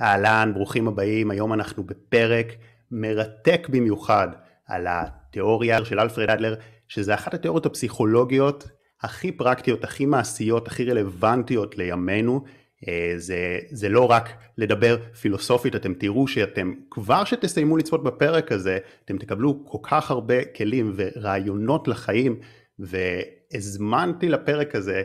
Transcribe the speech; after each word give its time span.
אהלן, 0.00 0.52
ברוכים 0.54 0.88
הבאים, 0.88 1.30
היום 1.30 1.52
אנחנו 1.52 1.84
בפרק 1.84 2.46
מרתק 2.90 3.66
במיוחד 3.70 4.28
על 4.66 4.86
התיאוריה 4.88 5.84
של 5.84 6.00
אלפרד 6.00 6.30
אדלר, 6.30 6.54
שזה 6.88 7.14
אחת 7.14 7.34
התיאוריות 7.34 7.66
הפסיכולוגיות 7.66 8.68
הכי 9.02 9.32
פרקטיות, 9.32 9.84
הכי 9.84 10.06
מעשיות, 10.06 10.68
הכי 10.68 10.90
רלוונטיות 10.90 11.78
לימינו. 11.78 12.44
אה, 12.88 13.12
זה, 13.16 13.58
זה 13.70 13.88
לא 13.88 14.10
רק 14.10 14.30
לדבר 14.58 14.96
פילוסופית, 15.20 15.76
אתם 15.76 15.94
תראו 15.94 16.28
שאתם, 16.28 16.72
כבר 16.90 17.24
שתסיימו 17.24 17.76
לצפות 17.76 18.04
בפרק 18.04 18.52
הזה, 18.52 18.78
אתם 19.04 19.18
תקבלו 19.18 19.64
כל 19.64 19.78
כך 19.82 20.10
הרבה 20.10 20.44
כלים 20.44 20.92
ורעיונות 20.96 21.88
לחיים, 21.88 22.40
והזמנתי 22.78 24.28
לפרק 24.28 24.74
הזה 24.74 25.02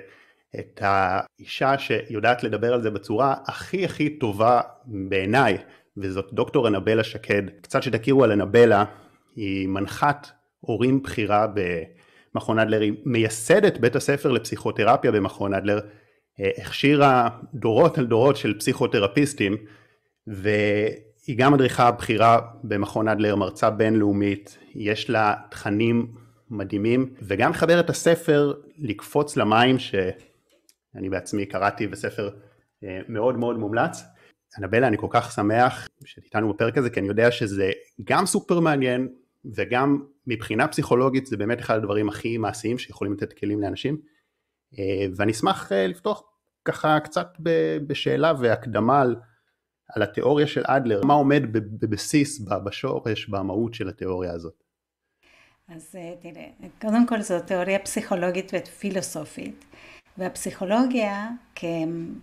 את 0.60 0.82
האישה 0.84 1.78
שיודעת 1.78 2.44
לדבר 2.44 2.74
על 2.74 2.82
זה 2.82 2.92
בצורה 2.92 3.36
הכי 3.46 3.86
הכי 3.86 4.10
טובה 4.10 4.62
בעיניי, 4.86 5.58
וזאת 5.98 6.34
דוקטור 6.34 6.68
אנבלה 6.68 7.04
שקד. 7.04 7.44
קצת 7.62 7.84
שתכירו 7.84 8.24
על 8.24 8.32
אנבלה, 8.32 8.86
היא 9.36 9.68
מנחת 9.68 10.32
הורים 10.60 11.04
בכירה 11.04 11.48
במכון 12.34 12.60
אדלר, 12.60 12.82
היא 12.82 12.94
מייסדת 13.06 13.78
בית 13.78 13.96
הספר 13.96 14.32
לפסיכותרפיה 14.32 15.12
במכון 15.12 15.54
אדלר, 15.54 15.80
הכשירה 16.58 17.30
דורות 17.54 17.98
על 17.98 18.06
דורות 18.06 18.38
של 18.38 18.60
פסיכותרפיסטים, 18.60 19.58
והיא 20.28 21.38
גם 21.38 21.54
מדריכה 21.54 21.92
בכירה 21.92 22.40
במכון 22.64 23.08
אדלר, 23.08 23.36
מרצה 23.36 23.70
בינלאומית, 23.70 24.58
יש 24.76 25.10
לה 25.10 25.34
תכנים 25.50 26.08
מדהימים, 26.50 27.14
וגם 27.22 27.52
מחבר 27.52 27.80
את 27.80 27.90
הספר 27.90 28.54
לקפוץ 28.78 29.38
למים, 29.38 29.80
ש... 29.80 29.96
אני 30.96 31.10
בעצמי 31.10 31.46
קראתי 31.46 31.88
בספר 31.88 32.30
אה, 32.84 33.00
מאוד 33.08 33.38
מאוד 33.38 33.58
מומלץ. 33.58 34.04
אנבלה, 34.60 34.88
אני 34.88 34.98
כל 34.98 35.08
כך 35.10 35.32
שמח 35.32 35.88
שאת 36.06 36.24
איתנו 36.24 36.54
בפרק 36.54 36.78
הזה, 36.78 36.90
כי 36.90 37.00
אני 37.00 37.08
יודע 37.08 37.32
שזה 37.32 37.72
גם 38.04 38.26
סופר 38.26 38.60
מעניין, 38.60 39.08
וגם 39.56 40.04
מבחינה 40.28 40.68
פסיכולוגית 40.68 41.26
זה 41.26 41.38
באמת 41.38 41.60
אחד 41.60 41.76
הדברים 41.78 42.10
הכי 42.10 42.38
מעשיים 42.38 42.78
שיכולים 42.78 43.14
לתת 43.14 43.34
כלים 43.34 43.62
לאנשים. 43.62 43.98
אה, 44.80 45.06
ואני 45.16 45.32
אשמח 45.32 45.72
אה, 45.72 45.88
לפתוח 45.88 46.24
ככה 46.66 47.00
קצת 47.00 47.28
בשאלה 47.88 48.34
והקדמה 48.40 49.02
על, 49.02 49.16
על 49.90 50.02
התיאוריה 50.04 50.48
של 50.48 50.64
אדלר, 50.66 51.02
מה 51.04 51.14
עומד 51.14 51.44
בבסיס, 51.54 52.42
בשורש, 52.66 53.30
במהות 53.30 53.74
של 53.74 53.90
התיאוריה 53.90 54.32
הזאת. 54.32 54.64
אז 55.68 55.96
תראה, 56.22 56.48
קודם 56.82 57.08
כל 57.08 57.22
זו 57.22 57.40
תיאוריה 57.40 57.80
פסיכולוגית 57.80 58.52
ופילוסופית. 58.54 59.66
והפסיכולוגיה 60.18 61.30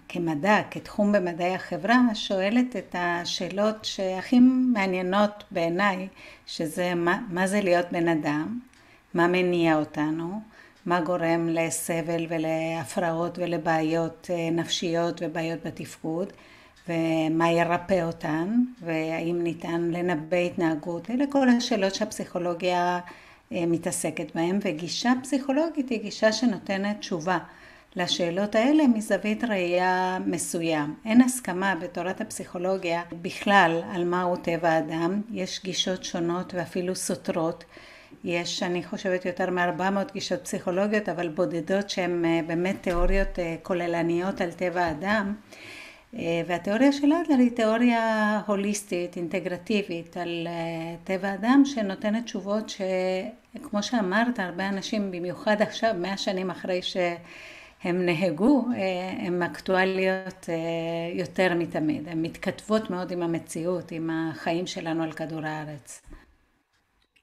כמדע, 0.09 0.59
כתחום 0.71 1.12
במדעי 1.12 1.55
החברה, 1.55 2.01
שואלת 2.15 2.77
את 2.77 2.95
השאלות 2.98 3.85
שהכי 3.85 4.39
מעניינות 4.73 5.45
בעיניי, 5.51 6.09
שזה 6.47 6.95
מה, 6.95 7.19
מה 7.31 7.47
זה 7.47 7.61
להיות 7.61 7.87
בן 7.93 8.09
אדם, 8.09 8.61
מה 9.15 9.27
מניע 9.27 9.77
אותנו, 9.77 10.41
מה 10.87 11.01
גורם 11.01 11.48
לסבל 11.48 12.27
ולהפרעות 12.29 13.39
ולבעיות 13.39 14.31
אה, 14.33 14.51
נפשיות 14.51 15.23
ובעיות 15.25 15.67
בתפקוד, 15.67 16.33
ומה 16.89 17.51
ירפא 17.51 18.03
אותן, 18.03 18.63
והאם 18.81 19.41
ניתן 19.43 19.81
לנבא 19.81 20.37
התנהגות, 20.37 21.11
אלה 21.11 21.25
כל 21.31 21.48
השאלות 21.48 21.95
שהפסיכולוגיה 21.95 23.01
אה, 23.53 23.65
מתעסקת 23.67 24.35
בהן, 24.35 24.59
וגישה 24.65 25.13
פסיכולוגית 25.23 25.89
היא 25.89 26.03
גישה 26.03 26.33
שנותנת 26.33 26.98
תשובה. 27.01 27.39
לשאלות 27.97 28.55
האלה 28.55 28.87
מזווית 28.87 29.45
ראייה 29.45 30.19
מסוים. 30.27 30.95
אין 31.05 31.21
הסכמה 31.21 31.75
בתורת 31.75 32.21
הפסיכולוגיה 32.21 33.03
בכלל 33.23 33.83
על 33.91 34.05
מהו 34.05 34.37
טבע 34.37 34.69
האדם, 34.69 35.21
יש 35.33 35.61
גישות 35.65 36.05
שונות 36.05 36.55
ואפילו 36.55 36.95
סותרות. 36.95 37.65
יש, 38.25 38.63
אני 38.63 38.85
חושבת, 38.85 39.25
יותר 39.25 39.51
מ-400 39.51 40.13
גישות 40.13 40.41
פסיכולוגיות, 40.43 41.08
אבל 41.08 41.29
בודדות 41.29 41.91
שהן 41.91 42.25
אה, 42.25 42.41
באמת 42.47 42.77
תיאוריות 42.81 43.39
אה, 43.39 43.57
כוללניות 43.63 44.41
על 44.41 44.52
טבע 44.52 44.83
האדם. 44.83 45.35
אה, 46.14 46.42
והתיאוריה 46.47 46.92
של 46.92 47.13
אדלר 47.13 47.39
היא 47.39 47.51
תיאוריה 47.51 48.41
הוליסטית, 48.47 49.17
אינטגרטיבית, 49.17 50.17
על 50.17 50.48
טבע 51.05 51.29
האדם, 51.29 51.63
שנותנת 51.64 52.25
תשובות 52.25 52.69
שכמו 52.69 53.83
שאמרת, 53.83 54.39
הרבה 54.39 54.69
אנשים, 54.69 55.11
במיוחד 55.11 55.63
עכשיו, 55.63 55.95
מאה 55.98 56.17
שנים 56.17 56.51
אחרי 56.51 56.83
ש... 56.83 56.97
הם 57.83 58.07
נהגו, 58.07 58.69
אה, 58.77 59.27
הן 59.27 59.43
אקטואליות 59.43 60.48
אה, 60.48 61.19
יותר 61.19 61.55
מתמיד, 61.55 62.09
הן 62.09 62.23
מתכתבות 62.23 62.91
מאוד 62.91 63.13
עם 63.13 63.23
המציאות, 63.23 63.93
עם 63.93 64.11
החיים 64.13 64.67
שלנו 64.67 65.03
על 65.03 65.13
כדור 65.13 65.41
הארץ. 65.45 66.03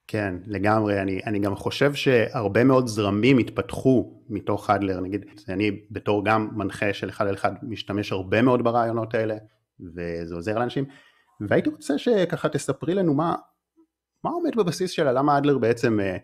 כן, 0.08 0.36
לגמרי. 0.48 1.02
אני, 1.02 1.22
אני 1.26 1.40
גם 1.40 1.56
חושב 1.56 1.94
שהרבה 1.94 2.64
מאוד 2.64 2.88
זרמים 2.88 3.38
התפתחו 3.38 4.22
מתוך 4.30 4.70
אדלר, 4.70 5.00
נגיד, 5.00 5.26
אני 5.50 5.72
בתור 5.92 6.26
גם 6.26 6.50
מנחה 6.56 6.94
של 6.94 7.10
אחד 7.10 7.28
על 7.28 7.34
אחד 7.34 7.52
משתמש 7.64 8.12
הרבה 8.12 8.42
מאוד 8.42 8.64
ברעיונות 8.64 9.14
האלה, 9.14 9.36
וזה 9.96 10.36
עוזר 10.36 10.60
לאנשים, 10.60 10.86
והייתי 11.50 11.70
רוצה 11.70 11.98
שככה 11.98 12.50
תספרי 12.50 12.94
לנו 12.94 13.14
מה, 13.14 13.36
מה 14.24 14.30
עומד 14.30 14.56
בבסיס 14.56 14.92
שלה, 14.92 15.12
למה 15.12 15.38
אדלר 15.38 15.58
בעצם 15.58 16.00
אה, 16.00 16.06
אה, 16.06 16.18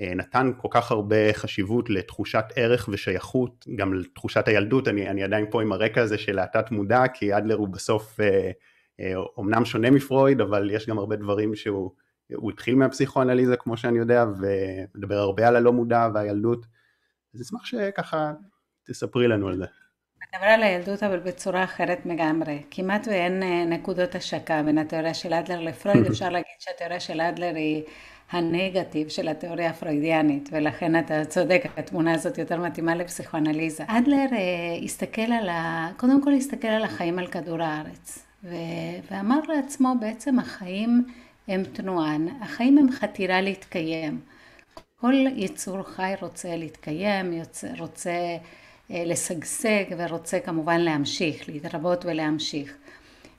נתן 0.00 0.52
כל 0.56 0.68
כך 0.70 0.90
הרבה 0.90 1.32
חשיבות 1.32 1.90
לתחושת 1.90 2.44
ערך 2.56 2.88
ושייכות, 2.92 3.66
גם 3.76 3.94
לתחושת 3.94 4.48
הילדות, 4.48 4.88
אני, 4.88 5.08
אני 5.08 5.22
עדיין 5.22 5.46
פה 5.50 5.62
עם 5.62 5.72
הרקע 5.72 6.02
הזה 6.02 6.18
של 6.18 6.38
התת 6.38 6.70
מודע, 6.70 7.02
כי 7.14 7.36
אדלר 7.36 7.54
הוא 7.54 7.68
בסוף 7.68 8.20
אה, 8.20 8.50
אה, 9.00 9.16
אומנם 9.36 9.64
שונה 9.64 9.90
מפרויד, 9.90 10.40
אבל 10.40 10.70
יש 10.70 10.86
גם 10.86 10.98
הרבה 10.98 11.16
דברים 11.16 11.54
שהוא 11.54 11.90
התחיל 12.52 12.74
מהפסיכואנליזה 12.74 13.56
כמו 13.56 13.76
שאני 13.76 13.98
יודע, 13.98 14.24
ומדבר 14.40 15.16
הרבה 15.16 15.48
על 15.48 15.56
הלא 15.56 15.72
מודע 15.72 16.08
והילדות, 16.14 16.66
אז 17.34 17.42
אשמח 17.42 17.64
שככה 17.64 18.32
תספרי 18.86 19.28
לנו 19.28 19.48
על 19.48 19.56
זה. 19.56 19.64
מדבר 20.34 20.46
על 20.46 20.62
הילדות 20.62 21.02
אבל 21.02 21.18
בצורה 21.18 21.64
אחרת 21.64 21.98
לגמרי, 22.06 22.62
כמעט 22.70 23.06
ואין 23.08 23.42
נקודות 23.72 24.14
השקה 24.14 24.62
בין 24.62 24.78
התיאוריה 24.78 25.14
של 25.14 25.34
אדלר 25.34 25.60
לפרויד, 25.60 26.06
אפשר 26.10 26.28
להגיד 26.28 26.54
שהתיאוריה 26.58 27.00
של 27.00 27.20
אדלר 27.20 27.54
היא 27.54 27.84
הנגטיב 28.30 29.08
של 29.08 29.28
התיאוריה 29.28 29.70
הפרוידיאנית, 29.70 30.48
ולכן 30.52 30.98
אתה 30.98 31.24
צודק, 31.24 31.62
התמונה 31.76 32.14
הזאת 32.14 32.38
יותר 32.38 32.60
מתאימה 32.60 32.94
לפסיכואנליזה. 32.94 33.84
אדלר 33.86 34.26
אה, 34.32 34.38
הסתכל 34.84 35.32
על 35.32 35.48
ה... 35.48 35.88
קודם 35.96 36.22
כל 36.22 36.32
הסתכל 36.32 36.68
על 36.68 36.84
החיים 36.84 37.18
על 37.18 37.26
כדור 37.26 37.62
הארץ, 37.62 38.26
ו... 38.44 38.54
ואמר 39.10 39.40
לעצמו 39.48 39.94
בעצם 40.00 40.38
החיים 40.38 41.04
הם 41.48 41.64
תנועה, 41.64 42.16
החיים 42.40 42.78
הם 42.78 42.90
חתירה 42.90 43.40
להתקיים. 43.40 44.20
כל 45.00 45.14
יצור 45.36 45.82
חי 45.82 46.12
רוצה 46.22 46.56
להתקיים, 46.56 47.32
יוצא, 47.32 47.68
רוצה 47.78 48.10
אה, 48.90 49.02
לשגשג 49.06 49.84
ורוצה 49.96 50.40
כמובן 50.40 50.80
להמשיך, 50.80 51.48
להתרבות 51.48 52.04
ולהמשיך. 52.04 52.76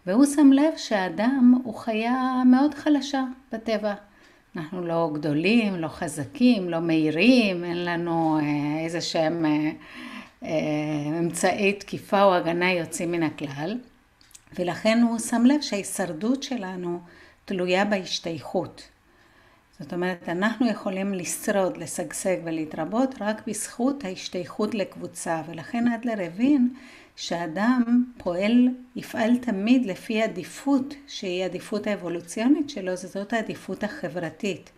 והוא 0.06 0.26
שם 0.26 0.54
לב 0.54 0.78
שהאדם 0.78 1.62
הוא 1.64 1.76
חיה 1.76 2.44
מאוד 2.46 2.74
חלשה 2.74 3.24
בטבע. 3.52 3.94
אנחנו 4.56 4.82
לא 4.82 5.10
גדולים, 5.14 5.76
לא 5.76 5.88
חזקים, 5.88 6.70
לא 6.70 6.80
מהירים, 6.80 7.64
אין 7.64 7.86
לנו 7.86 8.40
אה, 8.40 8.84
איזה 8.84 9.02
שהם 9.02 9.46
אה, 9.46 9.72
אה, 10.44 11.20
אמצעי 11.20 11.74
תקיפה 11.74 12.24
או 12.24 12.34
הגנה 12.36 12.72
יוצאים 12.72 13.12
מן 13.12 13.24
הכלל, 13.24 13.78
ולכן 14.60 15.02
הוא 15.10 15.20
שם 15.20 15.46
לב 15.46 15.62
שההישרדות 15.62 16.44
שלנו 16.44 17.00
תלויה 17.46 17.86
בהשתייכות. 17.86 18.88
זאת 19.80 19.94
אומרת, 19.94 20.30
אנחנו 20.30 20.70
יכולים 20.70 21.14
לשרוד, 21.14 21.78
לשגשג 21.78 22.38
ולהתרבות 22.44 23.16
רק 23.22 23.42
בזכות 23.48 24.06
ההשתייכות 24.06 24.76
לקבוצה, 24.76 25.42
ולכן 25.48 25.88
אדלר 25.88 26.26
הבין 26.26 26.74
שאדם 27.20 28.04
פועל, 28.18 28.68
יפעל 28.96 29.38
תמיד 29.38 29.86
לפי 29.86 30.22
עדיפות 30.22 30.94
שהיא 31.08 31.46
עדיפות 31.46 31.88
האבולוציונית 31.88 32.70
שלו, 32.70 32.96
זאת 32.96 33.34
העדיפות 33.34 33.84
החברתית. 33.84 34.70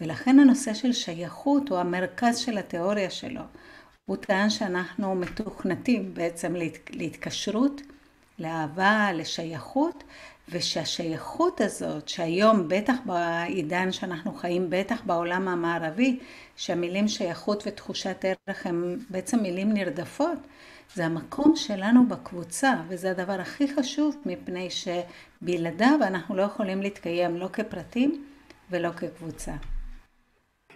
ולכן 0.00 0.38
הנושא 0.38 0.74
של 0.74 0.92
שייכות 0.92 1.68
הוא 1.68 1.78
המרכז 1.78 2.38
של 2.38 2.58
התיאוריה 2.58 3.10
שלו. 3.10 3.40
הוא 4.06 4.16
טען 4.16 4.50
שאנחנו 4.50 5.14
מתוכנתים 5.14 6.14
בעצם 6.14 6.56
להת, 6.56 6.90
להתקשרות, 6.90 7.82
לאהבה, 8.38 9.10
לשייכות, 9.14 10.04
ושהשייכות 10.48 11.60
הזאת, 11.60 12.08
שהיום 12.08 12.68
בטח 12.68 12.94
בעידן 13.04 13.92
שאנחנו 13.92 14.34
חיים, 14.34 14.66
בטח 14.70 15.02
בעולם 15.06 15.48
המערבי, 15.48 16.18
שהמילים 16.56 17.08
שייכות 17.08 17.62
ותחושת 17.66 18.24
ערך 18.24 18.66
הם 18.66 18.98
בעצם 19.10 19.42
מילים 19.42 19.72
נרדפות, 19.72 20.38
זה 20.94 21.06
המקום 21.06 21.56
שלנו 21.56 22.08
בקבוצה, 22.08 22.74
וזה 22.88 23.10
הדבר 23.10 23.32
הכי 23.40 23.74
חשוב, 23.74 24.16
מפני 24.26 24.68
שבלעדיו 24.70 25.98
אנחנו 26.02 26.36
לא 26.36 26.42
יכולים 26.42 26.82
להתקיים 26.82 27.36
לא 27.36 27.48
כפרטים 27.52 28.24
ולא 28.70 28.90
כקבוצה. 28.90 29.52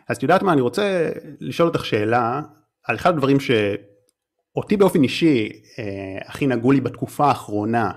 אז 0.09 0.17
את 0.17 0.23
יודעת 0.23 0.43
מה, 0.43 0.53
אני 0.53 0.61
רוצה 0.61 1.11
לשאול 1.41 1.69
אותך 1.69 1.85
שאלה 1.85 2.41
על 2.85 2.97
אחד 2.97 3.15
הדברים 3.15 3.37
שאותי 3.41 4.77
באופן 4.77 5.03
אישי 5.03 5.49
אה, 5.79 5.85
הכי 6.27 6.47
נגעו 6.47 6.73
לי 6.73 6.81
בתקופה 6.81 7.27
האחרונה 7.27 7.91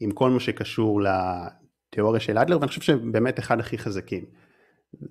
עם 0.00 0.10
כל 0.10 0.30
מה 0.30 0.40
שקשור 0.40 1.00
לתיאוריה 1.02 2.20
של 2.20 2.38
אדלר 2.38 2.56
ואני 2.58 2.68
חושב 2.68 2.80
שבאמת 2.80 3.38
אחד 3.38 3.60
הכי 3.60 3.78
חזקים. 3.78 4.24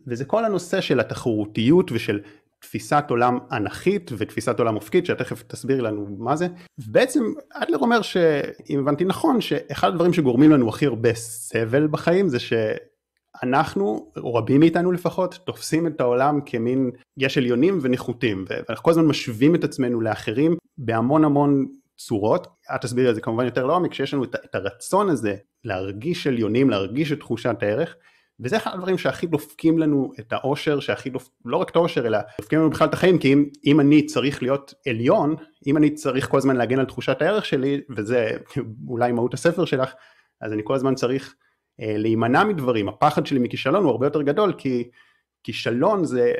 וזה 0.07 0.25
כל 0.25 0.45
הנושא 0.45 0.81
של 0.81 0.99
התחרותיות 0.99 1.91
ושל 1.91 2.19
תפיסת 2.61 3.05
עולם 3.09 3.37
אנכית 3.51 4.11
ותפיסת 4.17 4.59
עולם 4.59 4.75
אופקית 4.75 5.05
שתכף 5.05 5.43
תסביר 5.43 5.81
לנו 5.81 6.07
מה 6.19 6.35
זה. 6.35 6.47
בעצם 6.87 7.23
אדלר 7.53 7.77
אומר 7.77 8.01
שאם 8.01 8.79
הבנתי 8.79 9.05
נכון 9.05 9.41
שאחד 9.41 9.87
הדברים 9.87 10.13
שגורמים 10.13 10.51
לנו 10.51 10.69
הכי 10.69 10.85
הרבה 10.85 11.13
סבל 11.13 11.87
בחיים 11.87 12.29
זה 12.29 12.37
שאנחנו, 12.39 14.11
או 14.17 14.33
רבים 14.33 14.59
מאיתנו 14.59 14.91
לפחות, 14.91 15.39
תופסים 15.45 15.87
את 15.87 16.01
העולם 16.01 16.39
כמין 16.45 16.91
יש 17.17 17.37
עליונים 17.37 17.79
ונחותים 17.81 18.45
ואנחנו 18.49 18.83
כל 18.83 18.91
הזמן 18.91 19.05
משווים 19.05 19.55
את 19.55 19.63
עצמנו 19.63 20.01
לאחרים 20.01 20.55
בהמון 20.77 21.25
המון 21.25 21.65
צורות, 21.97 22.47
את 22.75 22.81
תסבירי 22.81 23.09
את 23.09 23.15
זה 23.15 23.21
כמובן 23.21 23.45
יותר 23.45 23.65
לעומק, 23.65 23.91
כשיש 23.91 24.13
לנו 24.13 24.23
את 24.23 24.55
הרצון 24.55 25.09
הזה 25.09 25.35
להרגיש 25.63 26.27
עליונים, 26.27 26.69
להרגיש 26.69 27.11
את 27.11 27.19
תחושת 27.19 27.63
הערך 27.63 27.95
וזה 28.41 28.57
אחד 28.57 28.71
הדברים 28.73 28.97
שהכי 28.97 29.27
דופקים 29.27 29.79
לנו 29.79 30.11
את 30.19 30.33
האושר, 30.33 30.79
שהכי 30.79 31.09
דופ... 31.09 31.29
לא 31.45 31.57
רק 31.57 31.69
את 31.69 31.75
האושר 31.75 32.07
אלא 32.07 32.17
דופקים 32.41 32.59
לנו 32.59 32.69
בכלל 32.69 32.87
את 32.87 32.93
החיים, 32.93 33.17
כי 33.17 33.33
אם, 33.33 33.45
אם 33.65 33.79
אני 33.79 34.05
צריך 34.05 34.43
להיות 34.43 34.73
עליון, 34.87 35.35
אם 35.67 35.77
אני 35.77 35.89
צריך 35.89 36.29
כל 36.29 36.37
הזמן 36.37 36.55
להגן 36.55 36.79
על 36.79 36.85
תחושת 36.85 37.21
הערך 37.21 37.45
שלי, 37.45 37.81
וזה 37.89 38.29
אולי 38.87 39.11
מהות 39.11 39.33
הספר 39.33 39.65
שלך, 39.65 39.93
אז 40.41 40.53
אני 40.53 40.61
כל 40.65 40.75
הזמן 40.75 40.95
צריך 40.95 41.35
אה, 41.81 41.97
להימנע 41.97 42.43
מדברים, 42.43 42.89
הפחד 42.89 43.25
שלי 43.25 43.39
מכישלון 43.39 43.83
הוא 43.83 43.91
הרבה 43.91 44.05
יותר 44.05 44.21
גדול, 44.21 44.53
כי 44.57 44.89
כישלון 45.43 46.05
זה, 46.05 46.33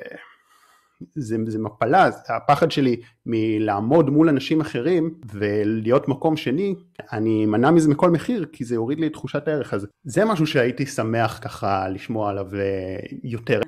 זה, 1.15 1.38
זה 1.48 1.59
מפלה, 1.59 2.09
הפחד 2.30 2.71
שלי 2.71 3.01
מלעמוד 3.25 4.09
מול 4.09 4.30
אנשים 4.30 4.62
אחרים 4.62 5.13
ולהיות 5.31 6.07
מקום 6.07 6.38
שני, 6.38 6.75
אני 7.12 7.45
אמנע 7.45 7.71
מזה 7.71 7.89
מכל 7.89 8.09
מחיר 8.09 8.45
כי 8.51 8.65
זה 8.65 8.75
יוריד 8.75 9.00
לי 9.00 9.07
את 9.07 9.13
תחושת 9.13 9.48
הערך, 9.48 9.74
אז 9.74 9.88
זה 10.03 10.25
משהו 10.25 10.48
שהייתי 10.48 10.86
שמח 10.86 11.39
ככה 11.42 11.89
לשמוע 11.89 12.30
עליו 12.30 12.56
אה, 12.56 12.59
יותר. 13.24 13.62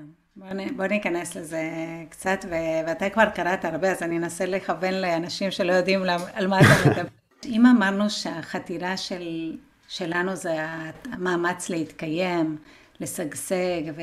בוא, 0.76 0.86
ניכנס 0.86 1.36
לזה 1.36 1.62
קצת, 2.10 2.46
ואתה 2.88 3.10
כבר 3.10 3.26
קראת 3.26 3.66
הרבה, 3.66 3.92
אז 3.92 4.04
אני 4.04 4.18
אנסה 4.18 4.46
לכוון 4.46 4.94
לאנשים 4.94 5.52
שלא 5.52 5.74
יודעים 5.74 6.02
על 6.34 6.48
מה 6.48 6.60
אתה 6.60 6.90
מדבר. 6.90 7.04
אם 7.46 7.66
אמרנו 7.66 8.10
שהחתירה 8.10 8.98
של, 8.98 9.58
שלנו 9.88 10.36
זה 10.36 10.66
המאמץ 11.12 11.70
להתקיים, 11.70 12.58
לשגשג 13.00 13.82
ו- 13.96 14.02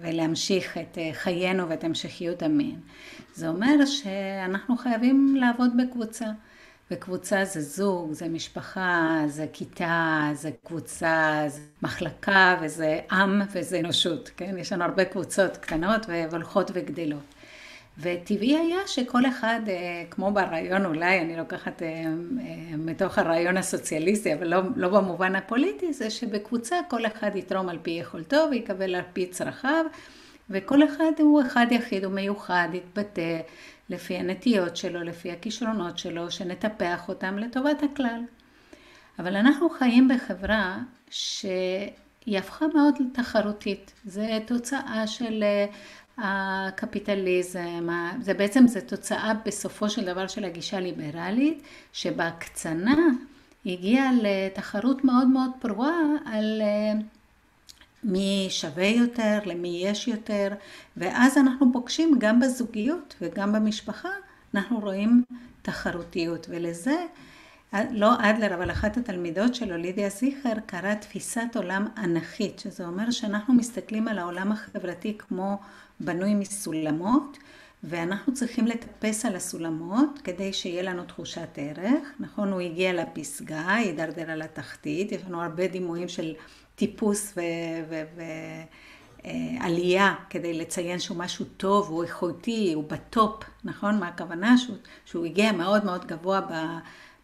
ולהמשיך 0.00 0.78
את 0.78 0.98
אה, 0.98 1.10
חיינו 1.12 1.68
ואת 1.68 1.84
המשכיות 1.84 2.42
המין. 2.42 2.80
זה 3.34 3.48
אומר 3.48 3.86
שאנחנו 3.86 4.76
חייבים 4.76 5.36
לעבוד 5.36 5.70
בקבוצה. 5.76 6.26
וקבוצה 6.90 7.44
זה 7.44 7.60
זוג, 7.60 8.12
זה 8.12 8.28
משפחה, 8.28 9.20
זה 9.26 9.46
כיתה, 9.52 10.30
זה 10.32 10.50
קבוצה, 10.64 11.44
זה 11.46 11.60
מחלקה 11.82 12.58
וזה 12.62 13.00
עם 13.10 13.42
וזה 13.52 13.80
אנושות, 13.80 14.30
כן? 14.36 14.54
יש 14.58 14.72
לנו 14.72 14.84
הרבה 14.84 15.04
קבוצות 15.04 15.56
קטנות 15.56 16.06
והולכות 16.08 16.70
וגדלות. 16.74 17.37
וטבעי 18.00 18.56
היה 18.58 18.78
שכל 18.86 19.26
אחד, 19.26 19.60
אה, 19.68 20.04
כמו 20.10 20.30
ברעיון 20.32 20.84
אולי, 20.84 21.20
אני 21.20 21.36
לוקחת 21.36 21.82
אה, 21.82 21.88
אה, 21.88 22.76
מתוך 22.78 23.18
הרעיון 23.18 23.56
הסוציאליסטי, 23.56 24.34
אבל 24.34 24.48
לא, 24.48 24.60
לא 24.76 24.88
במובן 24.88 25.36
הפוליטי, 25.36 25.92
זה 25.92 26.10
שבקבוצה 26.10 26.76
כל 26.88 27.06
אחד 27.06 27.30
יתרום 27.36 27.68
על 27.68 27.78
פי 27.82 27.90
יכולתו 27.90 28.46
ויקבל 28.50 28.94
על 28.94 29.02
פי 29.12 29.26
צרכיו, 29.26 29.84
וכל 30.50 30.84
אחד 30.84 31.12
הוא 31.18 31.42
אחד 31.42 31.66
יחיד, 31.70 32.04
הוא 32.04 32.12
מיוחד, 32.12 32.68
יתבטא 32.72 33.40
לפי 33.90 34.14
הנטיות 34.14 34.76
שלו, 34.76 35.02
לפי 35.02 35.32
הכישרונות 35.32 35.98
שלו, 35.98 36.30
שנטפח 36.30 37.08
אותם 37.08 37.38
לטובת 37.38 37.82
הכלל. 37.82 38.20
אבל 39.18 39.36
אנחנו 39.36 39.70
חיים 39.70 40.08
בחברה 40.08 40.78
שהיא 41.10 42.38
הפכה 42.38 42.66
מאוד 42.74 42.94
תחרותית. 43.14 43.92
זה 44.04 44.38
תוצאה 44.46 45.06
של 45.06 45.44
הקפיטליזם, 46.18 47.88
זה 48.20 48.34
בעצם 48.34 48.66
זה 48.66 48.80
תוצאה 48.80 49.32
בסופו 49.46 49.90
של 49.90 50.04
דבר 50.04 50.26
של 50.26 50.44
הגישה 50.44 50.76
הליברלית, 50.76 51.62
שבהקצנה 51.92 52.96
הגיעה 53.66 54.10
לתחרות 54.22 55.04
מאוד 55.04 55.28
מאוד 55.28 55.50
פרועה 55.60 56.00
על 56.26 56.62
אה, 56.62 57.00
מי 58.04 58.46
שווה 58.50 58.86
יותר, 58.86 59.38
למי 59.46 59.80
יש 59.84 60.08
יותר, 60.08 60.48
ואז 60.96 61.38
אנחנו 61.38 61.72
פוגשים 61.72 62.14
גם 62.18 62.40
בזוגיות 62.40 63.14
וגם 63.20 63.52
במשפחה, 63.52 64.08
אנחנו 64.54 64.80
רואים 64.80 65.24
תחרותיות, 65.62 66.46
ולזה 66.50 66.96
לא 67.90 68.14
אדלר, 68.20 68.54
אבל 68.54 68.70
אחת 68.70 68.96
התלמידות 68.96 69.54
שלו, 69.54 69.76
לידיה 69.76 70.08
זיכר, 70.08 70.52
קראה 70.66 70.94
תפיסת 70.96 71.56
עולם 71.56 71.86
אנכית, 71.98 72.58
שזה 72.58 72.86
אומר 72.86 73.10
שאנחנו 73.10 73.54
מסתכלים 73.54 74.08
על 74.08 74.18
העולם 74.18 74.52
החברתי 74.52 75.18
כמו 75.18 75.58
בנוי 76.00 76.34
מסולמות, 76.34 77.38
ואנחנו 77.84 78.34
צריכים 78.34 78.66
לטפס 78.66 79.24
על 79.24 79.36
הסולמות 79.36 80.18
כדי 80.24 80.52
שיהיה 80.52 80.82
לנו 80.82 81.04
תחושת 81.04 81.48
ערך. 81.56 82.08
נכון, 82.20 82.52
הוא 82.52 82.60
הגיע 82.60 82.92
לפסגה, 82.92 83.74
הידרדר 83.74 84.30
על 84.30 84.42
התחתית, 84.42 85.12
יש 85.12 85.22
לנו 85.28 85.42
הרבה 85.42 85.66
דימויים 85.66 86.08
של 86.08 86.34
טיפוס 86.74 87.34
ועלייה 89.24 90.06
אה, 90.08 90.14
כדי 90.30 90.54
לציין 90.54 90.98
שהוא 90.98 91.16
משהו 91.16 91.44
טוב, 91.56 91.88
הוא 91.88 92.04
איכותי, 92.04 92.72
הוא 92.74 92.84
בטופ, 92.84 93.44
נכון? 93.64 94.00
מה 94.00 94.08
הכוונה? 94.08 94.58
שהוא, 94.58 94.76
שהוא 95.04 95.26
הגיע 95.26 95.52
מאוד 95.52 95.84
מאוד 95.84 96.06
גבוה 96.06 96.40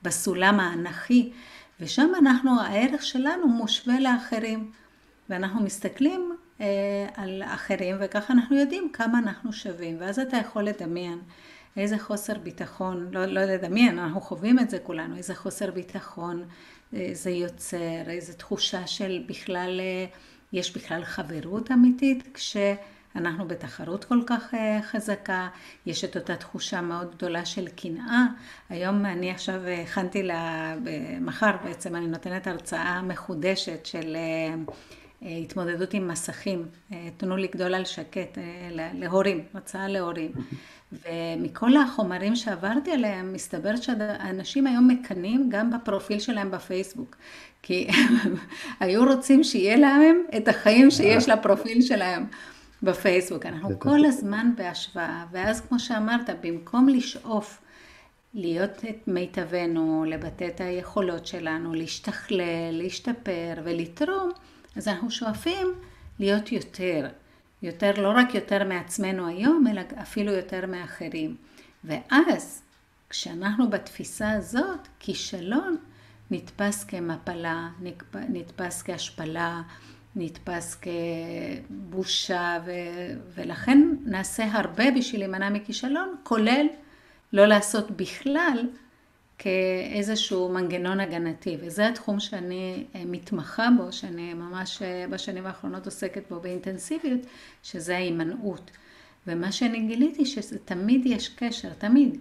בסולם 0.03 0.61
האנכי, 0.61 1.32
ושם 1.81 2.12
אנחנו, 2.19 2.61
הערך 2.61 3.03
שלנו 3.03 3.49
מושווה 3.49 4.00
לאחרים, 4.00 4.71
ואנחנו 5.31 5.62
מסתכלים 5.62 6.33
על 7.14 7.42
אחרים, 7.46 7.96
וככה 8.00 8.32
אנחנו 8.32 8.56
יודעים 8.56 8.90
כמה 8.92 9.18
אנחנו 9.18 9.52
שווים, 9.52 9.96
ואז 10.00 10.18
אתה 10.18 10.36
יכול 10.36 10.62
לדמיין 10.62 11.18
איזה 11.76 11.98
חוסר 11.98 12.38
ביטחון, 12.38 13.08
לא, 13.12 13.26
לא 13.26 13.44
לדמיין, 13.44 13.98
אנחנו 13.98 14.20
חווים 14.20 14.58
את 14.58 14.70
זה 14.70 14.78
כולנו, 14.78 15.16
איזה 15.16 15.34
חוסר 15.34 15.70
ביטחון 15.70 16.44
אה, 16.94 17.08
זה 17.12 17.30
יוצר, 17.30 18.10
איזה 18.10 18.32
תחושה 18.32 18.86
של 18.86 19.24
בכלל, 19.26 19.80
אה, 19.80 20.06
יש 20.52 20.76
בכלל 20.76 21.04
חברות 21.04 21.70
אמיתית, 21.70 22.28
כש... 22.34 22.56
אנחנו 23.16 23.48
בתחרות 23.48 24.04
כל 24.04 24.20
כך 24.26 24.54
אה, 24.54 24.78
חזקה, 24.82 25.48
יש 25.86 26.04
את 26.04 26.16
אותה 26.16 26.36
תחושה 26.36 26.80
מאוד 26.80 27.14
גדולה 27.14 27.44
של 27.44 27.68
קנאה. 27.68 28.26
היום 28.68 29.06
אני 29.06 29.30
עכשיו 29.30 29.60
הכנתי 29.66 30.22
לה, 30.22 30.74
מחר 31.20 31.56
בעצם 31.64 31.96
אני 31.96 32.06
נותנת 32.06 32.46
הרצאה 32.46 33.02
מחודשת 33.02 33.86
של 33.86 34.16
אה, 34.16 34.54
אה, 34.54 34.54
התמודדות 35.25 35.95
עם 35.95 36.09
מסכים, 36.09 36.66
תנו 37.16 37.37
לגדול 37.37 37.75
על 37.75 37.85
שקט, 37.85 38.38
להורים, 38.71 39.45
הרצאה 39.54 39.88
להורים. 39.88 40.33
ומכל 40.93 41.76
החומרים 41.76 42.37
שעברתי 42.37 42.93
עליהם, 42.93 43.33
מסתבר 43.33 43.76
שאנשים 43.76 44.66
היום 44.66 44.88
מקנאים 44.88 45.49
גם 45.49 45.71
בפרופיל 45.71 46.19
שלהם 46.19 46.50
בפייסבוק. 46.50 47.16
כי 47.62 47.87
הם 47.88 48.35
היו 48.81 49.04
רוצים 49.04 49.45
שיהיה 49.45 49.76
להם 49.76 50.23
את 50.37 50.49
החיים 50.49 50.90
שיש 50.90 51.28
לפרופיל 51.28 51.83
שלהם. 51.83 52.26
בפייסבוק, 52.83 53.47
אנחנו 53.47 53.78
כל 53.78 54.04
הזמן 54.04 54.50
בהשוואה, 54.57 55.25
ואז 55.33 55.61
כמו 55.61 55.78
שאמרת, 55.78 56.31
במקום 56.40 56.88
לשאוף 56.88 57.61
להיות 58.35 58.85
את 58.90 59.09
מיטבנו, 59.09 60.04
לבטא 60.09 60.45
את 60.45 60.61
היכולות 60.61 61.26
שלנו, 61.26 61.75
להשתכלל, 61.75 62.71
להשתפר 62.71 63.54
ולתרום, 63.64 64.31
אז 64.76 64.88
אנחנו 64.88 65.11
שואפים 65.11 65.66
להיות 66.19 66.52
יותר, 66.52 67.09
יותר, 67.62 68.00
לא 68.00 68.12
רק 68.16 68.35
יותר 68.35 68.64
מעצמנו 68.64 69.26
היום, 69.26 69.66
אלא 69.71 69.83
אפילו 70.02 70.33
יותר 70.33 70.66
מאחרים. 70.66 71.37
ואז, 71.85 72.62
כשאנחנו 73.11 73.71
בתפיסה 73.71 74.33
הזאת, 74.33 74.88
כישלון 75.00 75.76
נתפס 76.31 76.85
כמפלה, 76.85 77.69
נתפס 78.28 78.83
כהשפלה, 78.83 79.62
נתפס 80.16 80.81
כבושה, 81.71 82.59
ו... 82.66 82.71
ולכן 83.35 83.88
נעשה 84.04 84.45
הרבה 84.52 84.90
בשביל 84.90 85.21
להימנע 85.21 85.50
מכישלון, 85.50 86.14
כולל 86.23 86.66
לא 87.33 87.47
לעשות 87.47 87.90
בכלל 87.90 88.69
כאיזשהו 89.38 90.49
מנגנון 90.49 91.00
הגנתי, 91.00 91.57
וזה 91.61 91.88
התחום 91.88 92.21
שאני 92.21 92.85
אה, 92.95 93.03
מתמחה 93.07 93.69
בו, 93.79 93.93
שאני 93.93 94.35
ממש 94.35 94.83
אה, 94.83 95.05
בשנים 95.11 95.47
האחרונות 95.47 95.87
עוסקת 95.87 96.23
בו 96.31 96.41
באינטנסיביות, 96.41 97.21
שזה 97.62 97.97
ההימנעות. 97.97 98.71
ומה 99.26 99.53
שאני 99.53 99.81
גיליתי 99.81 100.26
שזה 100.26 100.59
תמיד 100.59 101.07
יש 101.07 101.29
קשר, 101.29 101.73
תמיד 101.79 102.19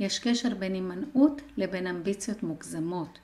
יש 0.00 0.18
קשר 0.18 0.54
בין 0.54 0.74
הימנעות 0.74 1.42
לבין 1.56 1.86
אמביציות 1.86 2.42
מוגזמות. 2.42 3.18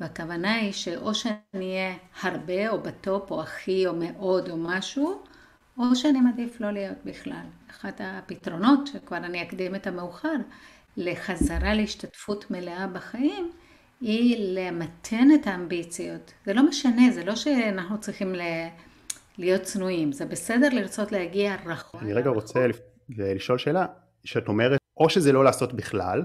והכוונה 0.00 0.54
היא 0.54 0.72
שאו 0.72 1.14
שאני 1.14 1.36
אהיה 1.54 1.96
הרבה 2.22 2.68
או 2.68 2.80
בטופ 2.80 3.30
או 3.30 3.42
הכי 3.42 3.86
או 3.86 3.94
מאוד 3.94 4.48
או 4.48 4.56
משהו, 4.56 5.22
או 5.78 5.96
שאני 5.96 6.20
מעדיף 6.20 6.60
לא 6.60 6.70
להיות 6.70 6.98
בכלל. 7.04 7.46
אחד 7.70 7.90
הפתרונות, 8.00 8.86
שכבר 8.86 9.16
אני 9.16 9.42
אקדים 9.42 9.74
את 9.74 9.86
המאוחר, 9.86 10.36
לחזרה 10.96 11.74
להשתתפות 11.74 12.50
מלאה 12.50 12.86
בחיים, 12.86 13.50
היא 14.00 14.36
למתן 14.58 15.28
את 15.34 15.46
האמביציות. 15.46 16.32
זה 16.46 16.54
לא 16.54 16.68
משנה, 16.68 17.10
זה 17.10 17.24
לא 17.24 17.36
שאנחנו 17.36 18.00
צריכים 18.00 18.34
ל... 18.34 18.40
להיות 19.38 19.62
צנועים, 19.62 20.12
זה 20.12 20.26
בסדר 20.26 20.68
לרצות 20.72 21.12
להגיע 21.12 21.56
רחוק. 21.66 22.02
אני 22.02 22.12
רגע 22.12 22.30
רוצה 22.30 22.66
לשאול 23.08 23.58
שאלה, 23.58 23.86
שאת 24.24 24.48
אומרת, 24.48 24.80
או 24.96 25.10
שזה 25.10 25.32
לא 25.32 25.44
לעשות 25.44 25.72
בכלל, 25.72 26.24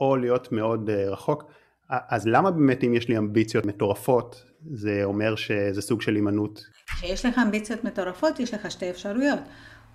או 0.00 0.16
להיות 0.16 0.52
מאוד 0.52 0.90
uh, 0.90 1.10
רחוק, 1.10 1.44
אז 1.88 2.26
למה 2.26 2.50
באמת 2.50 2.84
אם 2.84 2.94
יש 2.94 3.08
לי 3.08 3.18
אמביציות 3.18 3.66
מטורפות, 3.66 4.44
זה 4.74 5.00
אומר 5.04 5.36
שזה 5.36 5.82
סוג 5.82 6.02
של 6.02 6.14
הימנעות? 6.14 6.64
כשיש 6.86 7.26
לך 7.26 7.38
אמביציות 7.38 7.84
מטורפות, 7.84 8.40
יש 8.40 8.54
לך 8.54 8.70
שתי 8.70 8.90
אפשרויות. 8.90 9.38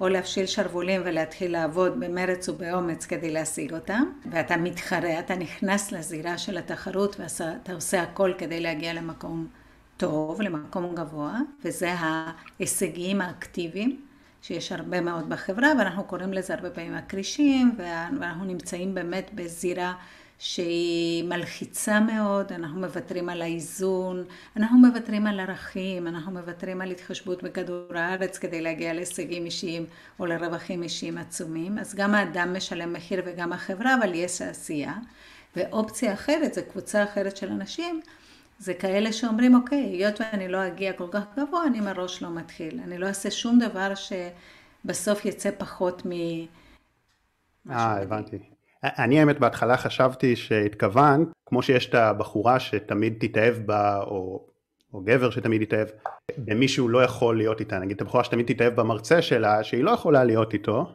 או 0.02 0.08
להפשיל 0.10 0.46
שרוולים 0.46 1.02
ולהתחיל 1.06 1.52
לעבוד 1.52 2.00
במרץ 2.00 2.50
ובאומץ 2.50 3.06
כדי 3.06 3.32
להשיג 3.32 3.74
אותם, 3.74 4.04
ואתה 4.32 4.58
מתחרה, 4.58 5.20
אתה 5.20 5.36
נכנס 5.36 5.92
לזירה 5.92 6.38
של 6.38 6.58
התחרות 6.58 7.20
ואתה 7.20 7.74
עושה 7.74 8.02
הכל 8.02 8.34
כדי 8.38 8.60
להגיע 8.60 8.94
למקום 8.94 9.48
טוב, 9.98 10.42
למקום 10.42 10.96
גבוה, 10.96 11.40
וזה 11.66 11.94
ההישגים 11.94 13.22
האקטיביים. 13.22 14.02
שיש 14.42 14.72
הרבה 14.72 15.02
מאוד 15.02 15.30
בחברה, 15.30 15.68
ואנחנו 15.80 16.04
קוראים 16.04 16.34
לזה 16.34 16.54
הרבה 16.54 16.70
פעמים 16.70 16.94
הקרישים, 16.94 17.76
ואנחנו 17.78 18.46
נמצאים 18.46 18.96
באמת 18.96 19.30
בזירה 19.34 19.94
שהיא 20.40 21.24
מלחיצה 21.24 22.00
מאוד, 22.00 22.52
אנחנו 22.52 22.80
מוותרים 22.80 23.30
על 23.30 23.42
האיזון, 23.42 24.24
אנחנו 24.58 24.78
מוותרים 24.78 25.28
על 25.28 25.40
ערכים, 25.40 26.08
אנחנו 26.08 26.32
מוותרים 26.32 26.82
על 26.82 26.92
התחשבות 26.92 27.44
בכדור 27.44 27.96
הארץ 27.96 28.38
כדי 28.38 28.62
להגיע 28.62 28.94
להישגים 28.94 29.46
אישיים 29.46 29.86
או 30.20 30.26
לרווחים 30.26 30.84
אישיים 30.84 31.18
עצומים, 31.18 31.80
אז 31.80 31.96
גם 31.96 32.16
האדם 32.16 32.54
משלם 32.56 32.94
מחיר 32.94 33.22
וגם 33.26 33.54
החברה, 33.54 33.96
אבל 33.96 34.14
יש 34.14 34.42
עשייה. 34.42 34.94
ואופציה 35.56 36.14
אחרת, 36.14 36.54
זו 36.54 36.62
קבוצה 36.72 37.04
אחרת 37.04 37.38
של 37.38 37.50
אנשים, 37.50 38.02
זה 38.60 38.74
כאלה 38.74 39.14
שאומרים, 39.14 39.56
אוקיי, 39.56 39.84
היות 39.84 40.22
ואני 40.22 40.48
לא 40.48 40.68
אגיע 40.68 40.94
כל 40.94 41.08
כך 41.12 41.24
גבוה, 41.38 41.68
אני 41.68 41.80
מראש 41.80 42.22
לא 42.22 42.30
מתחיל. 42.30 42.80
אני 42.84 42.98
לא 42.98 43.08
אעשה 43.08 43.32
שום 43.32 43.60
דבר 43.60 43.94
שבסוף 43.96 45.26
יצא 45.26 45.50
פחות 45.58 46.06
מ... 46.06 46.12
אה, 47.72 48.02
הבנתי. 48.02 48.57
אני 48.98 49.20
האמת 49.20 49.40
בהתחלה 49.40 49.78
חשבתי 49.78 50.36
שהתכוונת, 50.36 51.28
כמו 51.46 51.62
שיש 51.62 51.90
את 51.90 51.96
הבחורה 51.96 52.60
שתמיד 52.60 53.16
תתאהב 53.20 53.56
בה, 53.56 54.02
או, 54.02 54.48
או 54.94 55.02
גבר 55.02 55.30
שתמיד 55.30 55.62
יתאהב, 55.62 55.88
במישהו 56.38 56.90
לא 56.90 57.04
יכול 57.04 57.38
להיות 57.38 57.60
איתה, 57.60 57.80
נגיד 57.80 57.96
את 57.96 58.02
הבחורה 58.02 58.24
שתמיד 58.24 58.46
תתאהב 58.46 58.76
במרצה 58.76 59.22
שלה, 59.22 59.64
שהיא 59.64 59.84
לא 59.84 59.92
יכולה 59.92 60.24
להיות 60.24 60.54
איתו, 60.54 60.92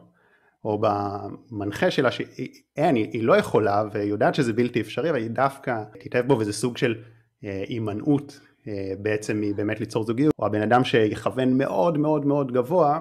או 0.65 0.81
במנחה 0.81 1.91
שלה, 1.91 2.11
שאין, 2.11 2.95
היא, 2.95 3.09
היא 3.13 3.23
לא 3.23 3.37
יכולה, 3.37 3.83
והיא 3.91 4.09
יודעת 4.09 4.35
שזה 4.35 4.53
בלתי 4.53 4.81
אפשרי, 4.81 5.09
אבל 5.09 5.17
היא 5.17 5.29
דווקא 5.29 5.83
תתאהב 5.99 6.27
בו, 6.27 6.39
וזה 6.39 6.53
סוג 6.53 6.77
של 6.77 6.95
אה, 7.43 7.63
הימנעות 7.67 8.39
אה, 8.67 8.93
בעצם 8.99 9.41
מבאמת 9.41 9.79
ליצור 9.79 10.03
זוגיות, 10.03 10.33
או 10.39 10.45
הבן 10.45 10.61
אדם 10.61 10.83
שיכוון 10.83 11.57
מאוד 11.57 11.97
מאוד 11.97 12.25
מאוד 12.25 12.51
גבוה, 12.51 12.99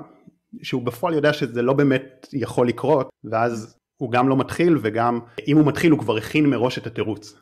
שהוא 0.63 0.83
בפועל 0.83 1.15
יודע 1.15 1.33
שזה 1.33 1.63
לא 1.63 1.73
באמת 1.73 2.27
יכול 2.33 2.69
לקרות, 2.69 3.11
ואז 3.25 3.77
הוא 4.03 4.11
גם 4.11 4.29
לא 4.29 4.37
מתחיל 4.37 4.79
וגם 4.83 5.21
אם 5.49 5.57
הוא 5.57 5.67
מתחיל 5.67 5.93
הוא 5.93 5.99
כבר 5.99 6.17
הכין 6.17 6.47
מראש 6.47 6.79
את 6.79 6.87
התירוץ. 6.87 7.35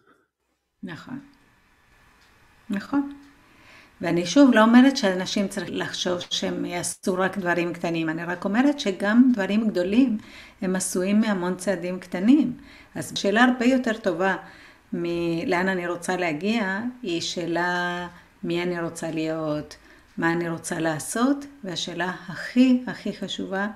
נכון. 0.83 1.19
נכון. 2.71 3.13
ואני 4.01 4.27
שוב 4.27 4.55
לא 4.55 4.63
אומרת 4.63 4.97
שאנשים 4.97 5.49
צריכים 5.49 5.75
לחשוב 5.75 6.19
שהם 6.31 6.65
יעשו 6.65 7.15
רק 7.15 7.39
דברים 7.39 7.73
קטנים, 7.73 8.09
אני 8.09 8.25
רק 8.25 8.45
אומרת 8.45 8.81
שגם 8.81 9.31
דברים 9.33 9.69
גדולים 9.69 10.19
הם 10.63 10.77
עשויים 10.77 11.21
מהמון 11.21 11.57
צעדים 11.57 12.01
קטנים. 12.01 12.57
אז 12.95 13.13
שאלה 13.15 13.45
הרבה 13.45 13.65
יותר 13.65 13.99
טובה 13.99 14.37
מלאן 14.93 15.69
אני 15.69 15.87
רוצה 15.87 16.17
להגיע, 16.17 16.81
היא 17.03 17.21
שאלה 17.21 18.09
מי 18.45 18.63
אני 18.63 18.81
רוצה 18.81 19.11
להיות, 19.11 19.77
מה 20.19 20.33
אני 20.33 20.49
רוצה 20.49 20.79
לעשות, 20.79 21.47
והשאלה 21.65 22.13
הכי 22.29 22.83
הכי 22.87 23.13
חשובה 23.13 23.67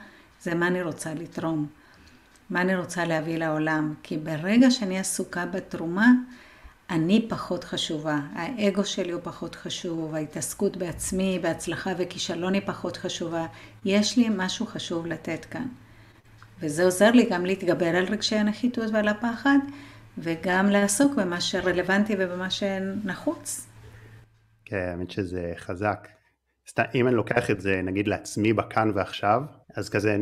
זה 0.40 0.54
מה 0.54 0.66
אני 0.66 0.82
רוצה 0.82 1.14
לתרום. 1.14 1.83
מה 2.50 2.60
אני 2.60 2.76
רוצה 2.76 3.04
להביא 3.04 3.38
לעולם. 3.38 3.94
כי 4.02 4.16
ברגע 4.16 4.70
שאני 4.70 4.98
עסוקה 4.98 5.46
בתרומה, 5.46 6.10
אני 6.90 7.26
פחות 7.28 7.64
חשובה, 7.64 8.20
האגו 8.34 8.84
שלי 8.84 9.12
הוא 9.12 9.20
פחות 9.24 9.54
חשוב, 9.54 10.14
ההתעסקות 10.14 10.76
בעצמי, 10.76 11.38
בהצלחה 11.42 11.92
וכישלון 11.98 12.54
היא 12.54 12.62
פחות 12.66 12.96
חשובה. 12.96 13.46
יש 13.84 14.16
לי 14.16 14.28
משהו 14.36 14.66
חשוב 14.66 15.06
לתת 15.06 15.44
כאן. 15.44 15.66
וזה 16.60 16.84
עוזר 16.84 17.10
לי 17.10 17.28
גם 17.30 17.46
להתגבר 17.46 17.96
על 17.96 18.04
רגשי 18.04 18.36
הנחיתות 18.36 18.90
ועל 18.92 19.08
הפחד, 19.08 19.58
וגם 20.18 20.66
לעסוק 20.70 21.14
במה 21.14 21.40
שרלוונטי 21.40 22.14
ובמה 22.18 22.50
שנחוץ. 22.50 23.66
כן, 24.64 24.88
האמת 24.90 25.10
שזה 25.10 25.52
חזק. 25.56 26.08
אם 26.94 27.08
אני 27.08 27.16
לוקח 27.16 27.50
את 27.50 27.60
זה 27.60 27.80
נגיד 27.82 28.08
לעצמי 28.08 28.52
בכאן 28.52 28.90
ועכשיו, 28.94 29.42
אז 29.76 29.88
כזה 29.88 30.16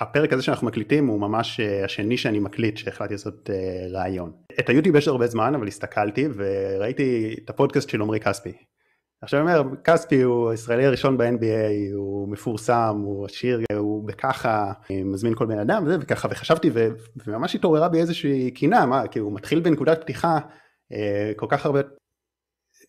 הפרק 0.00 0.32
הזה 0.32 0.42
שאנחנו 0.42 0.66
מקליטים 0.66 1.06
הוא 1.06 1.20
ממש 1.20 1.60
אה, 1.60 1.84
השני 1.84 2.16
שאני 2.16 2.38
מקליט 2.38 2.76
שהחלטתי 2.76 3.14
לעשות 3.14 3.50
uh, 3.50 3.96
ראיון. 3.96 4.32
את 4.60 4.68
היוטיוב 4.68 4.96
יש 4.96 5.08
הרבה 5.08 5.26
זמן 5.26 5.54
אבל 5.54 5.66
הסתכלתי 5.66 6.28
וראיתי 6.34 7.36
את 7.44 7.50
הפודקאסט 7.50 7.88
של 7.88 8.02
עמרי 8.02 8.20
כספי. 8.20 8.52
עכשיו 9.22 9.40
אני 9.40 9.58
אומר 9.58 9.76
כספי 9.84 10.22
הוא 10.22 10.50
הישראלי 10.50 10.86
הראשון 10.86 11.18
ב-NBA 11.18 11.94
הוא 11.94 12.28
מפורסם 12.28 13.00
הוא 13.04 13.24
עשיר 13.24 13.60
הוא 13.76 14.08
בככה 14.08 14.72
אה, 14.90 15.04
מזמין 15.04 15.34
כל 15.34 15.46
בן 15.46 15.58
אדם 15.58 15.82
וזה, 15.86 15.96
וככה 16.00 16.28
וחשבתי 16.30 16.70
ו, 16.74 16.88
וממש 17.26 17.54
התעוררה 17.54 17.88
בי 17.88 18.00
איזושהי 18.00 18.50
קינה 18.50 18.86
מה 18.86 19.08
כי 19.08 19.18
הוא 19.18 19.32
מתחיל 19.32 19.60
בנקודת 19.60 20.00
פתיחה 20.00 20.38
כל 21.36 21.46
כך 21.48 21.66
הרבה 21.66 21.80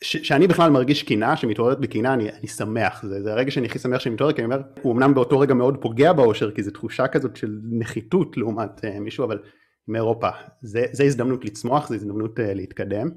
ש- 0.01 0.27
שאני 0.27 0.47
בכלל 0.47 0.71
מרגיש 0.71 1.03
קינה, 1.03 1.37
שמתעוררת 1.37 1.79
בקינה, 1.79 2.13
אני, 2.13 2.29
אני 2.29 2.47
שמח, 2.47 3.03
זה, 3.05 3.23
זה 3.23 3.31
הרגע 3.31 3.51
שאני 3.51 3.65
הכי 3.65 3.79
שמח 3.79 3.99
שאני 3.99 4.15
מתעורר, 4.15 4.33
כי 4.33 4.41
אני 4.41 4.45
אומר, 4.45 4.61
הוא 4.81 4.93
אמנם 4.93 5.13
באותו 5.13 5.39
רגע 5.39 5.53
מאוד 5.53 5.81
פוגע 5.81 6.13
באושר, 6.13 6.51
כי 6.51 6.63
זו 6.63 6.71
תחושה 6.71 7.07
כזאת 7.07 7.35
של 7.35 7.59
נחיתות 7.63 8.37
לעומת 8.37 8.85
uh, 8.85 8.99
מישהו, 8.99 9.25
אבל 9.25 9.39
מאירופה, 9.87 10.29
זה, 10.61 10.85
זה 10.91 11.03
הזדמנות 11.03 11.45
לצמוח, 11.45 11.87
זו 11.87 11.95
הזדמנות 11.95 12.39
uh, 12.39 12.41
להתקדם. 12.41 13.09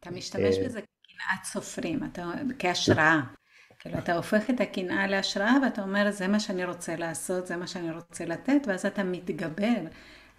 אתה 0.00 0.10
משתמש 0.10 0.56
uh, 0.56 0.64
בזה 0.64 0.80
כקנאת 0.80 1.44
סופרים, 1.44 2.04
אתה, 2.04 2.30
כהשראה. 2.58 3.20
כאילו 3.78 3.98
אתה 3.98 4.16
הופך 4.16 4.50
את 4.50 4.60
הקנאה 4.60 5.06
להשראה 5.06 5.52
ואתה 5.62 5.82
אומר 5.82 6.10
זה 6.10 6.28
מה 6.28 6.40
שאני 6.40 6.64
רוצה 6.64 6.96
לעשות, 6.96 7.46
זה 7.46 7.56
מה 7.56 7.66
שאני 7.66 7.90
רוצה 7.92 8.24
לתת, 8.24 8.62
ואז 8.66 8.86
אתה 8.86 9.04
מתגבר 9.04 9.74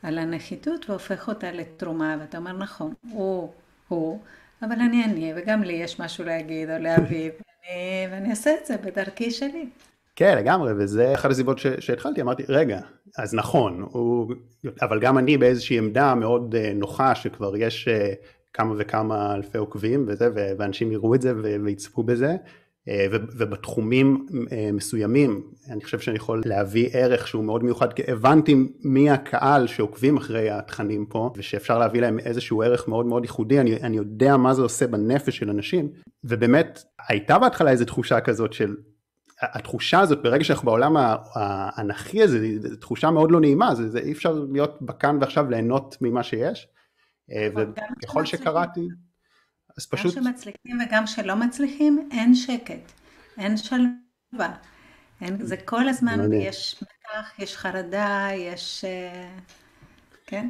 על 0.04 0.18
הנחיתות 0.18 0.90
והופך 0.90 1.28
אותה 1.28 1.52
לתרומה, 1.52 2.18
ואתה 2.20 2.38
אומר 2.38 2.52
נכון, 2.52 2.94
הוא, 3.12 3.54
הוא, 3.88 4.20
אבל 4.62 4.76
אני 4.82 5.06
אני, 5.06 5.34
וגם 5.36 5.64
לי 5.64 5.74
יש 5.74 6.00
משהו 6.00 6.26
להגיד 6.26 6.70
או 6.70 6.78
להביא, 6.78 7.30
ואני, 7.32 8.08
ואני 8.12 8.30
אעשה 8.30 8.52
את 8.62 8.66
זה 8.66 8.76
בדרכי 8.78 9.32
שלי. 9.32 9.70
כן, 10.16 10.38
לגמרי, 10.38 10.74
וזה 10.78 11.14
אחת 11.14 11.32
הסיבות 11.32 11.60
שהתחלתי, 11.80 12.22
אמרתי, 12.22 12.44
רגע, 12.50 12.80
אז 13.18 13.34
נכון, 13.34 13.86
הוא, 13.92 14.34
אבל 14.82 15.00
גם 15.00 15.18
אני 15.18 15.38
באיזושהי 15.38 15.78
עמדה 15.78 16.16
מאוד 16.16 16.56
אה, 16.56 16.74
נוחה, 16.76 17.16
שכבר 17.16 17.58
יש 17.58 17.88
אה, 17.88 18.14
כמה 18.54 18.76
וכמה 18.78 19.36
אלפי 19.36 19.58
עוקבים 19.58 20.06
וזה, 20.08 20.30
ואנשים 20.36 20.92
יראו 20.92 21.16
את 21.16 21.22
זה 21.22 21.34
ויצפו 21.64 22.04
בזה, 22.04 22.36
ובתחומים 23.38 24.28
אה, 24.52 24.70
מסוימים 24.74 25.44
אני 25.70 25.84
חושב 25.84 26.00
שאני 26.00 26.16
יכול 26.16 26.42
להביא 26.46 26.90
ערך 26.94 27.28
שהוא 27.28 27.44
מאוד 27.44 27.64
מיוחד 27.64 27.94
כי 27.94 28.04
הבנתי 28.08 28.56
מי 28.84 29.10
הקהל 29.10 29.68
שעוקבים 29.68 30.18
אחרי 30.18 30.50
התכנים 30.50 31.06
פה 31.06 31.32
ושאפשר 31.38 31.78
להביא 31.78 32.02
להם 32.02 32.20
איזשהו 32.20 32.62
ערך 32.62 32.88
מאוד 32.88 33.06
מאוד 33.06 33.24
ייחודי 33.24 33.60
אני, 33.60 33.76
אני 33.76 33.98
יודע 33.98 34.38
מה 34.38 34.54
זה 34.54 34.62
עושה 34.62 34.88
בנפש 34.88 35.38
של 35.38 35.50
אנשים 35.50 35.90
ובאמת 36.24 36.84
הייתה 37.08 37.40
בהתחלה 37.40 37.72
איזו 37.72 37.86
תחושה 37.86 38.22
כזאת 38.22 38.54
של 38.54 38.76
התחושה 39.42 40.00
הזאת 40.00 40.24
ברגע 40.24 40.44
שאנחנו 40.44 40.66
בעולם 40.66 40.96
האנכי 41.36 42.24
הזה 42.24 42.40
זו 42.60 42.76
תחושה 42.76 43.12
מאוד 43.12 43.32
לא 43.32 43.40
נעימה 43.40 43.76
זה, 43.76 43.90
זה 43.90 44.00
אי 44.00 44.12
אפשר 44.12 44.46
להיות 44.52 44.82
בכאן 44.82 45.18
ועכשיו 45.22 45.50
ליהנות 45.50 45.98
ממה 46.02 46.24
שיש 46.24 46.68
אה, 47.32 47.48
וככל 47.56 48.26
שקראתי 48.26 48.88
אז 49.78 49.86
פשוט... 49.86 50.16
גם 50.18 50.24
שמצליחים 50.24 50.80
וגם 50.86 51.08
שלא 51.08 51.36
מצליחים, 51.36 52.10
אין 52.12 52.36
שקט, 52.36 52.92
אין 53.38 53.58
שלווה. 53.58 54.56
אין, 55.22 55.46
זה 55.46 55.58
כל 55.58 55.90
הזמן, 55.90 56.20
מעניין. 56.20 56.42
יש 56.42 56.84
מתח, 56.84 57.40
יש 57.40 57.58
חרדה, 57.58 58.28
יש... 58.34 58.86
אה, 58.86 59.30
כן? 60.26 60.50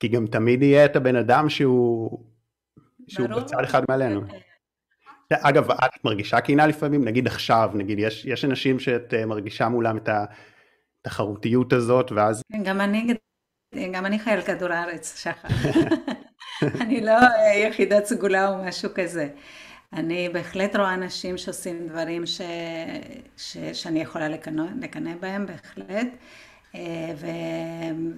כי 0.00 0.08
גם 0.08 0.26
תמיד 0.26 0.62
יהיה 0.62 0.84
את 0.84 0.96
הבן 0.96 1.16
אדם 1.16 1.48
שהוא, 1.48 2.18
שהוא 3.08 3.28
בצד 3.28 3.64
אחד 3.64 3.82
מעלינו. 3.88 4.20
אגב, 5.32 5.70
את 5.70 6.04
מרגישה 6.04 6.40
קינה 6.40 6.66
לפעמים? 6.66 7.04
נגיד 7.04 7.26
עכשיו, 7.26 7.70
נגיד, 7.74 7.98
יש, 7.98 8.24
יש 8.24 8.44
אנשים 8.44 8.78
שאת 8.78 9.14
אה, 9.14 9.26
מרגישה 9.26 9.68
מולם 9.68 9.96
את 9.96 10.08
התחרותיות 11.04 11.72
הזאת, 11.72 12.12
ואז... 12.12 12.42
כן, 12.52 12.62
גם 12.64 12.80
אני, 12.80 13.14
גם 13.92 14.06
אני 14.06 14.18
חייל 14.18 14.42
כדור 14.42 14.72
הארץ, 14.72 15.22
שחר. 15.22 15.48
אני 16.82 17.00
לא 17.00 17.18
יחידת 17.68 18.04
סגולה 18.04 18.48
או 18.48 18.64
משהו 18.64 18.90
כזה. 18.94 19.28
אני 19.92 20.28
בהחלט 20.28 20.76
רואה 20.76 20.94
אנשים 20.94 21.38
שעושים 21.38 21.88
דברים 21.88 22.26
ש... 22.26 22.40
ש... 23.36 23.56
שאני 23.72 24.00
יכולה 24.00 24.28
לקנא 24.80 25.14
בהם, 25.20 25.46
בהחלט. 25.46 26.08
אה, 26.74 26.80
ו... 27.16 27.26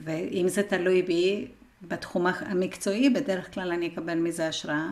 ואם 0.04 0.49
זה 0.49 0.62
תלוי 0.62 1.02
בי, 1.02 1.49
בתחום 1.83 2.26
המקצועי, 2.26 3.11
בדרך 3.11 3.54
כלל 3.54 3.73
אני 3.73 3.87
אקבל 3.87 4.14
מזה 4.14 4.49
השראה. 4.49 4.88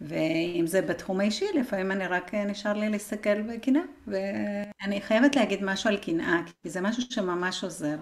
ואם 0.00 0.64
זה 0.66 0.82
בתחום 0.82 1.20
האישי, 1.20 1.44
לפעמים 1.54 1.92
אני 1.92 2.06
רק 2.06 2.34
נשאר 2.34 2.72
לי 2.72 2.88
להסתכל 2.88 3.42
בקנאה. 3.42 3.82
ואני 4.06 5.00
חייבת 5.00 5.36
להגיד 5.36 5.64
משהו 5.64 5.90
על 5.90 5.96
קנאה, 5.96 6.40
כי 6.62 6.70
זה 6.70 6.80
משהו 6.80 7.02
שממש 7.10 7.64
עוזר. 7.64 7.96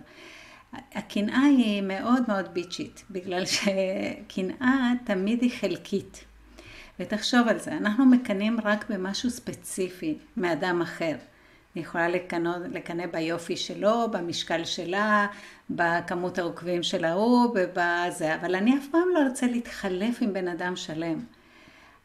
הקנאה 0.95 1.43
היא 1.43 1.83
מאוד 1.83 2.23
מאוד 2.29 2.49
ביצ'ית, 2.53 3.05
בגלל 3.11 3.43
שקנאה 3.47 4.93
תמיד 5.05 5.43
היא 5.43 5.51
חלקית. 5.61 6.25
ותחשוב 7.01 7.49
על 7.49 7.59
זה, 7.59 7.73
אנחנו 7.73 8.07
מקנאים 8.07 8.59
רק 8.65 8.91
במשהו 8.91 9.31
ספציפי 9.31 10.19
מאדם 10.37 10.83
אחר. 10.83 11.15
אני 11.77 11.83
יכולה 11.83 12.09
לקנא 12.73 13.07
ביופי 13.07 13.57
שלו, 13.57 14.11
במשקל 14.11 14.65
שלה, 14.65 15.27
בכמות 15.71 16.39
העוקבים 16.39 16.83
של 16.83 17.05
ההוא, 17.05 17.55
ובזה, 17.55 18.35
אבל 18.35 18.55
אני 18.55 18.79
אף 18.79 18.87
פעם 18.91 19.09
לא 19.15 19.23
ארצה 19.23 19.47
להתחלף 19.47 20.19
עם 20.21 20.33
בן 20.33 20.49
אדם 20.49 20.77
שלם. 20.77 21.21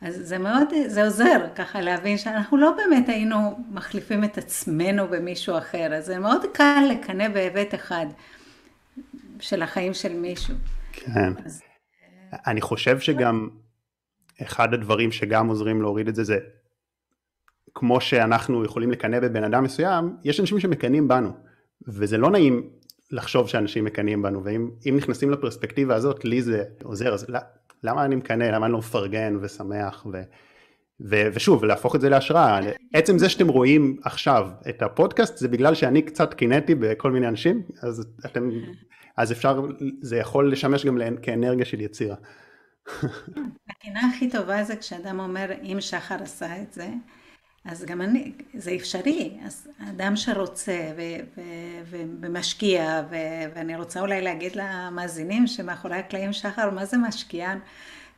אז 0.02 0.16
זה 0.16 0.38
מאוד, 0.38 0.68
זה 0.88 1.04
עוזר 1.04 1.48
ככה 1.56 1.82
להבין 1.82 2.18
שאנחנו 2.18 2.58
לא 2.58 2.72
באמת 2.72 3.10
היינו 3.10 3.60
מחליפים 3.72 4.24
את 4.24 4.38
עצמנו 4.38 5.08
במישהו 5.08 5.58
אחר, 5.58 5.94
אז 5.94 6.06
זה 6.06 6.20
מאוד 6.20 6.46
קל 6.54 6.88
לקנא 6.92 7.28
בהיבט 7.28 7.76
אחד 7.76 8.06
של 9.42 9.62
החיים 9.62 9.94
של 9.94 10.20
מישהו. 10.20 10.56
כן. 10.92 11.34
אז... 11.46 11.62
אני 12.48 12.62
חושב 12.62 13.00
שגם 13.00 13.50
אחד 14.42 14.74
הדברים 14.74 15.12
שגם 15.12 15.48
עוזרים 15.48 15.82
להוריד 15.82 16.08
את 16.08 16.16
זה 16.16 16.24
זה 16.24 16.40
כמו 17.74 18.02
שאנחנו 18.02 18.66
יכולים 18.66 18.92
לקנא 18.92 19.20
בבן 19.20 19.44
אדם 19.44 19.64
מסוים, 19.64 20.16
יש 20.24 20.40
אנשים 20.40 20.60
שמקנאים 20.60 21.08
בנו, 21.08 21.32
וזה 21.88 22.18
לא 22.18 22.32
נעים 22.32 22.70
לחשוב 23.12 23.48
שאנשים 23.48 23.86
מקנאים 23.86 24.22
בנו, 24.22 24.44
ואם 24.44 24.96
נכנסים 24.98 25.32
לפרספקטיבה 25.32 25.96
הזאת, 25.96 26.26
לי 26.26 26.42
זה 26.42 26.64
עוזר, 26.84 27.14
אז 27.14 27.26
למה 27.84 28.06
אני 28.06 28.16
מקנא, 28.16 28.44
למה 28.44 28.66
אני 28.66 28.74
לא 28.74 28.80
מפרגן 28.80 29.38
ושמח, 29.42 30.06
ו, 30.14 30.22
ו, 31.10 31.28
ושוב, 31.34 31.66
להפוך 31.66 31.96
את 31.96 32.02
זה 32.02 32.10
להשראה. 32.10 32.60
עצם 32.94 33.18
זה 33.18 33.30
שאתם 33.30 33.48
רואים 33.48 33.98
עכשיו 34.04 34.50
את 34.70 34.82
הפודקאסט, 34.82 35.38
זה 35.38 35.48
בגלל 35.48 35.76
שאני 35.76 36.02
קצת 36.02 36.34
קינאתי 36.34 36.76
בכל 36.76 37.12
מיני 37.12 37.28
אנשים, 37.28 37.62
אז 37.82 38.08
אתם, 38.26 38.50
אז 39.18 39.32
אפשר, 39.32 39.62
זה 40.02 40.18
יכול 40.18 40.52
לשמש 40.52 40.86
גם 40.86 40.98
כאנרגיה 41.22 41.66
של 41.66 41.82
יצירה. 41.82 42.16
הקנאה 43.70 44.02
הכי 44.16 44.30
טובה 44.30 44.64
זה 44.64 44.76
כשאדם 44.76 45.20
אומר, 45.20 45.52
אם 45.64 45.78
שחר 45.80 46.24
עשה 46.24 46.62
את 46.62 46.74
זה, 46.74 46.88
אז 47.66 47.86
גם 47.86 48.02
אני, 48.02 48.32
זה 48.54 48.72
אפשרי, 48.76 49.38
אז 49.46 49.68
אדם 49.90 50.16
שרוצה 50.16 50.92
ו, 50.98 51.02
ו, 51.38 51.42
ו, 51.86 51.98
ומשקיע, 52.22 53.04
ו, 53.12 53.16
ואני 53.56 53.76
רוצה 53.76 54.02
אולי 54.02 54.22
להגיד 54.22 54.52
למאזינים 54.56 55.48
שמאחורי 55.48 55.96
הקלעים 55.96 56.34
שחר, 56.34 56.70
מה 56.70 56.86
זה 56.86 56.98
משקיען? 56.98 57.60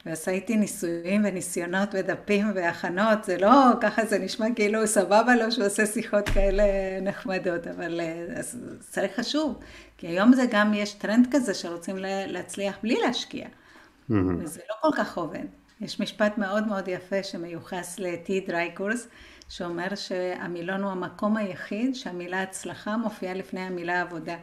ועשה 0.06 0.32
איתי 0.32 0.58
ניסויים 0.58 1.26
וניסיונות 1.26 1.90
ודפים 1.94 2.52
והכנות, 2.56 3.24
זה 3.24 3.38
לא, 3.38 3.72
ככה 3.82 4.06
זה 4.06 4.20
נשמע 4.20 4.46
כאילו 4.56 4.88
סבבה 4.88 5.36
לו 5.36 5.52
שהוא 5.52 5.66
עושה 5.66 5.86
שיחות 5.86 6.30
כאלה 6.30 6.64
נחמדות, 7.02 7.68
אבל 7.68 8.02
אז 8.36 8.58
צריך 8.80 9.20
חשוב, 9.20 9.60
כי 9.98 10.08
היום 10.08 10.34
זה 10.34 10.46
גם, 10.52 10.74
יש 10.74 10.94
טרנד 10.94 11.28
כזה 11.32 11.54
שרוצים 11.54 11.96
להצליח 12.28 12.78
בלי 12.84 12.98
להשקיע, 13.06 13.46
mm-hmm. 13.46 14.14
וזה 14.40 14.62
לא 14.70 14.76
כל 14.82 14.98
כך 14.98 15.18
עובד. 15.18 15.46
יש 15.82 16.00
משפט 16.00 16.38
מאוד 16.38 16.68
מאוד 16.68 16.88
יפה 16.88 17.24
שמיוחס 17.24 18.00
לדרייקורס, 18.00 19.08
שאומר 19.50 19.96
שהמילון 19.96 20.84
הוא 20.84 20.92
המקום 20.92 21.38
היחיד 21.38 21.96
שהמילה 21.96 22.42
הצלחה 22.42 22.98
מופיעה 22.98 23.34
לפני 23.34 23.62
המילה 23.62 24.02
עבודה. 24.02 24.36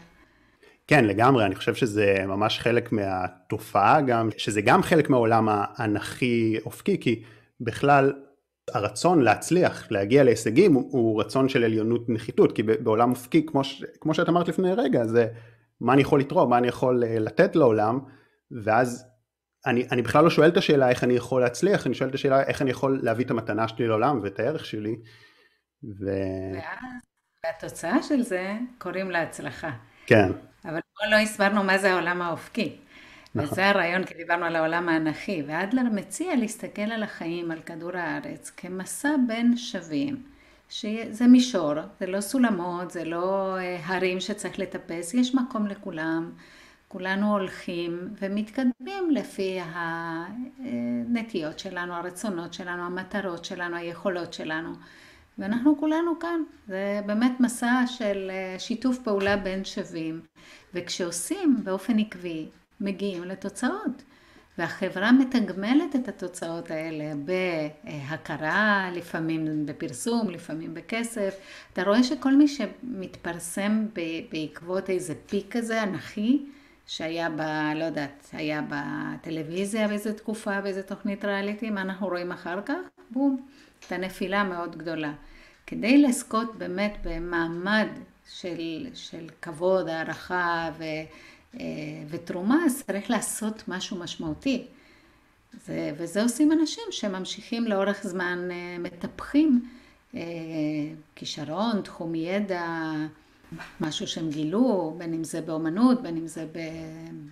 כן, 0.90 1.04
לגמרי, 1.04 1.46
אני 1.46 1.54
חושב 1.54 1.74
שזה 1.74 2.24
ממש 2.26 2.58
חלק 2.58 2.92
מהתופעה 2.92 4.00
גם, 4.00 4.28
שזה 4.36 4.60
גם 4.60 4.82
חלק 4.82 5.10
מהעולם 5.10 5.48
האנכי 5.50 6.56
אופקי, 6.66 7.00
כי 7.00 7.22
בכלל 7.60 8.12
הרצון 8.74 9.22
להצליח, 9.22 9.90
להגיע 9.90 10.24
להישגים, 10.24 10.74
הוא, 10.74 10.88
הוא 10.92 11.20
רצון 11.20 11.48
של 11.48 11.64
עליונות 11.64 12.08
נחיתות, 12.08 12.56
כי 12.56 12.62
בעולם 12.62 13.10
אופקי, 13.10 13.46
כמו, 13.46 13.64
ש, 13.64 13.84
כמו 14.00 14.14
שאת 14.14 14.28
אמרת 14.28 14.48
לפני 14.48 14.72
רגע, 14.72 15.04
זה 15.04 15.26
מה 15.80 15.92
אני 15.92 16.02
יכול 16.02 16.20
לתרום, 16.20 16.50
מה 16.50 16.58
אני 16.58 16.68
יכול 16.68 17.04
אה, 17.04 17.18
לתת 17.18 17.56
לעולם, 17.56 17.98
ואז 18.64 19.06
אני, 19.66 19.86
אני 19.92 20.02
בכלל 20.02 20.24
לא 20.24 20.30
שואל 20.30 20.48
את 20.48 20.56
השאלה 20.56 20.88
איך 20.88 21.04
אני 21.04 21.14
יכול 21.14 21.40
להצליח, 21.40 21.86
אני 21.86 21.94
שואל 21.94 22.08
את 22.08 22.14
השאלה 22.14 22.42
איך 22.42 22.62
אני 22.62 22.70
יכול 22.70 23.00
להביא 23.02 23.24
את 23.24 23.30
המתנה 23.30 23.68
שלי 23.68 23.86
לעולם 23.86 24.20
ואת 24.22 24.40
הערך 24.40 24.64
שלי. 24.64 24.96
ו... 26.00 26.06
ואז 26.54 27.54
התוצאה 27.56 28.02
של 28.02 28.22
זה 28.22 28.52
קוראים 28.78 29.10
לה 29.10 29.22
הצלחה. 29.22 29.70
כן. 30.10 30.32
אבל 30.64 30.80
פה 30.80 31.06
לא 31.10 31.16
הסברנו 31.16 31.64
מה 31.64 31.78
זה 31.78 31.92
העולם 31.92 32.22
האופקי. 32.22 32.76
נכון. 33.34 33.52
וזה 33.52 33.68
הרעיון, 33.68 34.04
כי 34.04 34.14
דיברנו 34.14 34.44
על 34.44 34.56
העולם 34.56 34.88
האנכי, 34.88 35.42
ואדלר 35.46 35.82
מציע 35.82 36.36
להסתכל 36.36 36.82
על 36.82 37.02
החיים, 37.02 37.50
על 37.50 37.60
כדור 37.60 37.96
הארץ, 37.96 38.50
כמסע 38.56 39.08
בין 39.26 39.56
שווים, 39.56 40.22
שזה 40.68 41.26
מישור, 41.26 41.72
זה 42.00 42.06
לא 42.06 42.20
סולמות, 42.20 42.90
זה 42.90 43.04
לא 43.04 43.56
אה, 43.58 43.80
הרים 43.84 44.20
שצריך 44.20 44.58
לטפס, 44.58 45.14
יש 45.14 45.34
מקום 45.34 45.66
לכולם. 45.66 46.32
כולנו 46.88 47.32
הולכים 47.32 48.08
ומתקדמים 48.20 49.10
לפי 49.10 49.58
הנטיות 50.58 51.58
שלנו, 51.58 51.94
הרצונות 51.94 52.54
שלנו, 52.54 52.82
המטרות 52.82 53.44
שלנו, 53.44 53.76
היכולות 53.76 54.32
שלנו. 54.32 54.70
ואנחנו 55.38 55.78
כולנו 55.78 56.18
כאן. 56.18 56.42
זה 56.68 57.00
באמת 57.06 57.40
מסע 57.40 57.82
של 57.86 58.30
אה, 58.30 58.58
שיתוף 58.58 58.98
פעולה 58.98 59.36
בין 59.36 59.64
שווים. 59.64 60.20
וכשעושים 60.74 61.56
באופן 61.64 61.98
עקבי, 61.98 62.48
מגיעים 62.80 63.24
לתוצאות. 63.24 64.02
והחברה 64.58 65.12
מתגמלת 65.12 65.96
את 65.96 66.08
התוצאות 66.08 66.70
האלה 66.70 67.12
בהכרה, 67.24 68.90
לפעמים 68.92 69.66
בפרסום, 69.66 70.30
לפעמים 70.30 70.74
בכסף. 70.74 71.34
אתה 71.72 71.82
רואה 71.82 72.02
שכל 72.02 72.36
מי 72.36 72.48
שמתפרסם 72.48 73.86
בעקבות 74.32 74.90
איזה 74.90 75.14
פיק 75.26 75.56
כזה 75.56 75.82
אנכי, 75.82 76.46
שהיה 76.86 77.30
ב... 77.30 77.40
לא 77.74 77.84
יודעת, 77.84 78.28
היה 78.32 78.62
בטלוויזיה 78.68 79.88
באיזה 79.88 80.12
תקופה, 80.12 80.60
באיזה 80.60 80.82
תוכנית 80.82 81.24
ריאליטי, 81.24 81.70
מה 81.70 81.80
אנחנו 81.80 82.08
רואים 82.08 82.32
אחר 82.32 82.62
כך? 82.62 82.99
בום, 83.10 83.46
את 83.86 83.92
הנפילה 83.92 84.44
מאוד 84.44 84.76
גדולה. 84.76 85.12
כדי 85.66 86.02
לזכות 86.02 86.56
באמת 86.58 86.96
במעמד 87.04 87.86
של, 88.28 88.86
של 88.94 89.26
כבוד, 89.42 89.88
הערכה 89.88 90.70
ו, 90.78 90.84
אה, 91.60 91.66
ותרומה, 92.08 92.64
אז 92.66 92.82
צריך 92.86 93.10
לעשות 93.10 93.62
משהו 93.68 93.98
משמעותי. 93.98 94.66
זה, 95.64 95.92
וזה 95.96 96.22
עושים 96.22 96.52
אנשים 96.52 96.84
שממשיכים 96.90 97.64
לאורך 97.64 98.02
זמן, 98.02 98.48
אה, 98.50 98.76
מטפחים 98.78 99.68
אה, 100.14 100.20
כישרון, 101.16 101.80
תחום 101.82 102.14
ידע, 102.14 102.92
משהו 103.80 104.06
שהם 104.06 104.30
גילו, 104.30 104.94
בין 104.98 105.14
אם 105.14 105.24
זה 105.24 105.40
באומנות, 105.40 106.02
בין 106.02 106.16
אם 106.16 106.26
זה 106.26 106.46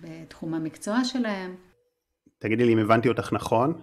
בתחום 0.01 0.53
המקצוע 0.53 1.03
שלהם. 1.03 1.55
תגידי 2.39 2.65
לי 2.65 2.73
אם 2.73 2.79
הבנתי 2.79 3.09
אותך 3.09 3.33
נכון, 3.33 3.73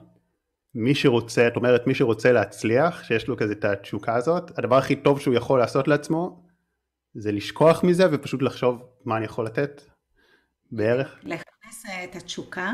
מי 0.78 0.94
שרוצה, 0.94 1.48
את 1.48 1.56
אומרת 1.56 1.86
מי 1.86 1.94
שרוצה 1.94 2.32
להצליח, 2.32 3.02
שיש 3.02 3.28
לו 3.28 3.36
כזה 3.36 3.52
את 3.52 3.64
התשוקה 3.64 4.14
הזאת, 4.14 4.58
הדבר 4.58 4.76
הכי 4.76 4.96
טוב 4.96 5.20
שהוא 5.20 5.34
יכול 5.34 5.58
לעשות 5.58 5.88
לעצמו, 5.88 6.42
זה 7.14 7.32
לשכוח 7.32 7.84
מזה 7.84 8.04
ופשוט 8.12 8.42
לחשוב 8.42 8.82
מה 9.04 9.16
אני 9.16 9.24
יכול 9.24 9.46
לתת 9.46 9.82
בערך. 10.72 11.18
לחפש 11.22 11.84
את 12.04 12.16
התשוקה, 12.16 12.72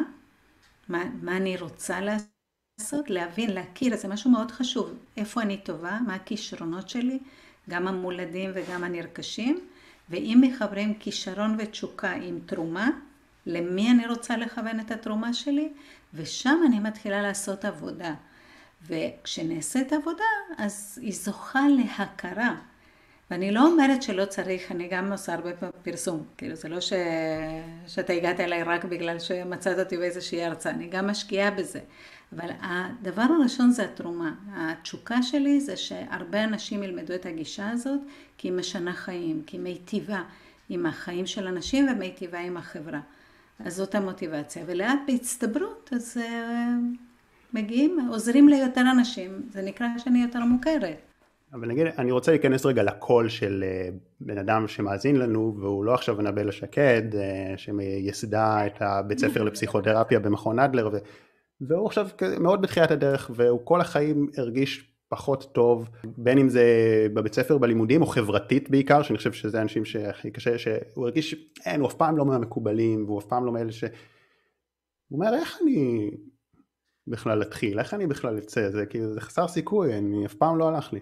מה, 0.88 1.05
מה 1.23 1.37
אני 1.37 1.57
רוצה 1.57 2.01
לעשות, 2.01 3.11
להבין, 3.11 3.51
להכיר, 3.51 3.97
זה 3.97 4.09
משהו 4.09 4.31
מאוד 4.31 4.51
חשוב, 4.51 4.95
איפה 5.17 5.43
אני 5.43 5.57
טובה, 5.57 5.99
מה 6.07 6.15
הכישרונות 6.15 6.88
שלי, 6.88 7.19
גם 7.71 7.88
המולדים 7.88 8.51
וגם 8.55 8.85
הנרכשים, 8.85 9.61
ואם 10.11 10.43
מחברים 10.43 10.95
כישרון 10.95 11.57
ותשוקה 11.59 12.12
עם 12.12 12.38
תרומה, 12.47 12.91
למי 13.47 13.91
אני 13.91 14.07
רוצה 14.07 14.37
לכוון 14.37 14.81
את 14.81 14.91
התרומה 14.91 15.35
שלי, 15.35 15.73
ושם 16.14 16.61
אני 16.66 16.79
מתחילה 16.81 17.22
לעשות 17.22 17.64
עבודה. 17.64 18.14
וכשנעשית 18.87 19.92
עבודה, 19.92 20.25
אז 20.59 20.98
היא 21.03 21.12
זוכה 21.14 21.61
להכרה. 21.68 22.55
ואני 23.31 23.51
לא 23.51 23.66
אומרת 23.66 24.03
שלא 24.03 24.25
צריך, 24.25 24.72
אני 24.72 24.88
גם 24.88 25.12
עושה 25.12 25.35
הרבה 25.35 25.51
פרסום, 25.83 26.25
כאילו 26.37 26.55
זה 26.55 26.68
לא 26.68 26.81
ש... 26.81 26.92
שאתה 27.87 28.12
הגעת 28.12 28.40
אליי 28.40 28.62
רק 28.62 28.85
בגלל 28.85 29.18
שמצאת 29.18 29.79
אותי 29.79 29.96
באיזושהי 29.96 30.44
הרצאה, 30.44 30.72
אני 30.72 30.87
גם 30.87 31.07
משקיעה 31.07 31.51
בזה. 31.51 31.81
אבל 32.37 32.51
הדבר 32.61 33.22
הראשון 33.22 33.70
זה 33.70 33.85
התרומה. 33.85 34.33
התשוקה 34.55 35.22
שלי 35.22 35.61
זה 35.61 35.77
שהרבה 35.77 36.44
אנשים 36.44 36.83
ילמדו 36.83 37.14
את 37.14 37.27
הגישה 37.27 37.70
הזאת, 37.70 38.01
כי 38.38 38.48
היא 38.48 38.53
משנה 38.53 38.92
חיים, 38.92 39.42
כי 39.46 39.57
היא 39.57 39.62
מיטיבה 39.62 40.22
עם 40.68 40.87
החיים 40.87 41.27
של 41.27 41.46
אנשים 41.46 41.88
ומיטיבה 41.88 42.38
עם 42.38 42.57
החברה. 42.57 43.01
אז 43.59 43.77
זאת 43.77 43.95
המוטיבציה. 43.95 44.65
ולאט 44.67 44.99
בהצטברות, 45.07 45.91
אז 45.93 46.17
uh, 46.17 47.03
מגיעים, 47.53 48.09
עוזרים 48.11 48.49
ליותר 48.49 48.85
אנשים, 48.91 49.43
זה 49.51 49.62
נקרא 49.62 49.87
שאני 49.99 50.23
יותר 50.23 50.41
מוכרת. 50.41 51.12
אבל 51.53 51.69
נגיד, 51.69 51.87
אני 51.99 52.12
רוצה 52.12 52.31
להיכנס 52.31 52.67
רגע 52.67 52.83
לקול 52.83 53.29
של 53.29 53.65
אה, 53.67 53.88
בן 54.21 54.38
אדם 54.38 54.69
שמאזין 54.69 55.17
לנו, 55.17 55.57
והוא 55.61 55.85
לא 55.85 55.95
עכשיו 55.95 56.21
אנבלה 56.21 56.53
שקד, 56.53 57.03
אה, 57.15 57.55
שמייסדה 57.57 58.67
את 58.67 58.83
הבית 58.83 59.19
ספר 59.19 59.43
לפסיכותרפיה 59.49 60.21
במכון 60.21 60.59
אדלר, 60.59 60.91
ו... 60.93 60.99
והוא 61.61 61.87
עכשיו 61.87 62.09
מאוד 62.41 62.62
בתחילת 62.62 62.91
הדרך, 62.91 63.31
והוא 63.35 63.61
כל 63.65 63.81
החיים 63.81 64.29
הרגיש 64.37 64.91
פחות 65.12 65.48
טוב, 65.53 65.88
בין 66.05 66.38
אם 66.38 66.48
זה 66.48 66.64
בבית 67.14 67.35
ספר 67.35 67.59
בלימודים 67.59 68.03
או 68.03 68.07
חברתית 68.07 68.70
בעיקר, 68.70 69.03
שאני 69.03 69.16
חושב 69.16 69.33
שזה 69.33 69.59
האנשים 69.59 69.85
שהכי 69.85 70.31
קשה, 70.31 70.59
שהוא 70.59 71.05
הרגיש, 71.05 71.35
אין, 71.66 71.81
הוא 71.81 71.88
אף 71.88 71.94
פעם 71.94 72.16
לא 72.16 72.25
מהמקובלים, 72.25 73.05
והוא 73.05 73.18
אף 73.18 73.25
פעם 73.25 73.44
לא 73.46 73.53
מאלה 73.53 73.72
ש... 73.72 73.85
הוא 75.09 75.20
אומר, 75.20 75.35
איך 75.35 75.59
אני 75.62 76.11
בכלל 77.07 77.42
אתחיל? 77.42 77.79
איך 77.79 77.94
אני 77.94 78.07
בכלל 78.07 78.38
אצא? 78.38 78.70
זה 78.70 78.87
כאילו, 78.87 79.14
זה 79.14 79.20
חסר 79.20 79.48
סיכוי, 79.48 79.98
אני 79.98 80.27
אף 80.27 80.35
פעם 80.35 80.59
לא 80.59 80.68
הלך 80.68 80.92
לי. 80.92 81.01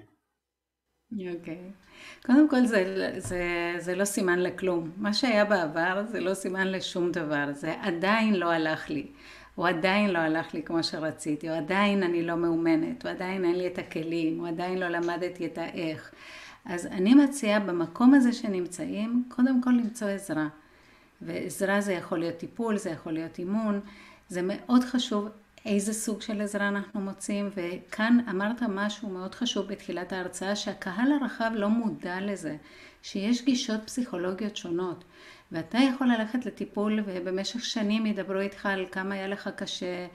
אוקיי. 1.12 1.58
Okay. 1.58 2.26
קודם 2.26 2.48
כל 2.50 2.66
זה, 2.66 3.10
זה, 3.18 3.74
זה 3.78 3.94
לא 3.94 4.04
סימן 4.04 4.38
לכלום. 4.38 4.90
מה 4.96 5.14
שהיה 5.14 5.44
בעבר 5.44 6.02
זה 6.08 6.20
לא 6.20 6.34
סימן 6.34 6.68
לשום 6.68 7.12
דבר. 7.12 7.44
זה 7.52 7.74
עדיין 7.82 8.34
לא 8.34 8.52
הלך 8.52 8.90
לי. 8.90 9.06
הוא 9.54 9.68
עדיין 9.68 10.10
לא 10.10 10.18
הלך 10.18 10.54
לי 10.54 10.62
כמו 10.62 10.82
שרציתי, 10.82 11.50
או 11.50 11.54
עדיין 11.54 12.02
אני 12.02 12.22
לא 12.22 12.36
מאומנת, 12.36 13.06
או 13.06 13.10
עדיין 13.10 13.44
אין 13.44 13.54
לי 13.54 13.66
את 13.66 13.78
הכלים, 13.78 14.40
או 14.40 14.46
עדיין 14.46 14.78
לא 14.78 14.88
למדתי 14.88 15.46
את 15.46 15.58
האיך. 15.58 16.12
אז 16.64 16.86
אני 16.86 17.14
מציעה 17.14 17.60
במקום 17.60 18.14
הזה 18.14 18.32
שנמצאים, 18.32 19.24
קודם 19.28 19.62
כל 19.62 19.70
למצוא 19.70 20.08
עזרה. 20.08 20.48
ועזרה 21.22 21.80
זה 21.80 21.92
יכול 21.92 22.18
להיות 22.18 22.36
טיפול, 22.36 22.78
זה 22.78 22.90
יכול 22.90 23.12
להיות 23.12 23.38
אימון, 23.38 23.80
זה 24.28 24.40
מאוד 24.44 24.84
חשוב 24.84 25.28
איזה 25.66 25.92
סוג 25.92 26.22
של 26.22 26.40
עזרה 26.40 26.68
אנחנו 26.68 27.00
מוצאים, 27.00 27.50
וכאן 27.54 28.18
אמרת 28.30 28.62
משהו 28.62 29.08
מאוד 29.08 29.34
חשוב 29.34 29.66
בתחילת 29.66 30.12
ההרצאה, 30.12 30.56
שהקהל 30.56 31.12
הרחב 31.12 31.50
לא 31.54 31.68
מודע 31.68 32.20
לזה, 32.20 32.56
שיש 33.02 33.44
גישות 33.44 33.80
פסיכולוגיות 33.84 34.56
שונות. 34.56 35.04
ואתה 35.52 35.78
יכול 35.78 36.06
ללכת 36.06 36.46
לטיפול 36.46 37.00
ובמשך 37.06 37.64
שנים 37.64 38.06
ידברו 38.06 38.38
איתך 38.38 38.66
על 38.66 38.86
כמה 38.92 39.14
היה 39.14 39.28
לך 39.28 39.50
קשה 39.56 40.06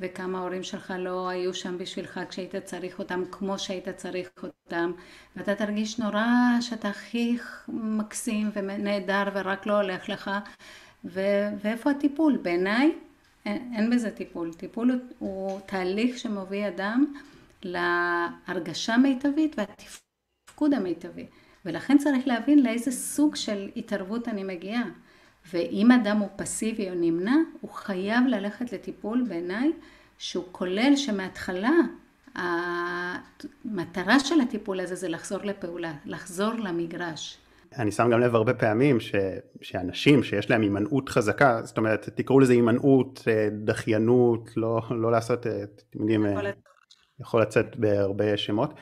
וכמה 0.00 0.38
ההורים 0.38 0.62
שלך 0.62 0.94
לא 0.98 1.28
היו 1.28 1.54
שם 1.54 1.78
בשבילך 1.78 2.20
כשהיית 2.28 2.56
צריך 2.56 2.98
אותם 2.98 3.22
כמו 3.30 3.58
שהיית 3.58 3.88
צריך 3.88 4.28
אותם 4.42 4.92
ואתה 5.36 5.54
תרגיש 5.54 5.98
נורא 5.98 6.26
שאתה 6.60 6.88
הכי 6.88 7.38
מקסים 7.68 8.50
ונהדר 8.54 9.24
ורק 9.34 9.66
לא 9.66 9.80
הולך 9.80 10.08
לך 10.08 10.30
ו- 11.04 11.48
ואיפה 11.62 11.90
הטיפול? 11.90 12.36
בעיניי 12.36 12.92
אין, 13.46 13.72
אין 13.76 13.90
בזה 13.90 14.10
טיפול. 14.10 14.54
טיפול 14.54 14.90
הוא, 14.90 15.00
הוא 15.18 15.60
תהליך 15.66 16.18
שמוביל 16.18 16.64
אדם 16.64 17.14
להרגשה 17.62 18.96
מיטבית 18.96 19.56
והתפקוד 19.58 20.74
המיטבי. 20.74 21.26
ולכן 21.66 21.98
צריך 21.98 22.26
להבין 22.26 22.62
לאיזה 22.62 22.90
סוג 22.90 23.36
של 23.36 23.68
התערבות 23.76 24.28
אני 24.28 24.44
מגיעה. 24.44 24.84
ואם 25.52 25.92
אדם 25.92 26.16
הוא 26.16 26.28
פסיבי 26.36 26.90
או 26.90 26.94
נמנע, 26.94 27.36
הוא 27.60 27.70
חייב 27.70 28.26
ללכת 28.28 28.72
לטיפול 28.72 29.24
בעיניי 29.28 29.72
שהוא 30.18 30.44
כולל 30.52 30.96
שמההתחלה 30.96 31.72
המטרה 32.34 34.20
של 34.20 34.40
הטיפול 34.40 34.80
הזה 34.80 34.94
זה 34.94 35.08
לחזור 35.08 35.38
לפעולה, 35.44 35.92
לחזור 36.04 36.52
למגרש. 36.52 37.38
אני 37.78 37.92
שם 37.92 38.08
גם 38.12 38.20
לב 38.20 38.34
הרבה 38.34 38.54
פעמים 38.54 39.00
ש, 39.00 39.14
שאנשים 39.62 40.22
שיש 40.22 40.50
להם 40.50 40.62
הימנעות 40.62 41.08
חזקה, 41.08 41.60
זאת 41.64 41.78
אומרת 41.78 42.08
תקראו 42.14 42.40
לזה 42.40 42.52
הימנעות, 42.52 43.24
אה, 43.28 43.48
דחיינות, 43.64 44.50
לא, 44.56 44.80
לא 44.90 45.12
לעשות, 45.12 45.46
אה, 45.46 45.62
אתם 45.62 46.00
יודעים, 46.00 46.26
יכול, 46.26 46.46
אה, 46.46 46.52
יכול 47.20 47.42
לצאת 47.42 47.76
בהרבה 47.76 48.36
שמות, 48.36 48.74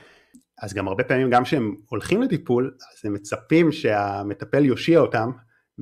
אז 0.61 0.75
גם 0.75 0.89
הרבה 0.89 1.05
פעמים 1.05 1.31
גם 1.31 1.45
כשהם 1.45 1.77
הולכים 1.89 2.23
לטיפול, 2.23 2.75
אז 2.77 3.07
הם 3.07 3.13
מצפים 3.13 3.73
שהמטפל 3.73 4.65
יושיע 4.65 5.01
אותם 5.01 5.31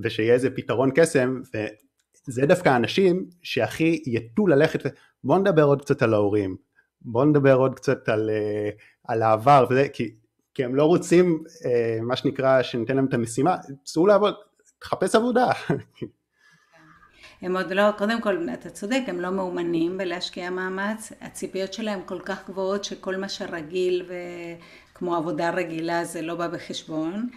ושיהיה 0.03 0.35
איזה 0.35 0.51
פתרון 0.51 0.91
קסם, 0.95 1.41
וזה 2.29 2.47
דווקא 2.47 2.69
האנשים 2.69 3.27
שהכי 3.43 4.03
יטו 4.07 4.47
ללכת, 4.47 4.95
בואו 5.25 5.38
נדבר 5.38 5.62
עוד 5.62 5.83
קצת 5.83 6.03
על 6.03 6.14
ההורים, 6.14 6.57
בואו 7.01 7.25
נדבר 7.25 7.55
עוד 7.55 7.75
קצת 7.75 8.09
על, 8.09 8.31
אה, 8.31 8.71
על 9.09 9.23
העבר, 9.23 9.67
וזה, 9.71 9.87
כי, 9.93 10.14
כי 10.55 10.64
הם 10.64 10.75
לא 10.75 10.85
רוצים, 10.85 11.45
אה, 11.64 11.99
מה 12.03 12.17
שנקרא, 12.17 12.62
שניתן 12.62 12.97
להם 12.97 13.07
את 13.07 13.14
המשימה, 13.14 13.57
צאו 13.85 14.07
לעבוד, 14.07 14.35
תחפש 14.79 15.14
עבודה. 15.14 15.51
הם 17.42 17.57
עוד 17.57 17.72
לא, 17.72 17.90
קודם 17.98 18.20
כל, 18.20 18.46
אתה 18.53 18.70
צודק, 18.70 19.01
הם 19.07 19.20
לא 19.20 19.31
מאומנים 19.31 19.98
בלהשקיע 19.98 20.51
מאמץ, 20.51 21.12
הציפיות 21.20 21.72
שלהם 21.72 22.01
כל 22.07 22.20
כך 22.20 22.48
גבוהות 22.48 22.85
שכל 22.85 23.16
מה 23.16 23.29
שרגיל 23.29 24.11
וכמו 24.92 25.16
עבודה 25.16 25.51
רגילה 25.51 26.05
זה 26.05 26.22
לא 26.22 26.35
בא 26.35 26.48
בחשבון, 26.48 27.29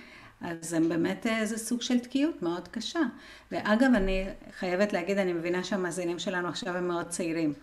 אז 0.41 0.73
הם 0.73 0.89
באמת 0.89 1.27
איזה 1.27 1.57
סוג 1.57 1.81
של 1.81 1.99
תקיעות 1.99 2.41
מאוד 2.41 2.67
קשה. 2.67 2.99
ואגב, 3.51 3.89
אני 3.95 4.25
חייבת 4.59 4.93
להגיד, 4.93 5.17
אני 5.17 5.33
מבינה 5.33 5.63
שהמאזינים 5.63 6.19
שלנו 6.19 6.47
עכשיו 6.47 6.77
הם 6.77 6.87
מאוד 6.87 7.07
צעירים. 7.07 7.53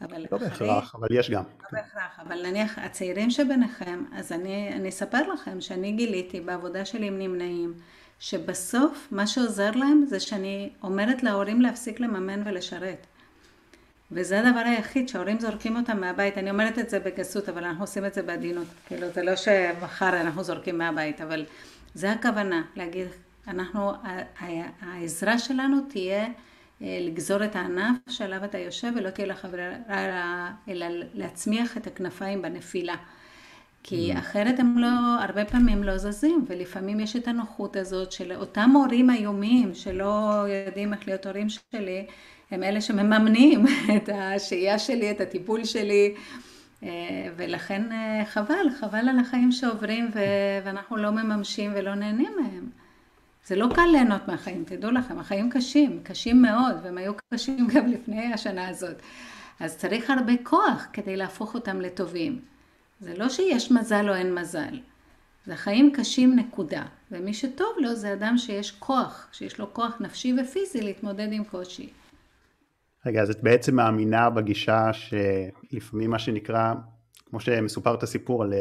אבל 0.00 0.26
לא 0.32 0.38
בהכרח, 0.38 0.94
אבל 0.94 1.08
יש 1.10 1.30
גם. 1.30 1.42
לא 1.62 1.68
בהכרח, 1.72 2.20
אבל 2.26 2.46
נניח 2.46 2.78
הצעירים 2.78 3.30
שביניכם, 3.30 4.04
אז 4.12 4.32
אני, 4.32 4.72
אני 4.72 4.88
אספר 4.88 5.32
לכם 5.32 5.60
שאני 5.60 5.92
גיליתי 5.92 6.40
בעבודה 6.40 6.84
שלי 6.84 7.06
עם 7.06 7.18
נמנעים, 7.18 7.74
שבסוף 8.22 9.08
מה 9.10 9.26
שעוזר 9.26 9.70
להם 9.70 10.04
זה 10.06 10.20
שאני 10.20 10.70
אומרת 10.82 11.22
להורים 11.22 11.60
להפסיק 11.60 12.00
לממן 12.00 12.42
ולשרת. 12.44 13.06
וזה 14.12 14.40
הדבר 14.40 14.60
היחיד 14.60 15.08
שההורים 15.08 15.40
זורקים 15.40 15.76
אותם 15.76 16.00
מהבית, 16.00 16.38
אני 16.38 16.50
אומרת 16.50 16.78
את 16.78 16.90
זה 16.90 17.00
בגסות, 17.00 17.48
אבל 17.48 17.64
אנחנו 17.64 17.82
עושים 17.82 18.04
את 18.04 18.14
זה 18.14 18.22
בעדינות. 18.22 18.66
כאילו, 18.86 19.08
זה 19.14 19.22
לא 19.22 19.36
שמחר 19.36 20.20
אנחנו 20.20 20.42
זורקים 20.42 20.78
מהבית, 20.78 21.20
אבל 21.20 21.44
זה 21.94 22.12
הכוונה, 22.12 22.62
להגיד, 22.76 23.06
אנחנו, 23.48 23.92
העזרה 24.80 25.38
שלנו 25.38 25.80
תהיה 25.88 26.24
אה, 26.82 26.98
לגזור 27.00 27.44
את 27.44 27.56
הענף 27.56 27.96
שעליו 28.08 28.44
אתה 28.44 28.58
יושב 28.58 28.92
ולא 28.96 29.10
תהיה 29.10 29.26
לך 29.26 29.46
ברירה, 29.50 30.50
אלא 30.68 30.86
להצמיח 31.14 31.76
את 31.76 31.86
הכנפיים 31.86 32.42
בנפילה. 32.42 32.94
כי 33.82 34.12
mm. 34.12 34.18
אחרת 34.18 34.60
הם 34.60 34.78
לא, 34.78 34.88
הרבה 35.20 35.44
פעמים 35.44 35.82
לא 35.82 35.98
זזים, 35.98 36.44
ולפעמים 36.48 37.00
יש 37.00 37.16
את 37.16 37.28
הנוחות 37.28 37.76
הזאת 37.76 38.12
של 38.12 38.32
אותם 38.32 38.70
הורים 38.74 39.10
איומים 39.10 39.74
שלא 39.74 40.44
יודעים 40.66 40.92
איך 40.92 41.08
להיות 41.08 41.26
הורים 41.26 41.46
שלי, 41.48 42.06
הם 42.50 42.62
אלה 42.62 42.80
שמממנים 42.80 43.64
את 43.96 44.08
השהייה 44.12 44.78
שלי, 44.78 45.10
את 45.10 45.20
הטיפול 45.20 45.64
שלי, 45.64 46.14
אה, 46.82 46.88
ולכן 47.36 47.92
אה, 47.92 48.24
חבל, 48.24 48.70
חבל 48.80 49.08
על 49.08 49.18
החיים 49.18 49.52
שעוברים 49.52 50.10
ואנחנו 50.64 50.96
לא 50.96 51.10
מממשים 51.10 51.72
ולא 51.74 51.94
נהנים 51.94 52.32
מהם. 52.40 52.70
זה 53.46 53.56
לא 53.56 53.68
קל 53.74 53.86
ליהנות 53.92 54.28
מהחיים, 54.28 54.64
תדעו 54.66 54.90
לכם, 54.90 55.18
החיים 55.18 55.50
קשים, 55.50 56.00
קשים 56.02 56.42
מאוד, 56.42 56.76
והם 56.82 56.98
היו 56.98 57.12
קשים 57.34 57.66
גם 57.74 57.86
לפני 57.86 58.32
השנה 58.32 58.68
הזאת. 58.68 58.96
אז 59.60 59.76
צריך 59.76 60.10
הרבה 60.10 60.32
כוח 60.42 60.86
כדי 60.92 61.16
להפוך 61.16 61.54
אותם 61.54 61.80
לטובים. 61.80 62.51
זה 63.02 63.14
לא 63.16 63.28
שיש 63.28 63.72
מזל 63.72 64.08
או 64.08 64.14
אין 64.14 64.34
מזל. 64.34 64.78
זה 65.46 65.56
חיים 65.56 65.92
קשים 65.94 66.36
נקודה. 66.36 66.82
ומי 67.10 67.34
שטוב 67.34 67.68
לו 67.78 67.94
זה 67.94 68.12
אדם 68.12 68.38
שיש 68.38 68.70
כוח, 68.78 69.28
שיש 69.32 69.58
לו 69.58 69.74
כוח 69.74 69.96
נפשי 70.00 70.34
ופיזי 70.42 70.80
להתמודד 70.80 71.28
עם 71.32 71.44
קושי. 71.44 71.90
רגע, 73.06 73.22
אז 73.22 73.30
את 73.30 73.42
בעצם 73.42 73.76
מאמינה 73.76 74.30
בגישה 74.30 74.90
שלפעמים 74.92 76.10
מה 76.10 76.18
שנקרא, 76.18 76.74
כמו 77.30 77.40
שמסופר 77.40 77.94
את 77.94 78.02
הסיפור 78.02 78.42
על, 78.42 78.54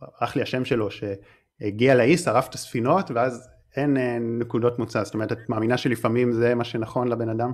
ברח 0.00 0.36
לי 0.36 0.42
השם 0.42 0.64
שלו, 0.64 0.88
שהגיע 0.90 1.94
לאי, 1.94 2.18
שרף 2.18 2.48
את 2.48 2.54
הספינות, 2.54 3.10
ואז 3.10 3.48
אין, 3.76 3.96
אין 3.96 4.38
נקודות 4.38 4.78
מוצא. 4.78 5.04
זאת 5.04 5.14
אומרת, 5.14 5.32
את 5.32 5.48
מאמינה 5.48 5.76
שלפעמים 5.76 6.32
זה 6.32 6.54
מה 6.54 6.64
שנכון 6.64 7.08
לבן 7.08 7.28
אדם? 7.28 7.52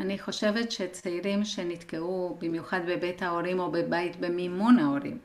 אני 0.00 0.18
חושבת 0.18 0.72
שצעירים 0.72 1.44
שנתקעו 1.44 2.38
במיוחד 2.40 2.80
בבית 2.86 3.22
ההורים 3.22 3.58
או 3.60 3.70
בבית 3.70 4.20
במימון 4.20 4.78
ההורים, 4.78 5.18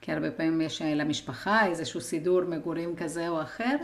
כי 0.00 0.12
הרבה 0.12 0.30
פעמים 0.30 0.60
יש 0.60 0.82
למשפחה 0.82 1.66
איזשהו 1.66 2.00
סידור 2.00 2.40
מגורים 2.44 2.96
כזה 2.96 3.28
או 3.28 3.42
אחר, 3.42 3.76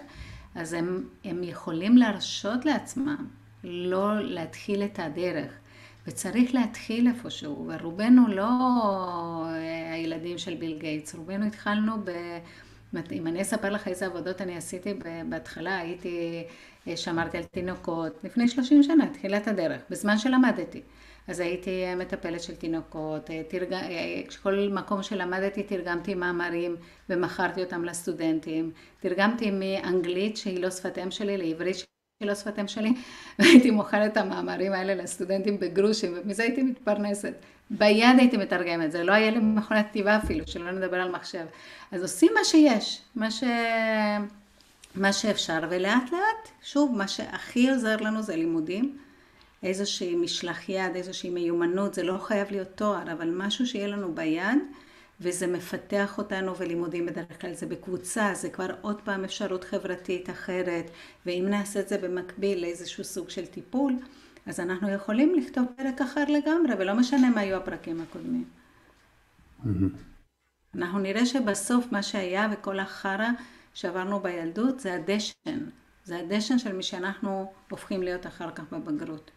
אז 0.54 0.72
הם, 0.72 1.04
הם 1.24 1.42
יכולים 1.42 1.96
להרשות 1.96 2.64
לעצמם 2.64 3.26
לא 3.64 4.20
להתחיל 4.20 4.82
את 4.82 4.98
הדרך. 4.98 5.52
וצריך 6.06 6.54
להתחיל 6.54 7.08
איפשהו, 7.08 7.68
ורובנו 7.68 8.28
לא 8.28 8.48
הילדים 9.92 10.38
של 10.38 10.54
ביל 10.54 10.78
גייטס, 10.78 11.14
רובנו 11.14 11.46
התחלנו 11.46 11.92
ב... 12.04 12.10
אם 13.12 13.26
אני 13.26 13.42
אספר 13.42 13.70
לך 13.70 13.88
איזה 13.88 14.06
עבודות 14.06 14.40
אני 14.40 14.56
עשיתי 14.56 14.94
בהתחלה, 15.28 15.78
הייתי, 15.78 16.44
אה, 16.88 16.96
שמרתי 16.96 17.38
על 17.38 17.44
תינוקות, 17.44 18.24
לפני 18.24 18.48
30 18.48 18.82
שנה, 18.82 19.06
תחילת 19.12 19.48
הדרך, 19.48 19.80
בזמן 19.90 20.18
שלמדתי. 20.18 20.82
אז 21.28 21.40
הייתי 21.40 21.84
אה, 21.84 21.94
מטפלת 21.96 22.42
של 22.42 22.56
תינוקות, 22.56 23.30
אה, 23.30 23.42
תרג... 23.48 23.74
כל 24.42 24.68
מקום 24.72 25.02
שלמדתי 25.02 25.62
תרגמתי 25.62 26.14
מאמרים 26.14 26.76
ומכרתי 27.08 27.64
אותם 27.64 27.84
לסטודנטים, 27.84 28.70
תרגמתי 29.00 29.50
מאנגלית 29.50 30.36
שהיא 30.36 30.62
לא 30.62 30.70
שפת 30.70 30.98
אם 30.98 31.10
שלי 31.10 31.36
לעברית 31.36 31.76
שהיא 31.76 32.28
לא 32.28 32.34
שפת 32.34 32.58
אם 32.58 32.68
שלי, 32.68 32.92
והייתי 33.38 33.70
מוכרת 33.70 34.12
את 34.12 34.16
המאמרים 34.16 34.72
האלה 34.72 34.94
לסטודנטים 34.94 35.58
בגרושים, 35.58 36.14
ומזה 36.16 36.42
הייתי 36.42 36.62
מתפרנסת. 36.62 37.34
ביד 37.70 38.18
הייתי 38.18 38.36
מתרגמת, 38.36 38.86
את 38.86 38.92
זה, 38.92 39.04
לא 39.04 39.12
היה 39.12 39.30
לי 39.30 39.38
מכונת 39.38 39.86
כתיבה 39.88 40.16
אפילו, 40.16 40.46
שלא 40.46 40.70
נדבר 40.70 41.00
על 41.00 41.10
מחשב. 41.10 41.44
אז 41.92 42.02
עושים 42.02 42.32
מה 42.34 42.44
שיש, 42.44 43.00
מה, 43.14 43.30
ש... 43.30 43.44
מה 44.94 45.12
שאפשר, 45.12 45.58
ולאט 45.70 46.12
לאט, 46.12 46.48
שוב, 46.62 46.96
מה 46.96 47.08
שהכי 47.08 47.70
עוזר 47.70 47.96
לנו 47.96 48.22
זה 48.22 48.36
לימודים. 48.36 48.98
איזושהי 49.62 50.16
משלח 50.16 50.68
יד, 50.68 50.96
איזושהי 50.96 51.30
מיומנות, 51.30 51.94
זה 51.94 52.02
לא 52.02 52.18
חייב 52.18 52.50
להיות 52.50 52.68
תואר, 52.74 53.12
אבל 53.12 53.30
משהו 53.36 53.66
שיהיה 53.66 53.86
לנו 53.86 54.14
ביד, 54.14 54.58
וזה 55.20 55.46
מפתח 55.46 56.18
אותנו, 56.18 56.56
ולימודים 56.56 57.06
בדרך 57.06 57.40
כלל 57.40 57.54
זה 57.54 57.66
בקבוצה, 57.66 58.30
זה 58.34 58.48
כבר 58.48 58.70
עוד 58.80 59.00
פעם 59.04 59.24
אפשרות 59.24 59.64
חברתית 59.64 60.30
אחרת, 60.30 60.90
ואם 61.26 61.46
נעשה 61.48 61.80
את 61.80 61.88
זה 61.88 61.98
במקביל 61.98 62.60
לאיזשהו 62.60 63.04
סוג 63.04 63.30
של 63.30 63.46
טיפול, 63.46 63.92
אז 64.48 64.60
אנחנו 64.60 64.90
יכולים 64.90 65.34
לכתוב 65.34 65.64
פרק 65.76 66.00
אחר 66.00 66.24
לגמרי, 66.28 66.74
ולא 66.78 66.94
משנה 66.94 67.30
מה 67.30 67.40
היו 67.40 67.56
הפרקים 67.56 68.00
הקודמים. 68.00 68.44
אנחנו 70.74 70.98
נראה 70.98 71.26
שבסוף 71.26 71.92
מה 71.92 72.02
שהיה 72.02 72.48
וכל 72.52 72.78
החרא 72.78 73.28
שעברנו 73.74 74.20
בילדות 74.20 74.80
זה 74.80 74.94
הדשן. 74.94 75.58
זה 76.04 76.18
הדשן 76.18 76.58
של 76.58 76.72
מי 76.72 76.82
שאנחנו 76.82 77.52
הופכים 77.70 78.02
להיות 78.02 78.26
אחר 78.26 78.50
כך 78.50 78.64
בבגרות. 78.72 79.30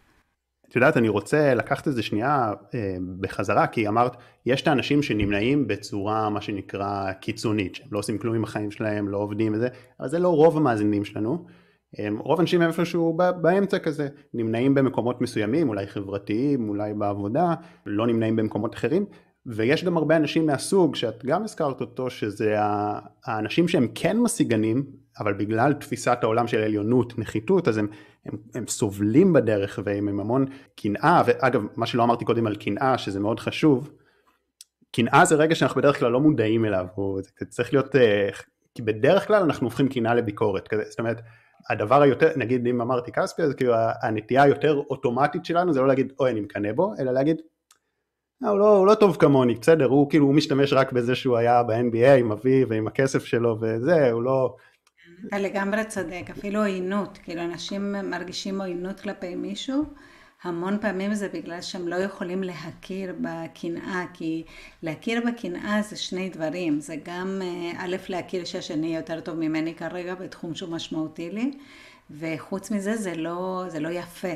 את 0.68 0.76
יודעת, 0.76 0.96
אני 0.96 1.08
רוצה 1.08 1.54
לקחת 1.54 1.88
את 1.88 1.94
זה 1.94 2.02
שנייה 2.02 2.52
אה, 2.74 2.96
בחזרה, 3.20 3.66
כי 3.66 3.88
אמרת, 3.88 4.16
יש 4.46 4.62
את 4.62 4.68
האנשים 4.68 5.02
שנמנעים 5.02 5.66
בצורה, 5.66 6.30
מה 6.30 6.40
שנקרא, 6.40 7.12
קיצונית, 7.12 7.74
שהם 7.74 7.88
לא 7.92 7.98
עושים 7.98 8.18
כלום 8.18 8.34
עם 8.34 8.44
החיים 8.44 8.70
שלהם, 8.70 9.08
לא 9.08 9.18
עובדים 9.18 9.54
וזה, 9.54 9.68
אבל 10.00 10.08
זה 10.08 10.18
לא 10.18 10.28
רוב 10.28 10.56
המאזינים 10.56 11.04
שלנו. 11.04 11.46
רוב 12.18 12.38
האנשים 12.38 12.62
איפשהו 12.62 13.18
באמצע 13.40 13.78
כזה, 13.78 14.08
נמנעים 14.34 14.74
במקומות 14.74 15.20
מסוימים, 15.20 15.68
אולי 15.68 15.86
חברתיים, 15.86 16.68
אולי 16.68 16.94
בעבודה, 16.94 17.54
לא 17.86 18.06
נמנעים 18.06 18.36
במקומות 18.36 18.74
אחרים, 18.74 19.06
ויש 19.46 19.84
גם 19.84 19.96
הרבה 19.96 20.16
אנשים 20.16 20.46
מהסוג 20.46 20.94
שאת 20.96 21.24
גם 21.24 21.44
הזכרת 21.44 21.80
אותו, 21.80 22.10
שזה 22.10 22.56
האנשים 23.24 23.68
שהם 23.68 23.88
כן 23.94 24.18
משיגנים, 24.18 24.86
אבל 25.18 25.32
בגלל 25.32 25.72
תפיסת 25.72 26.18
העולם 26.22 26.46
של 26.46 26.58
עליונות, 26.58 27.18
נחיתות, 27.18 27.68
אז 27.68 27.78
הם, 27.78 27.88
הם, 28.26 28.36
הם 28.54 28.66
סובלים 28.66 29.32
בדרך 29.32 29.78
והם 29.84 30.08
עם 30.08 30.20
המון 30.20 30.46
קנאה, 30.76 31.22
ואגב, 31.26 31.62
מה 31.76 31.86
שלא 31.86 32.02
אמרתי 32.02 32.24
קודם 32.24 32.46
על 32.46 32.56
קנאה, 32.56 32.98
שזה 32.98 33.20
מאוד 33.20 33.40
חשוב, 33.40 33.90
קנאה 34.92 35.24
זה 35.24 35.34
רגע 35.34 35.54
שאנחנו 35.54 35.80
בדרך 35.80 35.98
כלל 35.98 36.12
לא 36.12 36.20
מודעים 36.20 36.64
אליו, 36.64 36.86
זה 37.38 37.46
צריך 37.48 37.72
להיות, 37.72 37.96
אה, 37.96 38.28
כי 38.74 38.82
בדרך 38.82 39.26
כלל 39.26 39.42
אנחנו 39.42 39.66
הופכים 39.66 39.88
קנאה 39.88 40.14
לביקורת, 40.14 40.68
כזה, 40.68 40.82
זאת 40.88 40.98
אומרת, 40.98 41.20
הדבר 41.70 42.02
היותר, 42.02 42.30
נגיד 42.36 42.66
אם 42.66 42.80
אמרתי 42.80 43.12
כספי, 43.12 43.42
אז 43.42 43.54
כאילו 43.54 43.74
הנטייה 44.02 44.42
היותר 44.42 44.82
אוטומטית 44.90 45.44
שלנו 45.44 45.72
זה 45.72 45.80
לא 45.80 45.88
להגיד 45.88 46.12
אוי 46.20 46.30
אני 46.30 46.40
מקנא 46.40 46.72
בו, 46.72 46.94
אלא 46.98 47.12
להגיד 47.12 47.40
אה, 48.44 48.48
הוא 48.48 48.58
לא, 48.58 48.76
הוא 48.76 48.86
לא 48.86 48.94
טוב 48.94 49.16
כמוני, 49.16 49.54
בסדר, 49.54 49.86
הוא 49.86 50.10
כאילו 50.10 50.26
הוא 50.26 50.34
משתמש 50.34 50.72
רק 50.72 50.92
בזה 50.92 51.14
שהוא 51.14 51.36
היה 51.36 51.62
ב-NBA 51.62 52.18
עם 52.18 52.32
אבי 52.32 52.64
ועם 52.64 52.86
הכסף 52.86 53.24
שלו 53.24 53.56
וזה, 53.60 54.10
הוא 54.10 54.22
לא... 54.22 54.56
אתה 55.28 55.38
לגמרי 55.38 55.84
צודק, 55.84 56.22
אפילו 56.30 56.60
עוינות, 56.60 57.18
כאילו 57.22 57.42
אנשים 57.42 57.92
מרגישים 57.92 58.60
עוינות 58.60 59.00
כלפי 59.00 59.34
מישהו, 59.34 59.84
המון 60.42 60.78
פעמים 60.80 61.14
זה 61.14 61.28
בגלל 61.28 61.60
שהם 61.60 61.88
לא 61.88 61.96
יכולים 61.96 62.42
להכיר 62.42 63.14
בקנאה, 63.20 64.04
כי 64.14 64.44
להכיר 64.82 65.22
בקנאה 65.26 65.82
זה 65.82 65.96
שני 65.96 66.28
דברים, 66.28 66.80
זה 66.80 66.96
גם 67.04 67.40
אה, 67.42 67.84
א', 67.84 67.96
להכיר 68.08 68.44
שהשני 68.44 68.96
יותר 68.96 69.20
טוב 69.20 69.36
ממני 69.36 69.74
כרגע 69.74 70.14
בתחום 70.14 70.54
שהוא 70.54 70.70
משמעותי 70.70 71.30
לי, 71.30 71.50
וחוץ 72.10 72.70
מזה 72.70 72.96
זה 72.96 73.14
לא, 73.14 73.64
זה 73.68 73.80
לא 73.80 73.88
יפה, 73.88 74.34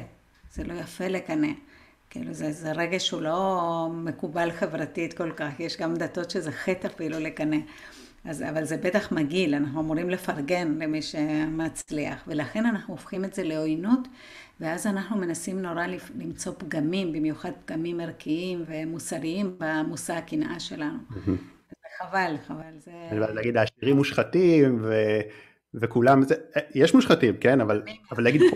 זה 0.52 0.64
לא 0.64 0.74
יפה 0.74 1.08
לקנא. 1.08 1.52
כאילו 2.10 2.32
זה, 2.32 2.52
זה 2.52 2.72
רגש 2.72 3.06
שהוא 3.06 3.22
לא 3.22 3.88
מקובל 3.92 4.52
חברתית 4.52 5.12
כל 5.12 5.32
כך, 5.32 5.60
יש 5.60 5.76
גם 5.76 5.94
דתות 5.94 6.30
שזה 6.30 6.52
חטא 6.52 6.86
אפילו 6.86 7.18
לקנא. 7.18 7.56
אז, 8.24 8.42
אבל 8.42 8.64
זה 8.64 8.76
בטח 8.76 9.12
מגעיל, 9.12 9.54
אנחנו 9.54 9.80
אמורים 9.80 10.10
לפרגן 10.10 10.78
למי 10.78 11.02
שמצליח, 11.02 12.24
ולכן 12.26 12.66
אנחנו 12.66 12.94
הופכים 12.94 13.24
את 13.24 13.34
זה 13.34 13.42
לעוינות, 13.42 14.08
ואז 14.60 14.86
אנחנו 14.86 15.16
מנסים 15.16 15.62
נורא 15.62 15.86
למצוא 16.18 16.52
פגמים, 16.58 17.12
במיוחד 17.12 17.50
פגמים 17.64 18.00
ערכיים 18.00 18.64
ומוסריים 18.66 19.58
במושא 19.58 20.12
הקנאה 20.12 20.60
שלנו. 20.60 20.98
חבל, 21.98 22.34
חבל. 22.46 22.78
זה... 22.78 22.92
להגיד, 23.12 23.56
העשירים 23.56 23.96
מושחתים, 23.96 24.78
ו... 24.82 24.94
וכולם, 25.74 26.22
זה... 26.22 26.34
יש 26.74 26.94
מושחתים, 26.94 27.36
כן, 27.36 27.60
אבל, 27.60 27.82
אבל 28.12 28.24
להגיד 28.24 28.40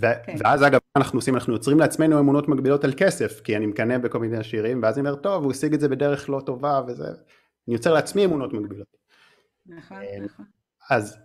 ו... 0.00 0.06
כן. 0.26 0.36
ואז 0.38 0.62
אגב, 0.62 0.80
מה 0.96 1.02
אנחנו 1.02 1.18
עושים? 1.18 1.34
אנחנו 1.34 1.52
יוצרים 1.52 1.78
לעצמנו 1.78 2.18
אמונות 2.18 2.48
מגבילות 2.48 2.84
על 2.84 2.92
כסף, 2.96 3.40
כי 3.40 3.56
אני 3.56 3.66
מקנא 3.66 3.98
בכל 3.98 4.18
מיני 4.18 4.36
עשירים, 4.36 4.82
ואז 4.82 4.98
אני 4.98 5.08
אומר, 5.08 5.20
טוב, 5.20 5.44
הוא 5.44 5.52
השיג 5.52 5.74
את 5.74 5.80
זה 5.80 5.88
בדרך 5.88 6.28
לא 6.30 6.40
טובה, 6.46 6.80
וזה... 6.88 7.04
אני 7.68 7.74
יוצר 7.74 7.92
לעצמי 7.92 8.24
אמונות 8.24 8.52
מגבילות. 8.52 8.96
נכון, 9.66 9.96
אה, 9.96 10.24
נכון. 10.24 10.44
אז 10.90 11.18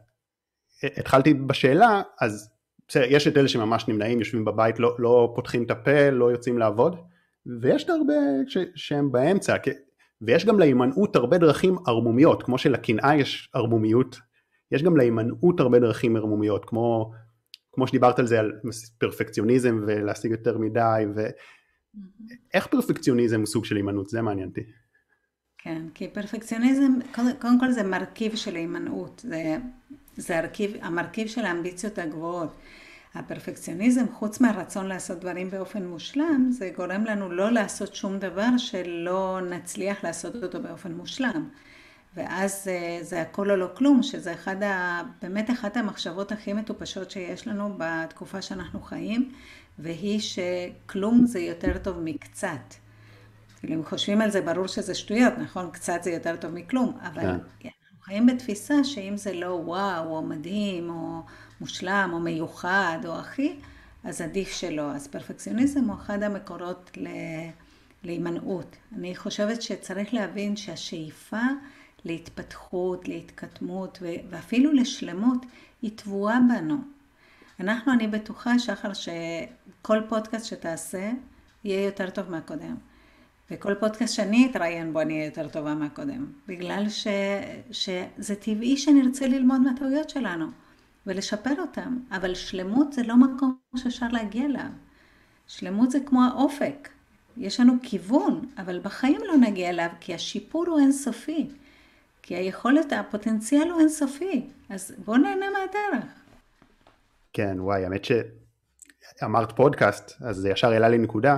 התחלתי 0.83 1.33
בשאלה, 1.33 2.01
אז 2.21 2.49
בסדר, 2.91 3.03
יש 3.09 3.27
את 3.27 3.37
אלה 3.37 3.47
שממש 3.47 3.87
נמנעים, 3.87 4.19
יושבים 4.19 4.45
בבית, 4.45 4.79
לא, 4.79 4.95
לא 4.99 5.31
פותחים 5.35 5.63
את 5.63 5.71
הפה, 5.71 6.09
לא 6.09 6.31
יוצאים 6.31 6.57
לעבוד, 6.57 6.95
ויש 7.45 7.83
את 7.83 7.89
הרבה 7.89 8.13
ש, 8.47 8.57
שהם 8.75 9.11
באמצע, 9.11 9.55
ויש 10.21 10.45
גם 10.45 10.59
להימנעות 10.59 11.15
הרבה 11.15 11.37
דרכים 11.37 11.77
ערמומיות, 11.87 12.43
כמו 12.43 12.57
שלקנאה 12.57 13.15
יש 13.15 13.49
ערמומיות, 13.53 14.19
יש 14.71 14.83
גם 14.83 14.97
להימנעות 14.97 15.59
הרבה 15.59 15.79
דרכים 15.79 16.15
ערמומיות, 16.15 16.65
כמו, 16.65 17.11
כמו 17.71 17.87
שדיברת 17.87 18.19
על 18.19 18.27
זה, 18.27 18.39
על 18.39 18.51
פרפקציוניזם 18.97 19.83
ולהשיג 19.87 20.31
יותר 20.31 20.57
מדי, 20.57 21.03
ואיך 22.53 22.67
פרפקציוניזם 22.67 23.39
הוא 23.39 23.47
סוג 23.47 23.65
של 23.65 23.75
הימנעות, 23.75 24.09
זה 24.09 24.21
מעניין 24.21 24.49
אותי. 24.49 24.61
כן, 25.57 25.81
כי 25.93 26.07
פרפקציוניזם, 26.07 26.91
קודם 27.15 27.59
כל 27.59 27.71
זה 27.71 27.83
מרכיב 27.83 28.35
של 28.35 28.55
הימנעות, 28.55 29.21
זה, 29.27 29.57
זה 30.17 30.39
הרכיב, 30.39 30.71
המרכיב 30.81 31.27
של 31.27 31.45
האמביציות 31.45 31.99
הגבוהות. 31.99 32.49
הפרפקציוניזם, 33.15 34.05
חוץ 34.13 34.39
מהרצון 34.39 34.87
לעשות 34.87 35.19
דברים 35.19 35.49
באופן 35.49 35.85
מושלם, 35.85 36.47
זה 36.51 36.71
גורם 36.75 37.03
לנו 37.03 37.31
לא 37.31 37.51
לעשות 37.51 37.95
שום 37.95 38.19
דבר 38.19 38.57
שלא 38.57 39.39
נצליח 39.49 40.03
לעשות 40.03 40.35
אותו 40.43 40.61
באופן 40.61 40.91
מושלם. 40.91 41.49
ואז 42.15 42.63
זה, 42.63 42.99
זה 43.01 43.21
הכל 43.21 43.51
או 43.51 43.55
לא 43.55 43.67
כלום, 43.73 44.03
שזה 44.03 44.33
אחד 44.33 44.63
ה, 44.63 45.01
באמת 45.21 45.49
אחת 45.51 45.77
המחשבות 45.77 46.31
הכי 46.31 46.53
מטופשות 46.53 47.11
שיש 47.11 47.47
לנו 47.47 47.75
בתקופה 47.77 48.41
שאנחנו 48.41 48.81
חיים, 48.81 49.31
והיא 49.79 50.19
שכלום 50.19 51.25
זה 51.25 51.39
יותר 51.39 51.77
טוב 51.77 51.99
מקצת. 52.03 52.73
כאילו, 53.59 53.75
אם 53.75 53.85
חושבים 53.85 54.21
על 54.21 54.31
זה, 54.31 54.41
ברור 54.41 54.67
שזה 54.67 54.95
שטויות, 54.95 55.33
נכון? 55.37 55.69
קצת 55.71 56.03
זה 56.03 56.11
יותר 56.11 56.35
טוב 56.35 56.51
מכלום, 56.51 56.97
אבל 57.01 57.39
כן. 57.59 57.69
חיים 58.03 58.25
בתפיסה 58.25 58.83
שאם 58.83 59.17
זה 59.17 59.33
לא 59.33 59.61
וואו, 59.65 60.15
או 60.15 60.21
מדהים, 60.21 60.89
או 60.89 61.21
מושלם, 61.61 62.09
או 62.13 62.19
מיוחד, 62.19 62.99
או 63.05 63.19
הכי, 63.19 63.55
אז 64.03 64.21
עדיף 64.21 64.49
שלא. 64.49 64.91
אז 64.91 65.07
פרפקציוניזם 65.07 65.89
הוא 65.89 65.95
אחד 65.95 66.23
המקורות 66.23 66.91
ל... 66.97 67.07
להימנעות. 68.03 68.75
אני 68.95 69.15
חושבת 69.15 69.61
שצריך 69.61 70.13
להבין 70.13 70.55
שהשאיפה 70.55 71.41
להתפתחות, 72.05 73.07
להתקדמות 73.07 73.99
ואפילו 74.29 74.73
לשלמות 74.73 75.45
היא 75.81 75.91
טבועה 75.95 76.39
בנו. 76.49 76.77
אנחנו, 77.59 77.93
אני 77.93 78.07
בטוחה, 78.07 78.59
שחר, 78.59 78.91
שכל 78.93 80.01
פודקאסט 80.09 80.45
שתעשה 80.45 81.11
יהיה 81.63 81.85
יותר 81.85 82.09
טוב 82.09 82.31
מהקודם. 82.31 82.75
וכל 83.51 83.75
פודקאסט 83.75 84.15
שאני 84.15 84.47
אתראיין 84.51 84.93
בו 84.93 85.01
אני 85.01 85.13
אהיה 85.13 85.25
יותר 85.25 85.47
טובה 85.47 85.75
מהקודם. 85.75 86.25
בגלל 86.47 86.89
ש, 86.89 87.07
שזה 87.71 88.35
טבעי 88.35 88.77
שנרצה 88.77 89.27
ללמוד 89.27 89.61
מהטעויות 89.61 90.09
שלנו 90.09 90.45
ולשפר 91.07 91.53
אותם. 91.59 91.97
אבל 92.11 92.35
שלמות 92.35 92.93
זה 92.93 93.03
לא 93.03 93.15
מקום 93.15 93.57
שאפשר 93.75 94.07
להגיע 94.11 94.45
אליו. 94.45 94.69
שלמות 95.47 95.91
זה 95.91 95.99
כמו 96.05 96.23
האופק. 96.23 96.89
יש 97.37 97.59
לנו 97.59 97.73
כיוון, 97.83 98.47
אבל 98.57 98.79
בחיים 98.79 99.21
לא 99.27 99.37
נגיע 99.37 99.69
אליו, 99.69 99.89
כי 99.99 100.13
השיפור 100.13 100.65
הוא 100.67 100.79
אינסופי. 100.79 101.49
כי 102.21 102.35
היכולת, 102.35 102.93
הפוטנציאל 102.93 103.69
הוא 103.69 103.79
אינסופי. 103.79 104.49
אז 104.69 104.95
בואו 105.05 105.17
נהנה 105.17 105.45
מהדרך. 105.49 106.09
כן, 107.33 107.55
וואי, 107.59 107.83
האמת 107.83 108.05
שאמרת 109.19 109.51
פודקאסט, 109.51 110.21
אז 110.21 110.35
זה 110.35 110.49
ישר 110.49 110.71
העלה 110.71 110.89
לי 110.89 110.97
נקודה. 110.97 111.37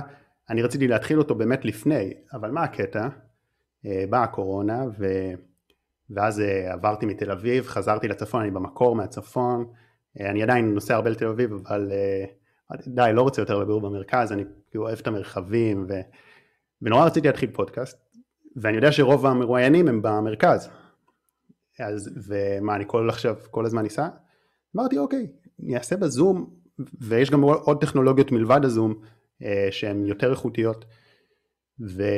אני 0.50 0.62
רציתי 0.62 0.88
להתחיל 0.88 1.18
אותו 1.18 1.34
באמת 1.34 1.64
לפני, 1.64 2.14
אבל 2.32 2.50
מה 2.50 2.62
הקטע? 2.62 3.08
אה, 3.86 4.04
באה 4.10 4.22
הקורונה 4.22 4.84
ו... 4.98 5.06
ואז 6.10 6.40
אה, 6.40 6.72
עברתי 6.72 7.06
מתל 7.06 7.30
אביב, 7.30 7.66
חזרתי 7.66 8.08
לצפון, 8.08 8.40
אני 8.40 8.50
במקור 8.50 8.96
מהצפון, 8.96 9.66
אה, 10.20 10.30
אני 10.30 10.42
עדיין 10.42 10.74
נוסע 10.74 10.94
הרבה 10.94 11.10
לתל 11.10 11.26
אביב, 11.26 11.52
אבל 11.52 11.92
די, 12.86 13.10
לא 13.14 13.22
רוצה 13.22 13.42
יותר 13.42 13.58
לגור 13.58 13.80
במרכז, 13.80 14.32
אני 14.32 14.44
כאילו 14.70 14.84
אוהב 14.84 14.98
את 14.98 15.06
המרחבים, 15.06 15.86
ו... 15.88 16.00
ונורא 16.82 17.06
רציתי 17.06 17.26
להתחיל 17.26 17.50
פודקאסט, 17.50 17.98
ואני 18.56 18.76
יודע 18.76 18.92
שרוב 18.92 19.26
המרואיינים 19.26 19.88
הם 19.88 20.02
במרכז, 20.02 20.70
אז 21.80 22.10
ומה, 22.28 22.76
אני 22.76 22.84
כל 22.86 23.08
עכשיו, 23.08 23.36
כל 23.50 23.66
הזמן 23.66 23.82
ניסע? 23.82 24.08
אמרתי 24.76 24.98
אוקיי, 24.98 25.26
אני 25.62 25.76
אעשה 25.76 25.96
בזום, 25.96 26.50
ויש 27.00 27.30
גם 27.30 27.42
עוד 27.42 27.80
טכנולוגיות 27.80 28.32
מלבד 28.32 28.60
הזום, 28.64 28.94
שהן 29.70 30.06
יותר 30.06 30.30
איכותיות. 30.30 30.84
וזה 31.80 32.08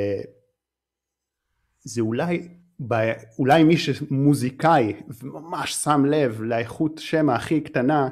אולי, 2.00 2.48
אולי 3.38 3.64
מי 3.64 3.76
שמוזיקאי 3.76 4.92
וממש 5.22 5.74
שם 5.74 6.04
לב 6.04 6.42
לאיכות 6.42 6.98
שם 6.98 7.30
הכי 7.30 7.60
קטנה, 7.60 8.08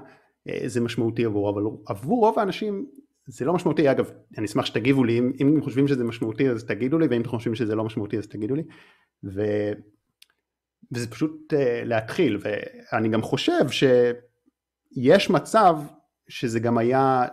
אה, 0.49 0.63
זה 0.67 0.81
משמעותי 0.81 1.25
עבורו, 1.25 1.51
אבל 1.51 1.63
עבור 1.87 2.21
רוב 2.21 2.39
האנשים 2.39 2.87
זה 3.27 3.45
לא 3.45 3.53
משמעותי, 3.55 3.91
אגב, 3.91 4.11
אני 4.39 4.47
אשמח 4.47 4.67
שתגיבו 4.67 5.05
לי, 5.05 5.19
אם, 5.19 5.33
אם 5.41 5.61
חושבים 5.63 5.89
שזה 5.89 6.05
משמעותי 6.05 6.51
אז 6.51 6.65
תגידו 6.65 6.99
לי, 6.99 7.07
ואם 7.07 7.21
אתם 7.21 7.31
חושבים 7.31 7.55
שזה 7.55 7.75
לא 7.75 7.85
משמעותי 7.85 8.19
אז 8.19 8.27
תגידו 8.27 8.55
לי, 8.55 8.63
ו... 9.25 9.43
וזה 10.93 11.11
פשוט 11.11 11.53
uh, 11.53 11.57
להתחיל, 11.85 12.39
ואני 12.41 13.09
גם 13.09 13.23
חושב 13.23 13.69
שיש 13.69 15.31
מצב 15.31 15.77
שזה 16.29 16.61
גם 16.61 16.79
היה 16.79 17.25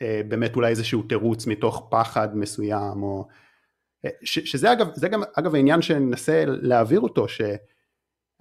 באמת 0.00 0.56
אולי 0.56 0.70
איזשהו 0.70 1.02
תירוץ 1.02 1.46
מתוך 1.46 1.86
פחד 1.90 2.36
מסוים, 2.36 3.02
או... 3.02 3.28
Uh, 4.06 4.10
ש, 4.24 4.38
שזה 4.38 4.72
אגב, 4.72 4.88
זה 4.94 5.08
גם 5.08 5.22
אגב 5.34 5.54
העניין 5.54 5.82
שננסה 5.82 6.44
להעביר 6.46 7.00
אותו, 7.00 7.26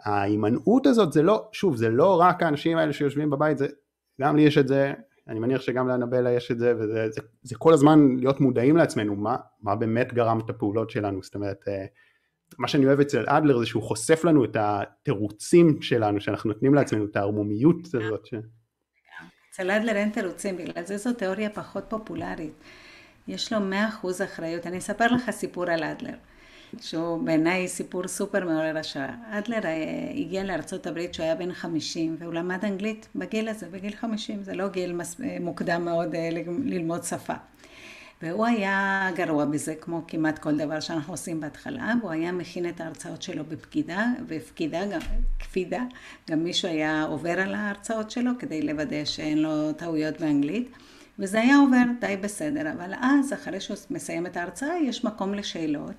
שההימנעות 0.06 0.88
הזאת 0.88 1.14
זה 1.14 1.22
לא, 1.22 1.50
שוב, 1.52 1.76
זה 1.76 1.90
לא 1.90 2.22
רק 2.22 2.44
האנשים 2.44 2.78
האלה 2.78 2.94
שיושבים 2.94 3.30
בבית, 3.30 3.58
זה, 3.58 3.68
גם 4.22 4.36
לי 4.36 4.42
יש 4.42 4.58
את 4.58 4.68
זה, 4.68 4.94
אני 5.28 5.40
מניח 5.40 5.62
שגם 5.62 5.88
לאנבלה 5.88 6.32
יש 6.32 6.52
את 6.52 6.60
זה, 6.60 6.74
וזה 6.80 7.10
זה, 7.10 7.22
זה 7.42 7.56
כל 7.56 7.74
הזמן 7.74 8.16
להיות 8.20 8.42
מודעים 8.42 8.78
לעצמנו, 8.78 9.16
מה, 9.16 9.36
מה 9.62 9.76
באמת 9.76 10.14
גרם 10.14 10.40
את 10.40 10.50
הפעולות 10.50 10.90
שלנו, 10.90 11.24
זאת 11.24 11.36
אומרת, 11.36 11.64
אה, 11.68 11.86
מה 12.58 12.68
שאני 12.68 12.86
אוהב 12.86 13.00
אצל 13.00 13.24
אדלר 13.28 13.60
זה 13.60 13.66
שהוא 13.66 13.84
חושף 13.84 14.24
לנו 14.24 14.46
את 14.46 14.58
התירוצים 14.60 15.82
שלנו, 15.82 16.22
שאנחנו 16.22 16.50
נותנים 16.50 16.74
לעצמנו, 16.74 17.06
את 17.06 17.16
הערמומיות 17.16 17.86
הזאת. 17.94 18.26
ש... 18.26 18.34
אצל 19.54 19.72
אדלר 19.72 20.10
תירוצים, 20.10 20.58
בגלל 20.58 20.86
זה 20.86 20.98
זו 20.98 21.14
תיאוריה 21.14 21.50
פחות 21.50 21.84
פופולרית. 21.88 22.54
יש 23.28 23.54
לו 23.54 23.60
מאה 23.60 23.88
אחוז 23.88 24.22
אחריות. 24.22 24.68
אני 24.68 24.78
אספר 24.78 25.08
לך 25.08 25.32
סיפור 25.32 25.70
על 25.70 25.84
אדלר. 25.84 26.16
שהוא 26.82 27.24
בעיניי 27.24 27.68
סיפור 27.68 28.08
סופר 28.08 28.46
מעורר 28.46 28.78
השראה. 28.78 29.16
אדלר 29.32 29.66
אה, 29.66 30.12
הגיע 30.16 30.44
לארצות 30.44 30.88
הברית 30.88 31.12
כשהוא 31.12 31.24
היה 31.24 31.36
בן 31.36 31.54
50, 31.54 32.16
והוא 32.20 32.34
למד 32.34 32.66
אנגלית 32.66 33.08
בגיל 33.16 33.50
הזה, 33.50 33.68
בגיל 33.72 33.96
50, 33.96 34.44
זה 34.44 34.54
לא 34.54 34.68
גיל. 34.68 35.02
אה, 35.24 35.38
מוקדם 35.40 35.86
מאוד 35.86 36.16
אה, 36.16 36.30
ללמוד 36.64 37.04
שפה. 37.04 37.34
והוא 38.24 38.46
היה 38.46 39.10
גרוע 39.16 39.46
בזה, 39.46 39.76
כמו 39.76 40.02
כמעט 40.08 40.40
כל 40.40 40.58
דבר 40.58 40.80
שאנחנו 40.80 41.14
עושים 41.14 41.40
בהתחלה, 41.40 41.94
והוא 42.02 42.12
היה 42.12 42.32
מכין 42.32 42.70
את 42.70 42.82
ההרצאות 42.82 43.22
שלו 43.22 43.44
בפקידה, 43.44 44.08
ופקידה, 44.28 44.86
גם, 44.86 45.00
קפידה, 45.38 45.84
גם 46.30 46.44
מישהו 46.44 46.70
היה 46.70 47.04
עובר 47.04 47.40
על 47.40 47.56
ההרצאות 47.56 48.12
שלו 48.12 48.32
כדי 48.40 48.62
לוודא 48.62 49.06
שאין 49.06 49.38
לו 49.38 49.74
טעויות 49.74 50.20
באנגלית. 50.20 50.72
וזה 51.20 51.42
היה 51.42 51.58
עובר 51.58 51.84
די 52.00 52.18
בסדר, 52.22 52.72
אבל 52.72 52.94
אז, 53.02 53.34
אחרי 53.34 53.60
שהוא 53.60 53.78
מסיים 53.90 54.26
את 54.26 54.38
ההרצאה, 54.38 54.78
יש 54.78 55.06
מקום 55.06 55.34
לשאלות, 55.34 55.94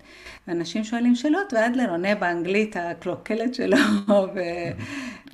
ואנשים 0.49 0.85
שואלים 0.85 1.15
שאלות, 1.15 1.53
ואדלר 1.53 1.91
עונה 1.91 2.15
באנגלית 2.15 2.77
הקלוקלת 2.77 3.55
שלו, 3.55 3.77
ו... 4.35 4.41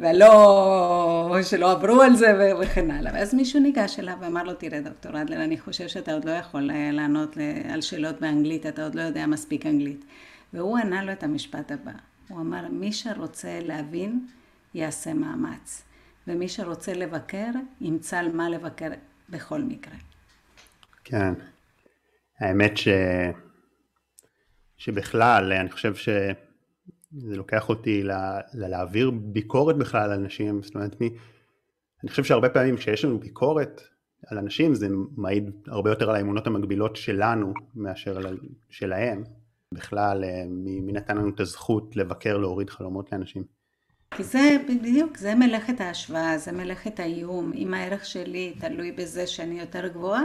ולא, 0.01 1.37
שלא 1.43 1.73
עברו 1.73 2.03
על 2.03 2.17
זה, 2.17 2.55
וכן 2.61 2.91
הלאה. 2.91 3.13
ואז 3.15 3.35
מישהו 3.35 3.61
ניגש 3.61 3.99
אליו 3.99 4.15
ואמר 4.21 4.43
לו, 4.43 4.55
תראה, 4.55 4.81
דוקטור 4.81 5.23
אדלר, 5.23 5.45
אני 5.45 5.59
חושב 5.59 5.89
שאתה 5.89 6.13
עוד 6.13 6.25
לא 6.25 6.31
יכול 6.31 6.71
אה, 6.71 6.91
לענות 6.93 7.37
על 7.73 7.81
שאלות 7.81 8.21
באנגלית, 8.21 8.67
אתה 8.67 8.85
עוד 8.85 8.95
לא 8.95 9.03
יודע 9.03 9.27
מספיק 9.27 9.67
אנגלית. 9.67 10.05
והוא 10.53 10.79
ענה 10.79 11.05
לו 11.05 11.13
את 11.13 11.23
המשפט 11.23 11.73
הבא, 11.73 11.93
הוא 12.29 12.41
אמר, 12.41 12.69
מי 12.71 12.93
שרוצה 12.93 13.59
להבין, 13.63 14.27
יעשה 14.75 15.15
מאמץ. 15.15 15.83
ומי 16.29 16.49
שרוצה 16.49 16.93
לבקר, 16.93 17.51
ימצא 17.81 18.19
על 18.19 18.33
מה 18.33 18.49
לבקר. 18.49 18.89
בכל 19.31 19.63
מקרה. 19.63 19.95
כן, 21.05 21.35
האמת 22.39 22.77
ש... 22.77 22.89
שבכלל, 24.77 25.53
אני 25.53 25.71
חושב 25.71 25.95
שזה 25.95 27.37
לוקח 27.37 27.69
אותי 27.69 28.03
ל... 28.03 28.13
להעביר 28.55 29.11
ביקורת 29.11 29.77
בכלל 29.77 30.01
על 30.01 30.13
אנשים, 30.13 30.63
זאת 30.63 30.75
אומרת, 30.75 31.01
מי... 31.01 31.11
אני 32.03 32.11
חושב 32.11 32.25
שהרבה 32.25 32.49
פעמים 32.49 32.77
כשיש 32.77 33.05
לנו 33.05 33.19
ביקורת 33.19 33.81
על 34.27 34.39
אנשים 34.39 34.75
זה 34.75 34.89
מעיד 35.17 35.51
הרבה 35.67 35.91
יותר 35.91 36.11
על 36.11 36.17
האמונות 36.17 36.47
המקבילות 36.47 36.97
שלנו 36.97 37.55
מאשר 37.75 38.17
על 38.17 38.39
שלהם. 38.71 39.25
בכלל, 39.75 40.25
אה, 40.25 40.45
מי 40.49 40.93
נתן 40.93 41.17
לנו 41.17 41.29
את 41.29 41.41
הזכות 41.41 41.97
לבקר, 41.97 42.37
להוריד 42.37 42.71
חלומות 42.71 43.13
לאנשים. 43.13 43.60
כי 44.15 44.25
זה 44.25 44.57
בדיוק, 44.69 45.17
זה 45.17 45.35
מלאכת 45.35 45.81
ההשוואה, 45.81 46.39
זה 46.39 46.53
מלאכת 46.53 47.01
האיום. 47.01 47.53
אם 47.55 47.75
הערך 47.75 48.07
שלי 48.07 48.55
תלוי 48.61 48.93
בזה 48.93 49.27
שאני 49.27 49.61
יותר 49.61 49.89
גבוהה, 49.89 50.25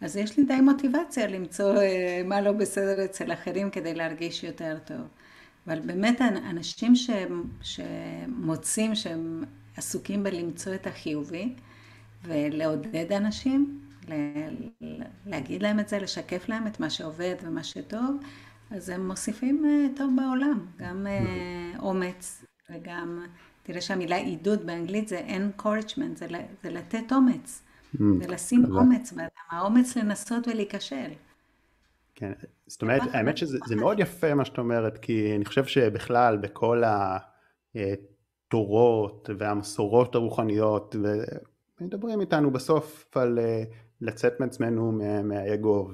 אז 0.00 0.16
יש 0.16 0.38
לי 0.38 0.44
די 0.44 0.60
מוטיבציה 0.60 1.26
למצוא 1.26 1.76
אה, 1.76 2.22
מה 2.24 2.40
לא 2.40 2.52
בסדר 2.52 3.04
אצל 3.04 3.32
אחרים 3.32 3.70
כדי 3.70 3.94
להרגיש 3.94 4.44
יותר 4.44 4.78
טוב. 4.84 5.00
אבל 5.66 5.80
באמת 5.80 6.20
אנשים 6.50 6.96
ש, 6.96 7.10
שמוצאים 7.62 8.94
שהם 8.94 9.44
עסוקים 9.76 10.22
בלמצוא 10.22 10.74
את 10.74 10.86
החיובי 10.86 11.54
ולעודד 12.24 13.12
אנשים, 13.12 13.80
להגיד 15.26 15.62
להם 15.62 15.80
את 15.80 15.88
זה, 15.88 15.98
לשקף 15.98 16.48
להם 16.48 16.66
את 16.66 16.80
מה 16.80 16.90
שעובד 16.90 17.34
ומה 17.42 17.64
שטוב, 17.64 18.16
אז 18.70 18.88
הם 18.88 19.08
מוסיפים 19.08 19.64
אה, 19.66 19.96
טוב 19.96 20.10
בעולם, 20.16 20.66
גם 20.78 21.06
אה, 21.06 21.78
אומץ, 21.78 22.45
וגם, 22.70 23.26
תראה 23.62 23.80
שהמילה 23.80 24.16
עידוד 24.16 24.66
באנגלית 24.66 25.08
זה 25.08 25.20
encouragement, 25.28 26.16
זה, 26.16 26.26
זה 26.62 26.70
לתת 26.70 27.12
אומץ, 27.12 27.62
mm, 27.94 27.98
זה 28.20 28.26
לשים 28.28 28.64
אומץ 28.76 29.12
באדם, 29.12 29.28
האומץ 29.50 29.96
לנסות 29.96 30.48
ולהיכשל. 30.48 31.10
כן, 32.14 32.32
זאת 32.66 32.82
אומרת, 32.82 33.02
האמת 33.12 33.36
שזה 33.38 33.76
מאוד 33.76 34.00
יפה 34.00 34.34
מה 34.34 34.44
שאת 34.44 34.58
אומרת, 34.58 34.98
כי 34.98 35.36
אני 35.36 35.44
חושב 35.44 35.64
שבכלל 35.64 36.36
בכל 36.36 36.82
התורות 37.74 39.30
והמסורות 39.38 40.14
הרוחניות, 40.14 40.96
ומדברים 41.80 42.20
איתנו 42.20 42.50
בסוף 42.50 43.16
על 43.16 43.38
אה, 43.38 43.62
לצאת 44.00 44.40
מעצמנו 44.40 44.92
מהאגו 45.24 45.88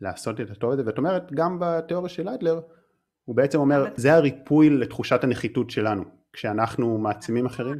ולעשות 0.00 0.40
את 0.40 0.50
הטוב 0.50 0.70
הזה, 0.70 0.82
ואת 0.86 0.98
אומרת, 0.98 1.32
גם 1.32 1.58
בתיאוריה 1.60 2.08
של 2.08 2.28
אדלר, 2.28 2.60
הוא 3.30 3.36
בעצם 3.36 3.58
אומר, 3.58 3.84
זה 3.96 4.14
הריפוי 4.14 4.70
לתחושת 4.70 5.24
הנחיתות 5.24 5.70
שלנו, 5.70 6.04
כשאנחנו 6.32 6.98
מעצימים 6.98 7.46
אחרים. 7.46 7.76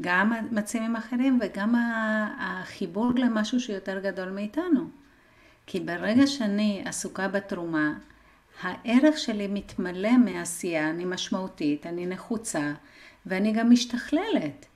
גם 0.00 0.32
מעצימים 0.50 0.96
אחרים 0.96 1.38
וגם 1.42 1.74
החיבור 2.40 3.12
למשהו 3.16 3.60
שיותר 3.60 3.98
גדול 3.98 4.28
מאיתנו. 4.30 4.90
כי 5.66 5.80
ברגע 5.80 6.26
שאני 6.26 6.82
עסוקה 6.84 7.28
בתרומה, 7.28 7.92
הערך 8.62 9.18
שלי 9.18 9.46
מתמלא 9.46 10.16
מעשייה, 10.16 10.90
אני 10.90 11.04
משמעותית, 11.04 11.86
אני 11.86 12.06
נחוצה, 12.06 12.72
ואני 13.26 13.52
גם 13.52 13.70
משתכללת. 13.70 14.66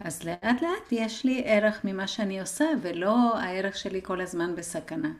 אז 0.00 0.24
לאט 0.24 0.62
לאט 0.62 0.92
יש 0.92 1.24
לי 1.24 1.42
ערך 1.44 1.80
ממה 1.84 2.06
שאני 2.06 2.40
עושה, 2.40 2.66
ולא 2.82 3.38
הערך 3.38 3.76
שלי 3.76 4.00
כל 4.02 4.20
הזמן 4.20 4.56
בסכנה. 4.56 5.10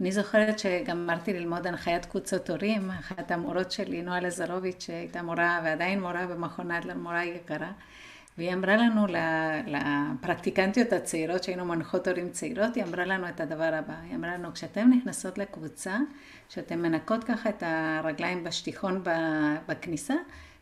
אני 0.00 0.12
זוכרת 0.12 0.58
שגמרתי 0.58 1.32
ללמוד 1.32 1.66
הנחיית 1.66 2.04
קבוצות 2.04 2.50
הורים, 2.50 2.90
אחת 2.90 3.30
המורות 3.30 3.72
שלי, 3.72 4.02
נועה 4.02 4.20
לזרוביץ', 4.20 4.84
שהייתה 4.86 5.22
מורה 5.22 5.60
ועדיין 5.64 6.00
מורה 6.00 6.26
במכון 6.26 6.70
אדלר, 6.70 6.94
מורה 6.94 7.24
יקרה, 7.24 7.72
והיא 8.38 8.52
אמרה 8.54 8.76
לנו, 8.76 9.06
לפרקטיקנטיות 9.66 10.92
הצעירות, 10.92 11.44
שהיינו 11.44 11.64
מנחות 11.64 12.08
הורים 12.08 12.30
צעירות, 12.30 12.74
היא 12.74 12.84
אמרה 12.84 13.04
לנו 13.04 13.28
את 13.28 13.40
הדבר 13.40 13.70
הבא, 13.74 13.94
היא 14.02 14.14
אמרה 14.16 14.34
לנו, 14.34 14.52
כשאתן 14.54 14.90
נכנסות 14.90 15.38
לקבוצה, 15.38 15.96
כשאתן 16.48 16.82
מנקות 16.82 17.24
ככה 17.24 17.48
את 17.48 17.62
הרגליים 17.66 18.44
בשטיחון 18.44 19.02
בכניסה, 19.68 20.14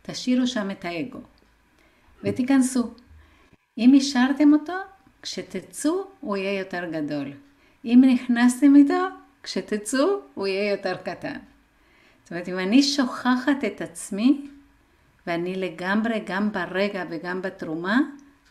תשאירו 0.03 0.47
שם 0.47 0.71
את 0.71 0.85
האגו, 0.85 1.21
ותיכנסו. 2.23 2.91
אם 3.79 3.95
השארתם 3.97 4.53
אותו, 4.53 4.77
כשתצאו, 5.23 6.05
הוא 6.21 6.37
יהיה 6.37 6.59
יותר 6.59 6.85
גדול. 6.91 7.33
אם 7.85 8.03
נכנסתם 8.07 8.77
איתו, 8.77 9.24
כשתצאו, 9.45 10.21
הוא 10.35 10.47
יהיה 10.47 10.71
יותר 10.71 10.97
קטן. 10.97 11.39
זאת 12.23 12.31
אומרת, 12.31 12.49
אם 12.49 12.59
אני 12.59 12.83
שוכחת 12.83 13.65
את 13.67 13.81
עצמי, 13.81 14.49
ואני 15.27 15.57
לגמרי, 15.57 16.23
גם 16.27 16.53
ברגע 16.53 17.05
וגם 17.11 17.43
בתרומה, 17.43 18.01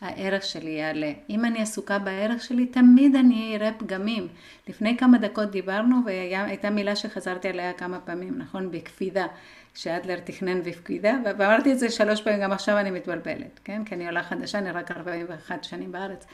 הערך 0.02 0.44
שלי 0.44 0.70
יעלה. 0.70 1.12
אם 1.30 1.46
אני 1.46 1.62
עסוקה 1.62 2.00
בערך 2.00 2.44
שלי, 2.44 2.66
תמיד 2.66 3.16
אני 3.16 3.56
אראה 3.56 3.72
פגמים. 3.78 4.28
לפני 4.68 4.98
כמה 4.98 5.18
דקות 5.18 5.52
דיברנו, 5.52 5.96
והייתה 6.06 6.70
מילה 6.70 6.96
שחזרתי 6.96 7.48
עליה 7.48 7.74
כמה 7.74 8.00
פעמים, 8.00 8.38
נכון? 8.38 8.72
בקפידה, 8.72 9.26
שאדלר 9.74 10.20
תכנן 10.20 10.64
בפקידה, 10.64 11.14
ואמרתי 11.38 11.74
את 11.74 11.80
זה 11.80 11.90
שלוש 11.90 12.22
פעמים, 12.22 12.40
גם 12.40 12.52
עכשיו 12.52 12.78
אני 12.78 12.92
מתבלבלת, 12.92 13.60
כן? 13.64 13.86
כי 13.86 13.96
אני 13.96 14.06
עולה 14.06 14.24
חדשה, 14.24 14.58
אני 14.58 14.72
רק 14.72 14.92
41 14.92 15.64
שנים 15.64 15.92
בארץ. 15.92 16.26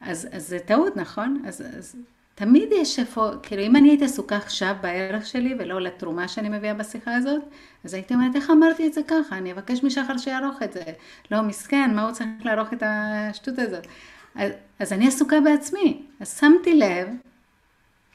אז, 0.00 0.28
אז 0.32 0.48
זה 0.48 0.58
טעות, 0.58 0.96
נכון? 0.96 1.42
אז, 1.46 1.60
אז 1.78 1.96
תמיד 2.34 2.68
יש 2.72 2.98
איפה, 2.98 3.30
כאילו 3.42 3.62
אם 3.62 3.76
אני 3.76 3.88
הייתי 3.88 4.04
עסוקה 4.04 4.36
עכשיו 4.36 4.74
בערך 4.80 5.26
שלי 5.26 5.54
ולא 5.58 5.80
לתרומה 5.80 6.28
שאני 6.28 6.48
מביאה 6.48 6.74
בשיחה 6.74 7.14
הזאת, 7.14 7.42
אז 7.84 7.94
הייתי 7.94 8.14
אומרת, 8.14 8.36
איך 8.36 8.50
אמרתי 8.50 8.86
את 8.86 8.92
זה 8.92 9.00
ככה? 9.08 9.38
אני 9.38 9.52
אבקש 9.52 9.84
משחר 9.84 10.18
שיערוך 10.18 10.62
את 10.62 10.72
זה. 10.72 10.82
לא, 11.30 11.42
מסכן, 11.42 11.90
מה 11.94 12.02
הוא 12.02 12.12
צריך 12.12 12.28
לערוך 12.44 12.72
את 12.72 12.82
השטות 12.86 13.58
הזאת? 13.58 13.86
אז, 14.34 14.52
אז 14.78 14.92
אני 14.92 15.08
עסוקה 15.08 15.40
בעצמי. 15.40 16.02
אז 16.20 16.38
שמתי 16.38 16.74
לב 16.74 17.08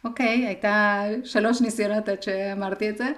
אוקיי, 0.04 0.48
הייתה 0.48 1.04
שלוש 1.24 1.62
ניסיונות 1.62 2.10
עד 2.10 2.24
שאמרתי 2.24 2.90
את 2.90 2.98
זה, 2.98 3.12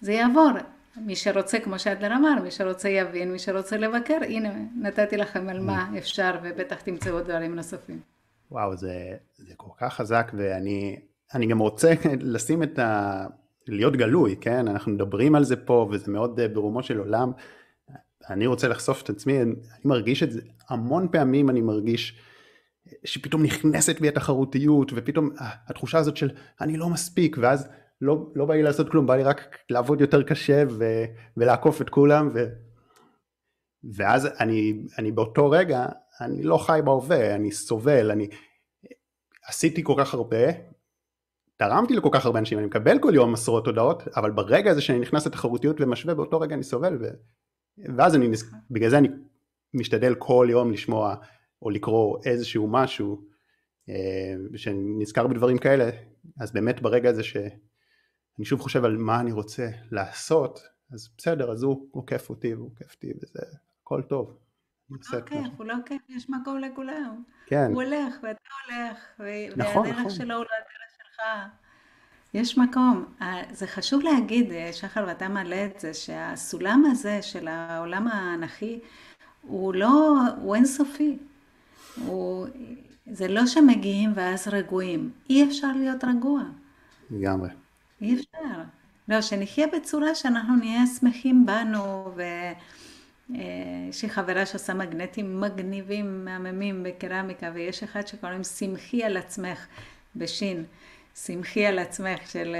זה 0.00 0.12
יעבור. 0.12 0.50
מי 0.96 1.16
שרוצה, 1.16 1.60
כמו 1.60 1.78
שאדלר 1.78 2.16
אמר, 2.16 2.42
מי 2.42 2.50
שרוצה 2.50 2.88
יבין, 2.88 3.32
מי 3.32 3.38
שרוצה 3.38 3.76
לבקר, 3.76 4.18
הנה, 4.22 4.52
נתתי 4.76 5.16
לכם 5.16 5.48
על 5.48 5.60
מה 5.60 5.90
אפשר, 5.98 6.38
ובטח 6.42 6.80
תמצאו 6.80 7.20
דברים 7.20 7.54
נוספים. 7.54 8.19
וואו, 8.50 8.76
זה, 8.76 9.16
זה 9.36 9.54
כל 9.56 9.70
כך 9.78 9.94
חזק, 9.94 10.32
ואני 10.36 11.46
גם 11.50 11.58
רוצה 11.58 11.92
לשים 12.20 12.62
את 12.62 12.78
ה... 12.78 13.26
להיות 13.68 13.96
גלוי, 13.96 14.36
כן? 14.40 14.68
אנחנו 14.68 14.92
מדברים 14.92 15.34
על 15.34 15.44
זה 15.44 15.56
פה, 15.56 15.88
וזה 15.90 16.12
מאוד 16.12 16.40
אה, 16.40 16.48
ברומו 16.48 16.82
של 16.82 16.98
עולם. 16.98 17.32
אני 18.30 18.46
רוצה 18.46 18.68
לחשוף 18.68 19.02
את 19.02 19.10
עצמי, 19.10 19.42
אני 19.42 19.54
מרגיש 19.84 20.22
את 20.22 20.32
זה, 20.32 20.40
המון 20.68 21.08
פעמים 21.12 21.50
אני 21.50 21.60
מרגיש 21.60 22.18
שפתאום 23.04 23.42
נכנסת 23.42 24.00
בי 24.00 24.08
התחרותיות, 24.08 24.92
ופתאום 24.96 25.30
התחושה 25.38 25.98
הזאת 25.98 26.16
של 26.16 26.30
אני 26.60 26.76
לא 26.76 26.88
מספיק, 26.88 27.36
ואז 27.40 27.68
לא, 28.00 28.32
לא 28.34 28.44
בא 28.44 28.54
לי 28.54 28.62
לעשות 28.62 28.88
כלום, 28.90 29.06
בא 29.06 29.16
לי 29.16 29.22
רק 29.22 29.56
לעבוד 29.70 30.00
יותר 30.00 30.22
קשה 30.22 30.64
ו, 30.68 31.04
ולעקוף 31.36 31.82
את 31.82 31.90
כולם, 31.90 32.28
ו, 32.34 32.46
ואז 33.96 34.28
אני, 34.40 34.86
אני 34.98 35.12
באותו 35.12 35.50
רגע, 35.50 35.86
אני 36.20 36.42
לא 36.42 36.58
חי 36.58 36.80
בהווה, 36.84 37.34
אני 37.34 37.52
סובל, 37.52 38.10
אני 38.10 38.28
עשיתי 39.46 39.84
כל 39.84 39.94
כך 39.98 40.14
הרבה, 40.14 40.46
תרמתי 41.56 41.96
לכל 41.96 42.08
כך 42.12 42.26
הרבה 42.26 42.38
אנשים, 42.38 42.58
אני 42.58 42.66
מקבל 42.66 42.98
כל 42.98 43.12
יום 43.14 43.34
עשרות 43.34 43.66
הודעות, 43.66 44.08
אבל 44.16 44.30
ברגע 44.30 44.70
הזה 44.70 44.80
שאני 44.80 44.98
נכנס 44.98 45.26
לתחרותיות 45.26 45.80
ומשווה, 45.80 46.14
באותו 46.14 46.40
רגע 46.40 46.54
אני 46.54 46.62
סובל, 46.62 46.98
ו... 47.00 47.04
ואז 47.96 48.14
אני, 48.14 48.28
בגלל 48.70 48.90
זה 48.90 48.98
אני 48.98 49.08
משתדל 49.74 50.14
כל 50.14 50.46
יום 50.50 50.72
לשמוע 50.72 51.14
או 51.62 51.70
לקרוא 51.70 52.18
איזשהו 52.24 52.68
משהו, 52.68 53.24
אה, 53.88 54.34
שנזכר 54.56 55.26
בדברים 55.26 55.58
כאלה, 55.58 55.90
אז 56.40 56.52
באמת 56.52 56.82
ברגע 56.82 57.10
הזה 57.10 57.22
שאני 57.22 58.44
שוב 58.44 58.60
חושב 58.60 58.84
על 58.84 58.96
מה 58.96 59.20
אני 59.20 59.32
רוצה 59.32 59.70
לעשות, 59.90 60.60
אז 60.92 61.08
בסדר, 61.18 61.52
אז 61.52 61.62
הוא 61.62 61.88
עוקף 61.90 62.30
אותי 62.30 62.54
והוא 62.54 62.66
עוקף 62.66 62.94
אותי 62.94 63.12
וזה 63.22 63.40
הכל 63.82 64.02
טוב. 64.02 64.36
לא 64.90 65.18
עוקף, 65.18 65.36
הוא 65.56 65.66
לא 65.66 65.74
עוקף, 65.76 65.96
יש 66.08 66.30
מקום 66.30 66.58
לכולם. 66.58 67.22
כן. 67.46 67.70
הוא 67.72 67.82
הולך 67.82 68.14
ואתה 68.22 68.40
הולך, 68.66 68.98
נכון, 69.56 69.82
והדרך 69.82 69.98
נכון. 69.98 70.10
שלו 70.10 70.34
הוא 70.34 70.44
לא 70.44 70.50
הדרך 70.58 70.90
שלך. 70.98 71.22
יש 72.34 72.58
מקום. 72.58 73.04
אה, 73.22 73.42
זה 73.50 73.66
חשוב 73.66 74.02
להגיד, 74.02 74.52
אה, 74.52 74.72
שחר, 74.72 75.04
ואתה 75.06 75.28
מעלה 75.28 75.64
את 75.64 75.80
זה, 75.80 75.94
שהסולם 75.94 76.84
הזה 76.90 77.22
של 77.22 77.48
העולם 77.48 78.08
האנכי 78.08 78.80
הוא 79.42 79.74
לא, 79.74 80.16
הוא 80.40 80.54
אינסופי. 80.54 81.18
הוא, 82.06 82.46
זה 83.06 83.28
לא 83.28 83.46
שמגיעים 83.46 84.12
ואז 84.14 84.48
רגועים. 84.48 85.10
אי 85.30 85.44
אפשר 85.44 85.72
להיות 85.76 86.04
רגוע. 86.04 86.42
לגמרי. 87.10 87.48
אי 88.00 88.14
אפשר. 88.14 88.62
לא, 89.08 89.22
שנחיה 89.22 89.66
בצורה 89.66 90.14
שאנחנו 90.14 90.56
נהיה 90.56 90.86
שמחים 90.86 91.46
בנו, 91.46 92.12
ויש 93.32 94.02
לי 94.02 94.08
חברה 94.08 94.46
שעושה 94.46 94.74
מגנטים 94.74 95.40
מגניבים, 95.40 96.24
מהממים 96.24 96.82
בקרמיקה, 96.82 97.50
ויש 97.54 97.82
אחד 97.82 98.06
שקוראים 98.06 98.44
שמחי 98.44 99.04
על 99.04 99.16
עצמך, 99.16 99.66
בשין. 100.16 100.64
שמחי 101.14 101.66
על 101.66 101.78
עצמך 101.78 102.30
של 102.30 102.56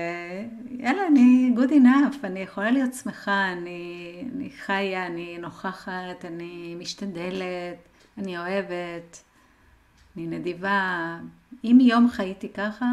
יאללה, 0.70 1.06
אני 1.06 1.50
good 1.56 1.70
enough, 1.70 2.24
אני 2.24 2.40
יכולה 2.40 2.70
להיות 2.70 2.94
שמחה, 2.94 3.52
אני, 3.52 4.24
אני 4.34 4.50
חיה, 4.50 5.06
אני 5.06 5.38
נוכחת, 5.38 6.24
אני 6.24 6.74
משתדלת, 6.78 7.88
אני 8.18 8.38
אוהבת. 8.38 9.22
אני 10.16 10.26
נדיבה. 10.26 11.18
אם 11.64 11.78
יום 11.80 12.08
חייתי 12.08 12.48
ככה, 12.48 12.86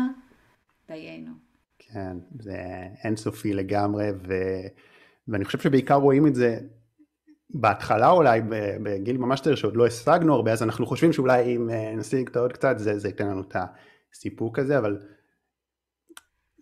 דיינו. 0.87 1.31
כן, 1.79 2.17
זה 2.39 2.57
אינסופי 3.03 3.53
לגמרי, 3.53 4.09
ו... 4.27 4.33
ואני 5.27 5.45
חושב 5.45 5.59
שבעיקר 5.59 5.95
רואים 5.95 6.27
את 6.27 6.35
זה 6.35 6.59
בהתחלה 7.49 8.09
אולי, 8.09 8.41
בגיל 8.83 9.17
ממש 9.17 9.41
צעיר, 9.41 9.55
שעוד 9.55 9.75
לא 9.75 9.87
השגנו 9.87 10.33
הרבה, 10.35 10.51
אז 10.51 10.63
אנחנו 10.63 10.85
חושבים 10.85 11.13
שאולי 11.13 11.55
אם 11.55 11.69
אה, 11.69 11.95
נשיג 11.95 12.27
את 12.27 12.35
העוד 12.35 12.53
קצת, 12.53 12.75
זה, 12.77 12.99
זה 12.99 13.07
ייתן 13.07 13.27
לנו 13.27 13.41
את 13.41 13.55
הסיפוק 14.13 14.59
הזה, 14.59 14.77
אבל 14.77 14.97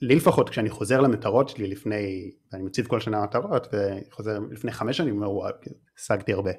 לי 0.01 0.15
לפחות 0.15 0.49
כשאני 0.49 0.69
חוזר 0.69 1.01
למטרות 1.01 1.49
שלי 1.49 1.67
לפני, 1.67 2.31
אני 2.53 2.63
מציב 2.63 2.87
כל 2.87 2.99
שנה 2.99 3.23
מטרות, 3.23 3.67
וחוזר 3.73 4.39
לפני 4.39 4.71
חמש 4.71 4.97
שנים, 4.97 5.15
אומר 5.15 5.31
וואו, 5.31 5.53
השגתי 5.97 6.33
הרבה. 6.33 6.51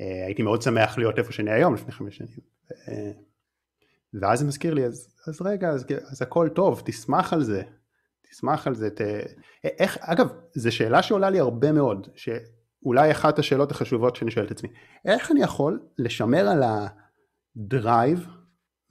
אה, 0.00 0.24
הייתי 0.26 0.42
מאוד 0.42 0.62
שמח 0.62 0.98
להיות 0.98 1.18
איפה 1.18 1.32
שאני 1.32 1.50
היום 1.50 1.74
לפני 1.74 1.92
חמש 1.92 2.16
שנים. 2.16 2.38
אה, 2.88 3.12
ואז 4.20 4.38
זה 4.38 4.46
מזכיר 4.46 4.74
לי, 4.74 4.84
אז, 4.84 5.14
אז 5.28 5.42
רגע, 5.42 5.68
אז, 5.68 5.84
אז 6.10 6.22
הכל 6.22 6.48
טוב, 6.48 6.82
תשמח 6.84 7.32
על 7.32 7.42
זה, 7.42 7.62
תשמח 8.30 8.66
על 8.66 8.74
זה. 8.74 8.90
ת... 8.90 9.00
איך, 9.64 9.98
אגב, 10.00 10.28
זו 10.54 10.72
שאלה 10.72 11.02
שעולה 11.02 11.30
לי 11.30 11.40
הרבה 11.40 11.72
מאוד, 11.72 12.08
שאולי 12.86 13.10
אחת 13.10 13.38
השאלות 13.38 13.70
החשובות 13.70 14.16
שאני 14.16 14.30
שואל 14.30 14.46
את 14.46 14.50
עצמי, 14.50 14.68
איך 15.04 15.30
אני 15.30 15.42
יכול 15.42 15.80
לשמר 15.98 16.48
על 16.48 16.62
הדרייב 17.56 18.26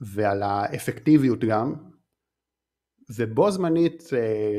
ועל 0.00 0.42
האפקטיביות 0.42 1.44
גם, 1.44 1.74
ובו 3.16 3.50
זמנית 3.50 4.02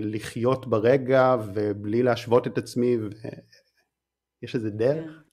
לחיות 0.02 0.70
ברגע 0.70 1.36
ובלי 1.54 2.04
להשוות 2.04 2.48
את 2.48 2.58
עצמי, 2.58 2.98
ויש 2.98 4.56
איזה 4.56 4.70
דרך? 4.70 5.24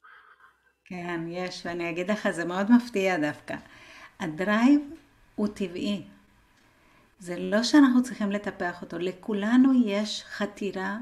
כן, 0.85 1.21
יש, 1.29 1.67
ואני 1.67 1.91
אגיד 1.91 2.11
לך, 2.11 2.31
זה 2.31 2.45
מאוד 2.45 2.67
מפתיע 2.73 3.19
דווקא. 3.19 3.57
הדרייב 4.21 4.81
הוא 5.35 5.49
טבעי. 5.49 6.03
זה 7.19 7.37
לא 7.39 7.63
שאנחנו 7.63 8.03
צריכים 8.03 8.33
לטפח 8.33 8.83
אותו, 8.83 8.99
לכולנו 8.99 9.73
יש 9.87 10.25
חתירה 10.27 10.99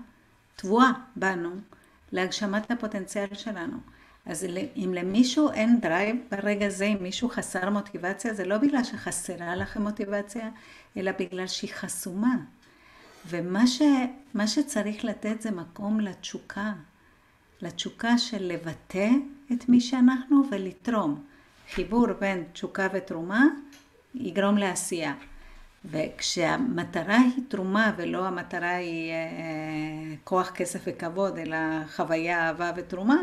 טבועה 0.56 0.92
בנו 1.16 1.50
להגשמת 2.12 2.70
הפוטנציאל 2.70 3.34
שלנו. 3.34 3.76
אז 4.26 4.46
אם 4.76 4.94
למישהו 4.94 5.52
אין 5.52 5.80
דרייב 5.80 6.16
ברגע 6.30 6.68
זה, 6.68 6.84
אם 6.84 6.96
מישהו 7.00 7.28
חסר 7.28 7.70
מוטיבציה, 7.70 8.34
זה 8.34 8.44
לא 8.44 8.58
בגלל 8.58 8.84
שחסרה 8.84 9.56
לכם 9.56 9.82
מוטיבציה, 9.82 10.48
אלא 10.96 11.12
בגלל 11.18 11.46
שהיא 11.46 11.72
חסומה. 11.74 12.36
ומה 13.26 13.66
ש, 13.66 13.82
שצריך 14.46 15.04
לתת 15.04 15.40
זה 15.40 15.50
מקום 15.50 16.00
לתשוקה, 16.00 16.72
לתשוקה 17.62 18.18
של 18.18 18.44
לבטא 18.44 19.08
את 19.52 19.68
מי 19.68 19.80
שאנחנו 19.80 20.42
ולתרום. 20.50 21.24
חיבור 21.74 22.12
בין 22.12 22.44
תשוקה 22.52 22.88
ותרומה 22.94 23.44
יגרום 24.14 24.58
לעשייה. 24.58 25.14
וכשהמטרה 25.84 27.16
היא 27.16 27.44
תרומה 27.48 27.92
ולא 27.96 28.26
המטרה 28.26 28.74
היא 28.74 29.10
אה, 29.10 30.14
כוח, 30.24 30.50
כסף 30.50 30.80
וכבוד, 30.86 31.38
אלא 31.38 31.56
חוויה, 31.96 32.46
אהבה 32.48 32.70
ותרומה, 32.76 33.16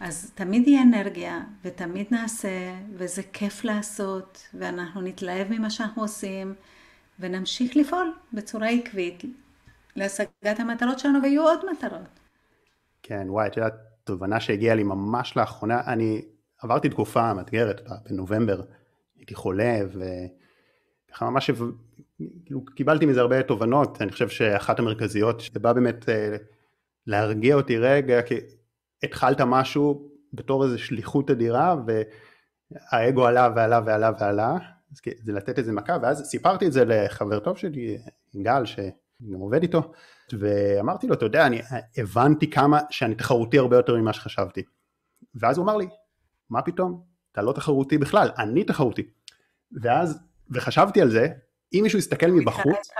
אז 0.00 0.32
תמיד 0.34 0.68
יהיה 0.68 0.82
אנרגיה 0.82 1.40
ותמיד 1.64 2.06
נעשה, 2.10 2.74
וזה 2.94 3.22
כיף 3.32 3.64
לעשות, 3.64 4.48
ואנחנו 4.54 5.00
נתלהב 5.00 5.48
ממה 5.50 5.70
שאנחנו 5.70 6.02
עושים, 6.02 6.54
ונמשיך 7.20 7.76
לפעול 7.76 8.14
בצורה 8.32 8.68
עקבית 8.68 9.22
להשגת 9.96 10.60
המטרות 10.60 10.98
שלנו, 10.98 11.22
ויהיו 11.22 11.42
עוד 11.42 11.60
מטרות. 11.72 12.08
כן, 13.02 13.26
וואי, 13.28 13.46
את 13.46 13.56
יודעת, 13.56 13.74
תובנה 14.04 14.40
שהגיעה 14.40 14.74
לי 14.74 14.82
ממש 14.82 15.36
לאחרונה, 15.36 15.80
אני 15.86 16.22
עברתי 16.62 16.88
תקופה 16.88 17.34
מאתגרת 17.34 17.80
בנובמבר, 18.10 18.62
הייתי 19.16 19.34
חולה 19.34 19.78
וככה 21.12 21.30
ממש 21.30 21.50
כאילו, 22.44 22.64
קיבלתי 22.64 23.06
מזה 23.06 23.20
הרבה 23.20 23.42
תובנות, 23.42 24.02
אני 24.02 24.12
חושב 24.12 24.28
שאחת 24.28 24.78
המרכזיות, 24.78 25.40
שזה 25.40 25.60
בא 25.60 25.72
באמת 25.72 26.08
אה, 26.08 26.36
להרגיע 27.06 27.54
אותי 27.54 27.78
רגע, 27.78 28.22
כי 28.22 28.34
התחלת 29.02 29.40
משהו 29.40 30.08
בתור 30.32 30.64
איזו 30.64 30.78
שליחות 30.78 31.30
אדירה 31.30 31.76
והאגו 31.86 33.26
עלה 33.26 33.48
ועלה 33.56 33.80
ועלה 33.86 34.10
ועלה, 34.20 34.56
אז 34.92 35.00
זה 35.24 35.32
לתת 35.32 35.58
איזה 35.58 35.72
מכה, 35.72 35.96
ואז 36.02 36.22
סיפרתי 36.24 36.66
את 36.66 36.72
זה 36.72 36.84
לחבר 36.84 37.38
טוב 37.38 37.56
שלי, 37.56 37.98
גל, 38.36 38.64
שאני 38.64 39.32
גם 39.32 39.40
עובד 39.40 39.62
איתו, 39.62 39.92
ואמרתי 40.32 41.06
לו, 41.06 41.14
אתה 41.14 41.24
יודע, 41.24 41.46
אני 41.46 41.60
הבנתי 41.98 42.50
כמה 42.50 42.80
שאני 42.90 43.14
תחרותי 43.14 43.58
הרבה 43.58 43.76
יותר 43.76 43.96
ממה 43.96 44.12
שחשבתי. 44.12 44.62
ואז 45.34 45.58
הוא 45.58 45.64
אמר 45.64 45.76
לי, 45.76 45.86
מה 46.50 46.62
פתאום? 46.62 47.02
אתה 47.32 47.42
לא 47.42 47.52
תחרותי 47.52 47.98
בכלל, 47.98 48.30
אני 48.38 48.64
תחרותי. 48.64 49.02
ואז, 49.82 50.18
וחשבתי 50.50 51.00
על 51.00 51.10
זה, 51.10 51.28
אם 51.74 51.80
מישהו 51.82 51.98
יסתכל 51.98 52.30
מבחוץ... 52.30 52.90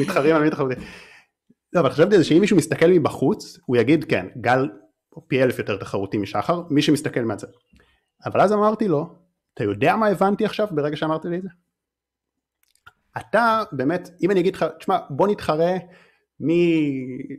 מתחרים 0.00 0.36
על 0.36 0.42
מי 0.42 0.50
תחרותי. 0.50 0.74
לא, 1.72 1.80
אבל 1.80 1.90
חשבתי 1.90 2.14
על 2.14 2.22
זה 2.22 2.28
שאם 2.28 2.40
מישהו 2.40 2.56
מסתכל 2.56 2.86
מבחוץ, 2.86 3.58
הוא 3.66 3.76
יגיד, 3.76 4.04
כן, 4.04 4.26
גל 4.40 4.68
פי 5.28 5.42
אלף 5.42 5.58
יותר 5.58 5.76
תחרותי 5.76 6.18
משחר, 6.18 6.62
מי 6.70 6.82
שמסתכל 6.82 7.20
מהצד. 7.20 7.46
אבל 8.26 8.40
אז 8.40 8.52
אמרתי 8.52 8.88
לו, 8.88 9.14
אתה 9.54 9.64
יודע 9.64 9.96
מה 9.96 10.06
הבנתי 10.06 10.44
עכשיו 10.44 10.68
ברגע 10.70 10.96
שאמרתי 10.96 11.28
לי 11.28 11.36
את 11.36 11.42
זה? 11.42 11.48
אתה 13.18 13.62
באמת, 13.72 14.10
אם 14.22 14.30
אני 14.30 14.40
אגיד 14.40 14.54
לך, 14.54 14.64
תשמע, 14.78 14.98
בוא 15.10 15.28
נתחרה 15.28 15.72
מי, 16.40 16.90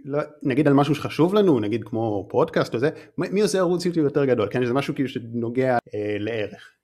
לא, 0.05 0.19
נגיד 0.43 0.67
על 0.67 0.73
משהו 0.73 0.95
שחשוב 0.95 1.34
לנו, 1.34 1.59
נגיד 1.59 1.84
כמו 1.84 2.28
פודקאסט 2.30 2.73
או 2.73 2.80
זה, 2.80 2.89
מי 3.17 3.41
עושה 3.41 3.59
ערוץ 3.59 3.86
יוטיוב 3.86 4.05
יותר 4.05 4.26
גדול, 4.26 4.49
כן, 4.51 4.65
זה 4.65 4.73
משהו 4.73 4.95
כאילו 4.95 5.09
שנוגע 5.09 5.78
אה, 5.93 6.15
לערך. 6.19 6.74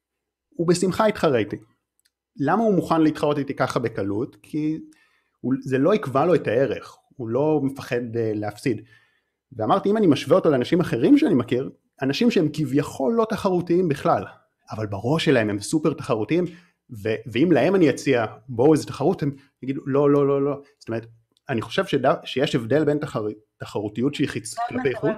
הוא 0.56 0.68
בשמחה 0.68 1.10
יתחרה 1.10 1.38
איתי. 1.38 1.56
למה 2.38 2.64
הוא 2.64 2.74
מוכן 2.74 3.02
להתחרות 3.02 3.38
איתי 3.38 3.54
ככה 3.54 3.80
בקלות? 3.80 4.38
כי 4.42 4.80
הוא, 5.42 5.54
זה 5.62 5.78
לא 5.78 5.96
יקבע 5.96 6.26
לו 6.26 6.36
את 6.36 6.48
הערך, 6.48 6.98
הוא 7.16 7.30
לא 7.30 7.60
מפחד 7.64 8.16
uh, 8.16 8.18
להפסיד. 8.34 8.82
ואמרתי, 9.52 9.90
אם 9.90 9.98
אני 9.98 10.08
משווה 10.08 10.36
אותו 10.36 10.50
לאנשים 10.50 10.80
אחרים 10.80 11.18
שאני 11.18 11.34
מכיר, 11.34 11.70
אנשים 12.02 12.32
שהם 12.32 12.50
כביכול 12.54 13.14
לא 13.14 13.26
תחרותיים 13.30 13.88
בכלל, 13.88 14.24
אבל 14.72 14.86
בראש 14.86 15.26
שלהם 15.26 15.50
הם 15.50 15.60
סופר 15.60 15.94
תחרותיים, 15.94 16.46
ו- 17.04 17.16
ואם 17.32 17.52
להם 17.52 17.76
אני 17.76 17.90
אציע 17.90 18.26
בואו 18.50 18.74
איזה 18.74 18.86
תחרות, 18.86 19.24
הם 19.24 19.32
יגידו 19.64 19.82
לא, 19.86 20.10
לא, 20.10 20.28
לא, 20.28 20.42
לא. 20.42 20.62
זאת 20.80 20.90
אומרת, 20.90 21.06
אני 21.50 21.62
חושב 21.62 21.86
שד... 21.86 22.26
שיש 22.26 22.56
הבדל 22.56 22.86
בין 22.86 22.98
תחר... 22.98 23.26
תחרותיות 23.58 24.16
שהיא 24.16 24.28
חיצ... 24.28 24.56
כלפי 24.70 24.96
חוץ 24.96 25.12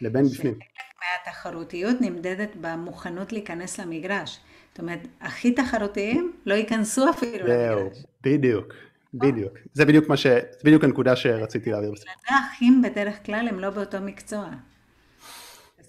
לבין 0.00 0.24
בפנים. 0.24 0.58
מהתחרותיות 1.00 2.00
נמדדת 2.00 2.50
במוכנות 2.60 3.32
להיכנס 3.32 3.80
למגרש. 3.80 4.40
זאת 4.70 4.78
אומרת, 4.78 5.00
הכי 5.20 5.52
תחרותיים 5.52 6.32
לא 6.46 6.54
ייכנסו 6.54 7.10
אפילו 7.10 7.46
למגרש. 7.46 8.02
בדיוק, 8.22 8.72
בדיוק. 9.14 9.52
זה 9.72 9.84
בדיוק 9.84 10.08
מה 10.08 10.16
ש... 10.16 10.26
זה 10.26 10.60
בדיוק 10.64 10.84
הנקודה 10.84 11.16
שרציתי 11.16 11.70
להעביר. 11.70 11.90
בגלל 11.90 12.14
זה 12.28 12.34
אחים 12.46 12.82
בדרך 12.82 13.26
כלל 13.26 13.48
הם 13.48 13.60
לא 13.60 13.70
באותו 13.70 14.00
מקצוע. 14.00 14.48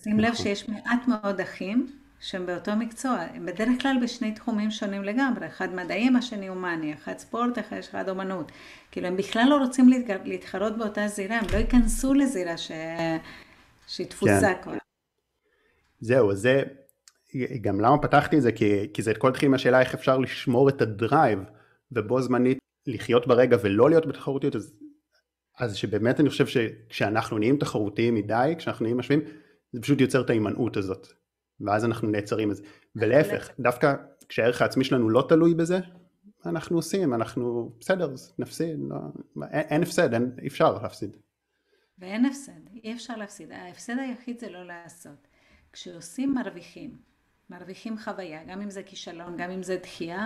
שים 0.03 0.19
לב 0.19 0.31
נכון. 0.31 0.45
שיש 0.45 0.69
מעט 0.69 1.07
מאוד 1.07 1.41
אחים 1.41 1.87
שהם 2.19 2.45
באותו 2.45 2.75
מקצוע, 2.75 3.17
הם 3.33 3.45
בדרך 3.45 3.81
כלל 3.81 3.97
בשני 4.03 4.31
תחומים 4.31 4.71
שונים 4.71 5.03
לגמרי, 5.03 5.47
אחד 5.47 5.75
מדעים, 5.75 6.15
השני 6.15 6.47
הומני, 6.47 6.93
אחד 6.93 7.17
ספורט, 7.17 7.57
אחד 7.79 8.09
אומנות. 8.09 8.51
כאילו 8.91 9.07
הם 9.07 9.17
בכלל 9.17 9.45
לא 9.49 9.57
רוצים 9.57 9.89
להתחרות 10.23 10.77
באותה 10.77 11.07
זירה, 11.07 11.37
הם 11.37 11.45
לא 11.53 11.57
ייכנסו 11.57 12.13
לזירה 12.13 12.57
ש... 12.57 12.71
שהיא 13.87 14.07
תפוסה 14.07 14.53
כן. 14.53 14.61
כבר. 14.61 14.73
זהו, 15.99 16.35
זה, 16.35 16.63
גם 17.61 17.81
למה 17.81 17.97
פתחתי 17.97 18.37
את 18.37 18.41
זה? 18.41 18.51
כי, 18.51 18.87
כי 18.93 19.01
זה 19.01 19.13
כל 19.13 19.29
התחיל 19.29 19.49
מהשאלה 19.49 19.79
איך 19.79 19.93
אפשר 19.93 20.17
לשמור 20.17 20.69
את 20.69 20.81
הדרייב 20.81 21.39
ובו 21.91 22.21
זמנית 22.21 22.57
לחיות 22.87 23.27
ברגע 23.27 23.57
ולא 23.61 23.89
להיות 23.89 24.05
בתחרותיות, 24.05 24.55
אז, 24.55 24.73
אז 25.59 25.75
שבאמת 25.75 26.19
אני 26.19 26.29
חושב 26.29 26.47
שכשאנחנו 26.47 27.37
נהיים 27.37 27.57
תחרותיים 27.57 28.15
מדי, 28.15 28.55
כשאנחנו 28.57 28.83
נהיים 28.83 28.97
משווים, 28.97 29.21
זה 29.71 29.81
פשוט 29.81 30.01
יוצר 30.01 30.21
את 30.21 30.29
ההימנעות 30.29 30.77
הזאת. 30.77 31.07
ואז 31.59 31.85
אנחנו 31.85 32.07
נעצרים 32.07 32.49
בזה. 32.49 32.63
ולהפך, 32.95 33.49
דווקא 33.59 33.95
כשהערך 34.29 34.61
העצמי 34.61 34.83
שלנו 34.83 35.09
לא 35.09 35.25
תלוי 35.29 35.53
בזה, 35.53 35.79
אנחנו 36.45 36.75
עושים, 36.75 37.13
אנחנו 37.13 37.71
בסדר, 37.79 38.13
נפסיד, 38.39 38.79
לא, 38.89 38.97
אין, 39.51 39.65
אין 39.69 39.83
הפסד, 39.83 40.13
אין, 40.13 40.31
אי 40.41 40.47
אפשר 40.47 40.73
להפסיד. 40.81 41.17
ואין 41.99 42.25
הפסד, 42.25 42.51
אי 42.83 42.93
אפשר 42.93 43.15
להפסיד. 43.15 43.51
ההפסד 43.51 43.93
היחיד 43.99 44.39
זה 44.39 44.49
לא 44.49 44.63
לעשות. 44.63 45.26
כשעושים 45.79 46.33
מרוויחים, 46.33 46.91
מרוויחים 47.49 47.97
חוויה, 47.99 48.43
גם 48.43 48.61
אם 48.61 48.69
זה 48.69 48.83
כישלון, 48.83 49.37
גם 49.37 49.51
אם 49.51 49.63
זה 49.63 49.77
דחייה, 49.83 50.25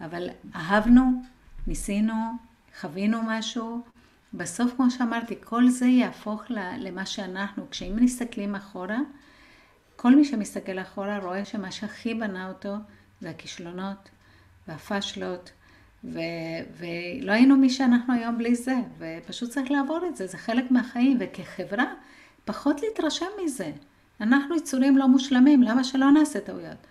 אבל 0.00 0.28
אהבנו, 0.54 1.22
ניסינו, 1.66 2.14
חווינו 2.80 3.18
משהו, 3.26 3.80
בסוף 4.34 4.72
כמו 4.76 4.90
שאמרתי, 4.90 5.34
כל 5.44 5.68
זה 5.68 5.86
יהפוך 5.86 6.42
למה 6.78 7.06
שאנחנו, 7.06 7.70
כשאם 7.70 7.96
מסתכלים 8.00 8.54
אחורה, 8.54 8.98
כל 9.96 10.16
מי 10.16 10.24
שמסתכל 10.24 10.78
אחורה 10.78 11.18
רואה 11.18 11.44
שמה 11.44 11.70
שהכי 11.72 12.14
בנה 12.14 12.48
אותו 12.48 12.74
זה 13.20 13.30
הכישלונות 13.30 14.08
והפשלות, 14.68 15.52
ו- 16.04 16.18
ולא 16.78 17.32
היינו 17.32 17.56
מי 17.56 17.70
שאנחנו 17.70 18.14
היום 18.14 18.38
בלי 18.38 18.54
זה, 18.54 18.74
ופשוט 18.98 19.50
צריך 19.50 19.70
לעבור 19.70 20.00
את 20.08 20.16
זה, 20.16 20.26
זה 20.26 20.38
חלק 20.38 20.70
מהחיים, 20.70 21.16
וכחברה, 21.20 21.94
פחות 22.44 22.80
להתרשם 22.80 23.26
מזה. 23.44 23.72
אנחנו 24.20 24.56
יצורים 24.56 24.98
לא 24.98 25.08
מושלמים, 25.08 25.62
למה 25.62 25.84
שלא 25.84 26.10
נעשה 26.10 26.40
טעויות? 26.40 26.86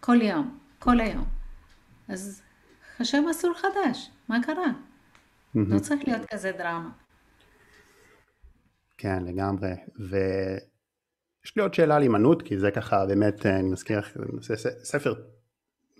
כל 0.00 0.22
יום, 0.22 0.58
כל 0.78 1.00
היום. 1.00 1.24
אז 2.08 2.42
חשב 2.96 3.18
מסלול 3.30 3.54
חדש, 3.54 4.10
מה 4.28 4.42
קרה? 4.42 4.66
Mm-hmm. 4.66 5.58
לא 5.68 5.78
צריך 5.78 6.00
להיות 6.06 6.26
כזה 6.26 6.52
דרמה. 6.52 6.90
כן, 8.98 9.24
לגמרי. 9.24 9.70
ויש 9.98 11.56
לי 11.56 11.62
עוד 11.62 11.74
שאלה 11.74 11.96
על 11.96 12.02
הימנעות, 12.02 12.42
כי 12.42 12.58
זה 12.58 12.70
ככה 12.70 13.06
באמת, 13.06 13.46
אני 13.46 13.68
מזכיר 13.68 13.98
לך, 13.98 14.08
זה 14.40 14.56
ספר, 14.84 15.14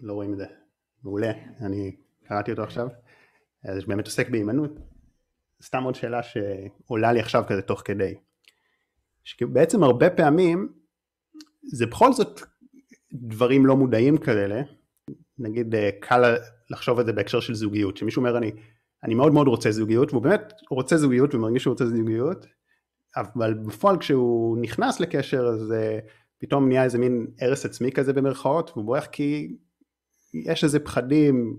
לא 0.02 0.12
רואים 0.12 0.32
את 0.32 0.38
זה, 0.38 0.46
מעולה, 1.04 1.32
אני 1.60 1.96
קראתי 2.24 2.50
אותו 2.50 2.62
עכשיו, 2.62 2.88
זה 3.64 3.86
באמת 3.86 4.06
עוסק 4.06 4.30
בהימנעות. 4.30 4.70
סתם 5.62 5.82
עוד 5.82 5.94
שאלה 5.94 6.20
שעולה 6.22 7.12
לי 7.12 7.20
עכשיו 7.20 7.44
כזה 7.48 7.62
תוך 7.62 7.82
כדי. 7.84 8.14
שבעצם 9.38 9.82
הרבה 9.82 10.10
פעמים 10.10 10.72
זה 11.72 11.86
בכל 11.86 12.12
זאת 12.12 12.40
דברים 13.12 13.66
לא 13.66 13.76
מודעים 13.76 14.18
כאלה, 14.18 14.62
נגיד 15.38 15.74
אה, 15.74 15.90
קל 16.00 16.34
לחשוב 16.70 16.98
על 16.98 17.06
זה 17.06 17.12
בהקשר 17.12 17.40
של 17.40 17.54
זוגיות, 17.54 17.96
שמישהו 17.96 18.20
אומר 18.20 18.38
אני, 18.38 18.52
אני 19.04 19.14
מאוד 19.14 19.32
מאוד 19.32 19.48
רוצה 19.48 19.70
זוגיות, 19.70 20.12
והוא 20.12 20.22
באמת 20.22 20.52
רוצה 20.70 20.96
זוגיות 20.96 21.34
ומרגיש 21.34 21.62
שהוא 21.62 21.72
רוצה 21.72 21.86
זוגיות, 21.86 22.46
אבל 23.16 23.54
בפועל 23.54 23.98
כשהוא 23.98 24.58
נכנס 24.58 25.00
לקשר 25.00 25.46
אז 25.46 25.70
uh, 25.70 26.10
פתאום 26.38 26.68
נהיה 26.68 26.84
איזה 26.84 26.98
מין 26.98 27.26
הרס 27.40 27.66
עצמי 27.66 27.92
כזה 27.92 28.12
במרכאות, 28.12 28.70
והוא 28.70 28.84
בורח 28.84 29.06
כי 29.06 29.56
יש 30.34 30.64
איזה 30.64 30.80
פחדים 30.80 31.56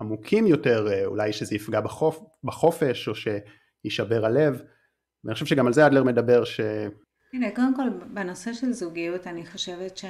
עמוקים 0.00 0.46
יותר, 0.46 0.88
אה, 0.92 1.06
אולי 1.06 1.32
שזה 1.32 1.54
יפגע 1.54 1.80
בחופ, 1.80 2.20
בחופש 2.44 3.08
או 3.08 3.12
שישבר 3.14 4.24
הלב, 4.26 4.62
ואני 5.24 5.34
חושב 5.34 5.46
שגם 5.46 5.66
על 5.66 5.72
זה 5.72 5.86
אדלר 5.86 6.04
מדבר 6.04 6.44
ש... 6.44 6.60
הנה, 7.34 7.50
קודם 7.50 7.76
כל, 7.76 7.90
בנושא 7.90 8.52
של 8.52 8.72
זוגיות, 8.72 9.26
אני 9.26 9.46
חושבת 9.46 10.00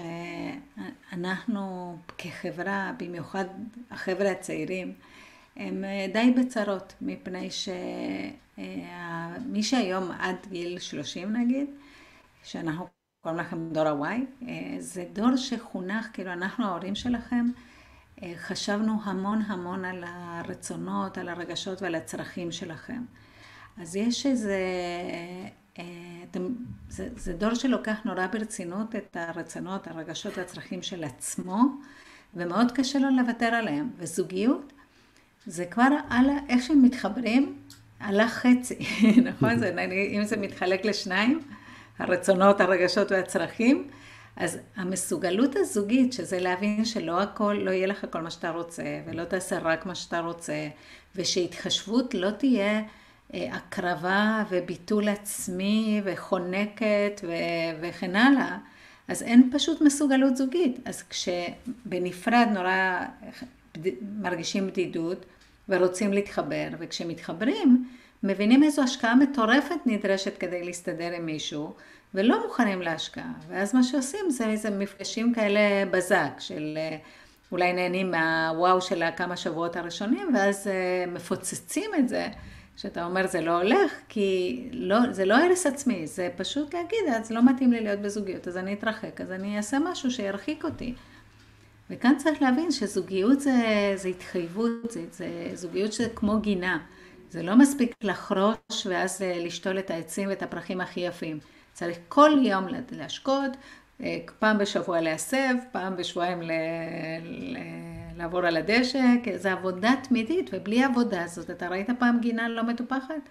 שאנחנו 1.12 1.96
כחברה, 2.18 2.92
במיוחד 2.98 3.44
החבר'ה 3.90 4.30
הצעירים, 4.30 4.92
הם 5.56 5.84
די 6.12 6.34
בצרות, 6.36 6.94
מפני 7.00 7.48
שמי 7.50 8.32
שהיום 9.62 10.10
עד 10.10 10.36
גיל 10.50 10.78
30 10.78 11.36
נגיד, 11.36 11.66
שאנחנו 12.42 12.86
קוראים 13.20 13.40
לכם 13.40 13.68
דור 13.72 13.88
ה-Y, 13.88 14.44
זה 14.78 15.04
דור 15.12 15.36
שחונך, 15.36 16.06
כאילו 16.12 16.32
אנחנו 16.32 16.66
ההורים 16.66 16.94
שלכם, 16.94 17.46
חשבנו 18.36 18.98
המון 19.04 19.42
המון 19.46 19.84
על 19.84 20.04
הרצונות, 20.06 21.18
על 21.18 21.28
הרגשות 21.28 21.82
ועל 21.82 21.94
הצרכים 21.94 22.52
שלכם. 22.52 23.04
אז 23.80 23.96
יש 23.96 24.26
איזה, 24.26 24.58
זה, 26.88 27.08
זה 27.16 27.32
דור 27.32 27.54
שלוקח 27.54 27.96
נורא 28.04 28.26
ברצינות 28.26 28.96
את 28.96 29.16
הרצונות, 29.16 29.88
הרגשות 29.88 30.38
והצרכים 30.38 30.82
של 30.82 31.04
עצמו, 31.04 31.62
ומאוד 32.34 32.72
קשה 32.72 32.98
לו 32.98 33.08
לוותר 33.10 33.46
עליהם. 33.46 33.90
וזוגיות, 33.98 34.72
זה 35.46 35.66
כבר 35.66 35.88
על 36.10 36.26
איך 36.48 36.62
שהם 36.62 36.82
מתחברים, 36.82 37.58
הלך 38.00 38.32
חצי, 38.32 38.78
נכון? 39.30 39.58
זה, 39.58 39.86
אם 40.12 40.24
זה 40.24 40.36
מתחלק 40.36 40.84
לשניים, 40.84 41.40
הרצונות, 41.98 42.60
הרגשות 42.60 43.12
והצרכים, 43.12 43.88
אז 44.36 44.58
המסוגלות 44.76 45.56
הזוגית, 45.56 46.12
שזה 46.12 46.40
להבין 46.40 46.84
שלא 46.84 47.22
הכל, 47.22 47.58
לא 47.62 47.70
יהיה 47.70 47.86
לך 47.86 48.06
כל 48.10 48.20
מה 48.20 48.30
שאתה 48.30 48.50
רוצה, 48.50 48.82
ולא 49.06 49.24
תעשה 49.24 49.58
רק 49.58 49.86
מה 49.86 49.94
שאתה 49.94 50.20
רוצה, 50.20 50.68
ושהתחשבות 51.16 52.14
לא 52.14 52.30
תהיה 52.30 52.78
אה, 52.78 52.82
הקרבה 53.34 54.44
וביטול 54.50 55.08
עצמי 55.08 56.00
וחונקת 56.04 57.20
ו- 57.24 57.80
וכן 57.80 58.16
הלאה, 58.16 58.58
אז 59.08 59.22
אין 59.22 59.50
פשוט 59.52 59.80
מסוגלות 59.80 60.36
זוגית. 60.36 60.80
אז 60.84 61.02
כשבנפרד 61.02 62.48
נורא 62.54 63.00
מרגישים 64.20 64.66
בדידות 64.66 65.26
ורוצים 65.68 66.12
להתחבר, 66.12 66.68
וכשמתחברים, 66.78 67.88
מבינים 68.22 68.62
איזו 68.62 68.82
השקעה 68.82 69.14
מטורפת 69.14 69.76
נדרשת 69.86 70.38
כדי 70.38 70.64
להסתדר 70.64 71.12
עם 71.12 71.26
מישהו, 71.26 71.74
ולא 72.14 72.42
מוכנים 72.46 72.82
להשקעה. 72.82 73.32
ואז 73.48 73.74
מה 73.74 73.82
שעושים 73.82 74.30
זה 74.30 74.46
איזה 74.46 74.70
מפגשים 74.70 75.34
כאלה 75.34 75.60
בזק, 75.90 76.30
של 76.38 76.74
אה, 76.76 76.96
אולי 77.52 77.72
נהנים 77.72 78.10
מהוואו 78.10 78.80
של 78.80 79.02
הכמה 79.02 79.36
שבועות 79.36 79.76
הראשונים, 79.76 80.34
ואז 80.34 80.66
אה, 80.66 81.04
מפוצצים 81.06 81.90
את 81.98 82.08
זה. 82.08 82.28
שאתה 82.76 83.04
אומר 83.04 83.26
זה 83.26 83.40
לא 83.40 83.56
הולך, 83.62 83.92
כי 84.08 84.68
לא, 84.72 84.98
זה 85.10 85.24
לא 85.24 85.34
הרס 85.34 85.66
עצמי, 85.66 86.06
זה 86.06 86.28
פשוט 86.36 86.74
להגיד, 86.74 86.98
אז 87.16 87.30
לא 87.30 87.44
מתאים 87.44 87.72
לי 87.72 87.80
להיות 87.80 88.00
בזוגיות, 88.00 88.48
אז 88.48 88.56
אני 88.56 88.72
אתרחק, 88.72 89.20
אז 89.20 89.30
אני 89.32 89.56
אעשה 89.56 89.78
משהו 89.78 90.10
שירחיק 90.10 90.64
אותי. 90.64 90.94
וכאן 91.90 92.14
צריך 92.18 92.42
להבין 92.42 92.70
שזוגיות 92.70 93.40
זה, 93.40 93.92
זה 93.96 94.08
התחייבות, 94.08 94.90
זה, 94.90 95.04
זה 95.10 95.50
זוגיות 95.54 95.92
שזה 95.92 96.08
כמו 96.14 96.40
גינה. 96.40 96.78
זה 97.30 97.42
לא 97.42 97.56
מספיק 97.56 97.94
לחרוש 98.02 98.86
ואז 98.86 99.22
אה, 99.22 99.38
לשתול 99.44 99.78
את 99.78 99.90
העצים 99.90 100.28
ואת 100.28 100.42
הפרחים 100.42 100.80
הכי 100.80 101.00
יפים. 101.00 101.38
צריך 101.72 101.98
כל 102.08 102.30
יום 102.42 102.66
להשקות, 102.90 103.50
אה, 104.02 104.18
פעם 104.38 104.58
בשבוע 104.58 105.00
להסב, 105.00 105.54
פעם 105.72 105.96
בשבועיים 105.96 106.42
ל... 106.42 106.52
ל... 107.22 107.56
לעבור 108.16 108.46
על 108.46 108.56
הדשא, 108.56 109.00
זה 109.36 109.52
עבודה 109.52 109.90
תמידית, 110.08 110.50
ובלי 110.52 110.82
העבודה 110.82 111.24
הזאת, 111.24 111.50
אתה 111.50 111.68
ראית 111.68 111.88
פעם 111.98 112.18
גינה 112.20 112.48
לא 112.48 112.62
מטופחת? 112.62 113.28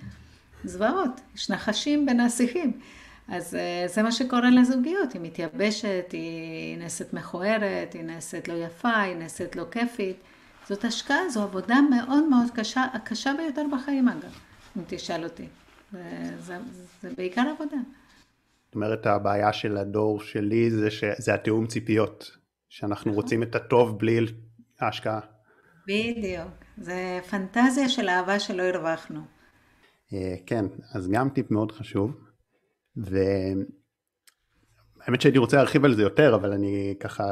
זוועות, 0.63 1.21
יש 1.35 1.51
נחשים 1.51 2.05
השיחים. 2.25 2.79
אז 3.27 3.55
אה, 3.55 3.87
זה 3.87 4.03
מה 4.03 4.11
שקורה 4.11 4.49
לזוגיות, 4.49 5.13
היא 5.13 5.21
מתייבשת, 5.21 6.05
היא 6.11 6.77
נעשית 6.77 7.13
מכוערת, 7.13 7.93
היא 7.93 8.03
נעשית 8.03 8.47
לא 8.47 8.53
יפה, 8.53 8.99
היא 8.99 9.15
נעשית 9.15 9.55
לא 9.55 9.65
כיפית, 9.71 10.15
זאת 10.69 10.85
השקעה, 10.85 11.29
זו 11.29 11.43
עבודה 11.43 11.75
מאוד 11.89 12.23
מאוד 12.29 12.47
קשה, 12.55 12.85
הקשה 12.93 13.33
ביותר 13.37 13.65
בחיים 13.71 14.09
אגב, 14.09 14.39
אם 14.77 14.81
תשאל 14.87 15.23
אותי. 15.23 15.47
זה, 15.91 16.01
זה, 16.39 16.57
זה 17.01 17.09
בעיקר 17.17 17.41
עבודה. 17.55 17.77
זאת 18.65 18.75
אומרת, 18.75 19.05
הבעיה 19.05 19.53
של 19.53 19.77
הדור 19.77 20.21
שלי 20.21 20.71
זה 20.71 20.91
שזה 20.91 21.33
התיאום 21.33 21.67
ציפיות, 21.67 22.37
שאנחנו 22.69 23.11
נכון. 23.11 23.23
רוצים 23.23 23.43
את 23.43 23.55
הטוב 23.55 23.99
בלי 23.99 24.19
ההשקעה. 24.83 25.19
בדיוק, 25.87 26.51
זה 26.77 27.19
פנטזיה 27.29 27.89
של 27.89 28.09
אהבה 28.09 28.39
שלא 28.39 28.63
הרווחנו. 28.63 29.21
אה, 30.13 30.35
כן, 30.45 30.65
אז 30.93 31.09
גם 31.09 31.29
טיפ 31.29 31.51
מאוד 31.51 31.71
חשוב, 31.71 32.11
והאמת 32.95 33.61
שהייתי 35.21 35.37
רוצה 35.37 35.57
להרחיב 35.57 35.85
על 35.85 35.93
זה 35.93 36.01
יותר, 36.01 36.35
אבל 36.35 36.53
אני 36.53 36.95
ככה 36.99 37.23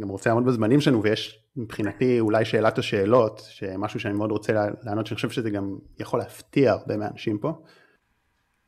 גם 0.00 0.08
רוצה 0.08 0.30
לעמוד 0.30 0.44
בזמנים 0.46 0.80
שלנו, 0.80 1.02
ויש 1.02 1.44
מבחינתי 1.56 2.20
אולי 2.20 2.44
שאלת 2.44 2.78
השאלות, 2.78 3.42
שמשהו 3.48 4.00
שאני 4.00 4.14
מאוד 4.14 4.30
רוצה 4.30 4.52
לענות, 4.82 5.06
שאני 5.06 5.16
חושב 5.16 5.30
שזה 5.30 5.50
גם 5.50 5.78
יכול 5.98 6.18
להפתיע 6.18 6.72
הרבה 6.72 6.96
מהאנשים 6.96 7.38
פה. 7.38 7.52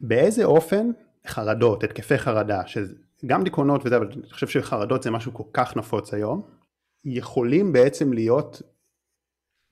באיזה 0.01 0.45
אופן 0.45 0.91
חרדות, 1.27 1.85
התקפי 1.85 2.19
חרדה, 2.19 2.63
שגם 2.67 3.45
דיכאונות 3.45 3.87
וזה, 3.87 3.97
אבל 3.97 4.09
אני 4.13 4.31
חושב 4.31 4.49
שחרדות 4.49 5.03
זה 5.03 5.11
משהו 5.11 5.35
כל 5.35 5.45
כך 5.53 5.77
נפוץ 5.77 6.15
היום, 6.15 6.60
יכולים 7.05 7.73
בעצם 7.73 8.13
להיות 8.13 8.63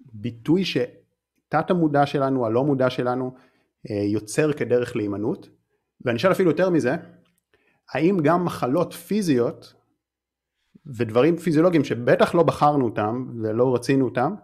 ביטוי 0.01 0.65
שתת 0.65 1.71
המודע 1.71 2.07
שלנו, 2.07 2.47
הלא 2.47 2.65
מודע 2.65 2.91
שלנו, 2.91 3.35
אה, 3.91 4.03
יוצר 4.05 4.53
כדרך 4.53 4.97
להימנעות, 4.97 5.49
ואני 6.05 6.17
אשאל 6.17 6.33
אפילו 6.33 6.51
יותר 6.51 6.71
מזה, 6.71 6.97
האם 7.93 8.19
גם 8.23 8.45
מחלות 8.45 8.93
פיזיות 8.93 9.75
ודברים 10.87 11.37
פיזיולוגיים 11.37 11.85
שבטח 11.85 12.35
לא 12.35 12.43
בחרנו 12.43 12.85
אותם 12.85 13.27
ולא 13.43 13.75
רצינו 13.75 14.05
אותם, 14.05 14.35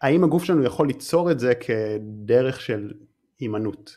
האם 0.00 0.24
הגוף 0.24 0.44
שלנו 0.44 0.64
יכול 0.64 0.86
ליצור 0.86 1.30
את 1.30 1.38
זה 1.38 1.52
כדרך 1.54 2.60
של 2.60 2.92
הימנעות, 3.38 3.96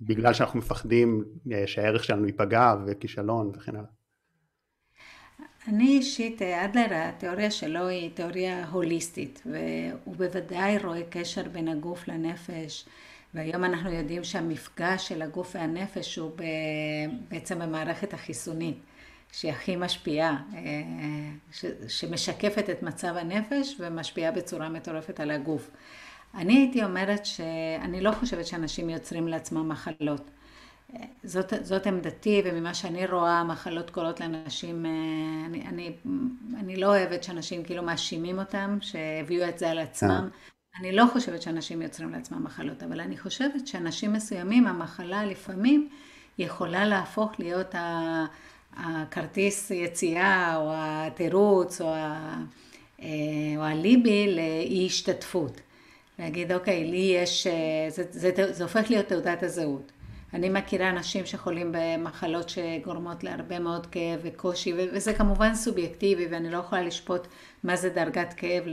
בגלל 0.00 0.32
שאנחנו 0.32 0.58
מפחדים 0.58 1.24
אה, 1.52 1.66
שהערך 1.66 2.04
שלנו 2.04 2.26
ייפגע 2.26 2.74
וכישלון 2.86 3.52
וכן 3.54 3.76
הלאה. 3.76 3.90
אני 5.68 5.88
אישית, 5.88 6.42
אדלר, 6.42 6.86
התיאוריה 6.90 7.50
שלו 7.50 7.88
היא 7.88 8.10
תיאוריה 8.14 8.66
הוליסטית, 8.66 9.42
והוא 9.46 10.16
בוודאי 10.16 10.78
רואה 10.78 11.02
קשר 11.10 11.42
בין 11.52 11.68
הגוף 11.68 12.08
לנפש, 12.08 12.84
והיום 13.34 13.64
אנחנו 13.64 13.90
יודעים 13.90 14.24
שהמפגש 14.24 15.08
של 15.08 15.22
הגוף 15.22 15.54
והנפש 15.54 16.16
הוא 16.16 16.30
בעצם 17.30 17.58
במערכת 17.58 18.14
החיסונית, 18.14 18.76
שהיא 19.32 19.52
הכי 19.52 19.76
משפיעה, 19.76 20.36
אה, 20.54 20.60
שמשקפת 21.88 22.70
את 22.70 22.82
מצב 22.82 23.16
הנפש 23.16 23.76
ומשפיעה 23.78 24.32
בצורה 24.32 24.68
מטורפת 24.68 25.20
על 25.20 25.30
הגוף. 25.30 25.70
אני 26.34 26.58
הייתי 26.58 26.84
אומרת 26.84 27.26
שאני 27.26 28.00
לא 28.00 28.12
חושבת 28.12 28.46
שאנשים 28.46 28.90
יוצרים 28.90 29.28
לעצמם 29.28 29.68
מחלות. 29.68 30.30
זאת, 31.24 31.52
זאת 31.62 31.86
עמדתי, 31.86 32.42
וממה 32.44 32.74
שאני 32.74 33.06
רואה, 33.06 33.44
מחלות 33.44 33.90
קורות 33.90 34.20
לאנשים, 34.20 34.86
אה, 34.86 34.90
אני, 35.46 35.66
אני, 35.66 35.92
אני 36.58 36.76
לא 36.76 36.86
אוהבת 36.86 37.22
שאנשים 37.24 37.64
כאילו 37.64 37.82
מאשימים 37.82 38.38
אותם, 38.38 38.78
שהביאו 38.80 39.48
את 39.48 39.58
זה 39.58 39.70
על 39.70 39.78
עצמם. 39.78 40.10
אה. 40.10 40.80
אני 40.80 40.92
לא 40.92 41.04
חושבת 41.12 41.42
שאנשים 41.42 41.82
יוצרים 41.82 42.10
לעצמם 42.10 42.44
מחלות, 42.44 42.82
אבל 42.82 43.00
אני 43.00 43.18
חושבת 43.18 43.66
שאנשים 43.66 44.12
מסוימים, 44.12 44.66
המחלה 44.66 45.24
לפעמים 45.24 45.88
יכולה 46.38 46.84
להפוך 46.84 47.32
להיות 47.38 47.74
הכרטיס 48.76 49.70
יציאה, 49.70 50.56
או 50.56 50.70
התירוץ, 50.74 51.80
או, 51.80 51.94
ה, 51.94 52.36
אה, 53.02 53.06
או 53.56 53.62
הליבי 53.62 54.34
לאי 54.36 54.86
השתתפות. 54.86 55.60
להגיד, 56.18 56.52
אוקיי, 56.52 56.84
לי 56.84 57.16
יש, 57.22 57.46
זה, 57.88 58.04
זה, 58.10 58.30
זה, 58.36 58.52
זה 58.52 58.62
הופך 58.62 58.90
להיות 58.90 59.06
תעודת 59.06 59.42
הזהות. 59.42 59.92
אני 60.34 60.48
מכירה 60.48 60.90
אנשים 60.90 61.26
שחולים 61.26 61.72
במחלות 61.72 62.48
שגורמות 62.48 63.24
להרבה 63.24 63.58
מאוד 63.58 63.86
כאב 63.86 64.20
וקושי, 64.22 64.72
וזה 64.76 65.14
כמובן 65.14 65.54
סובייקטיבי, 65.54 66.26
ואני 66.26 66.50
לא 66.50 66.58
יכולה 66.58 66.82
לשפוט 66.82 67.26
מה 67.64 67.76
זה 67.76 67.88
דרגת 67.88 68.34
כאב 68.36 68.64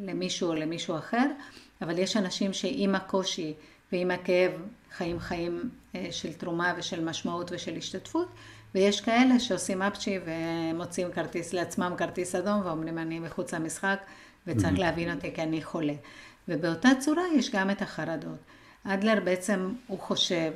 למישהו 0.00 0.48
או 0.48 0.54
למישהו 0.54 0.96
אחר, 0.96 1.26
אבל 1.82 1.98
יש 1.98 2.16
אנשים 2.16 2.52
שעם 2.52 2.94
הקושי 2.94 3.54
ועם 3.92 4.10
הכאב 4.10 4.52
חיים 4.92 5.20
חיים 5.20 5.70
אה, 5.94 6.06
של 6.10 6.32
תרומה 6.32 6.74
ושל 6.76 7.04
משמעות 7.04 7.52
ושל 7.52 7.76
השתתפות, 7.76 8.28
ויש 8.74 9.00
כאלה 9.00 9.40
שעושים 9.40 9.82
אפצ'י 9.82 10.18
ומוצאים 10.24 11.12
כרטיס 11.12 11.52
לעצמם, 11.52 11.94
כרטיס 11.98 12.34
אדום, 12.34 12.60
ואומרים 12.64 12.98
אני 12.98 13.18
מחוץ 13.18 13.54
למשחק, 13.54 13.98
וצריך 14.46 14.78
להבין 14.78 15.14
אותי 15.14 15.34
כי 15.34 15.42
אני 15.42 15.62
חולה. 15.62 15.94
ובאותה 16.48 16.88
צורה 17.00 17.22
יש 17.36 17.50
גם 17.50 17.70
את 17.70 17.82
החרדות. 17.82 18.38
אדלר 18.84 19.18
בעצם, 19.24 19.72
הוא 19.86 19.98
חושב 19.98 20.52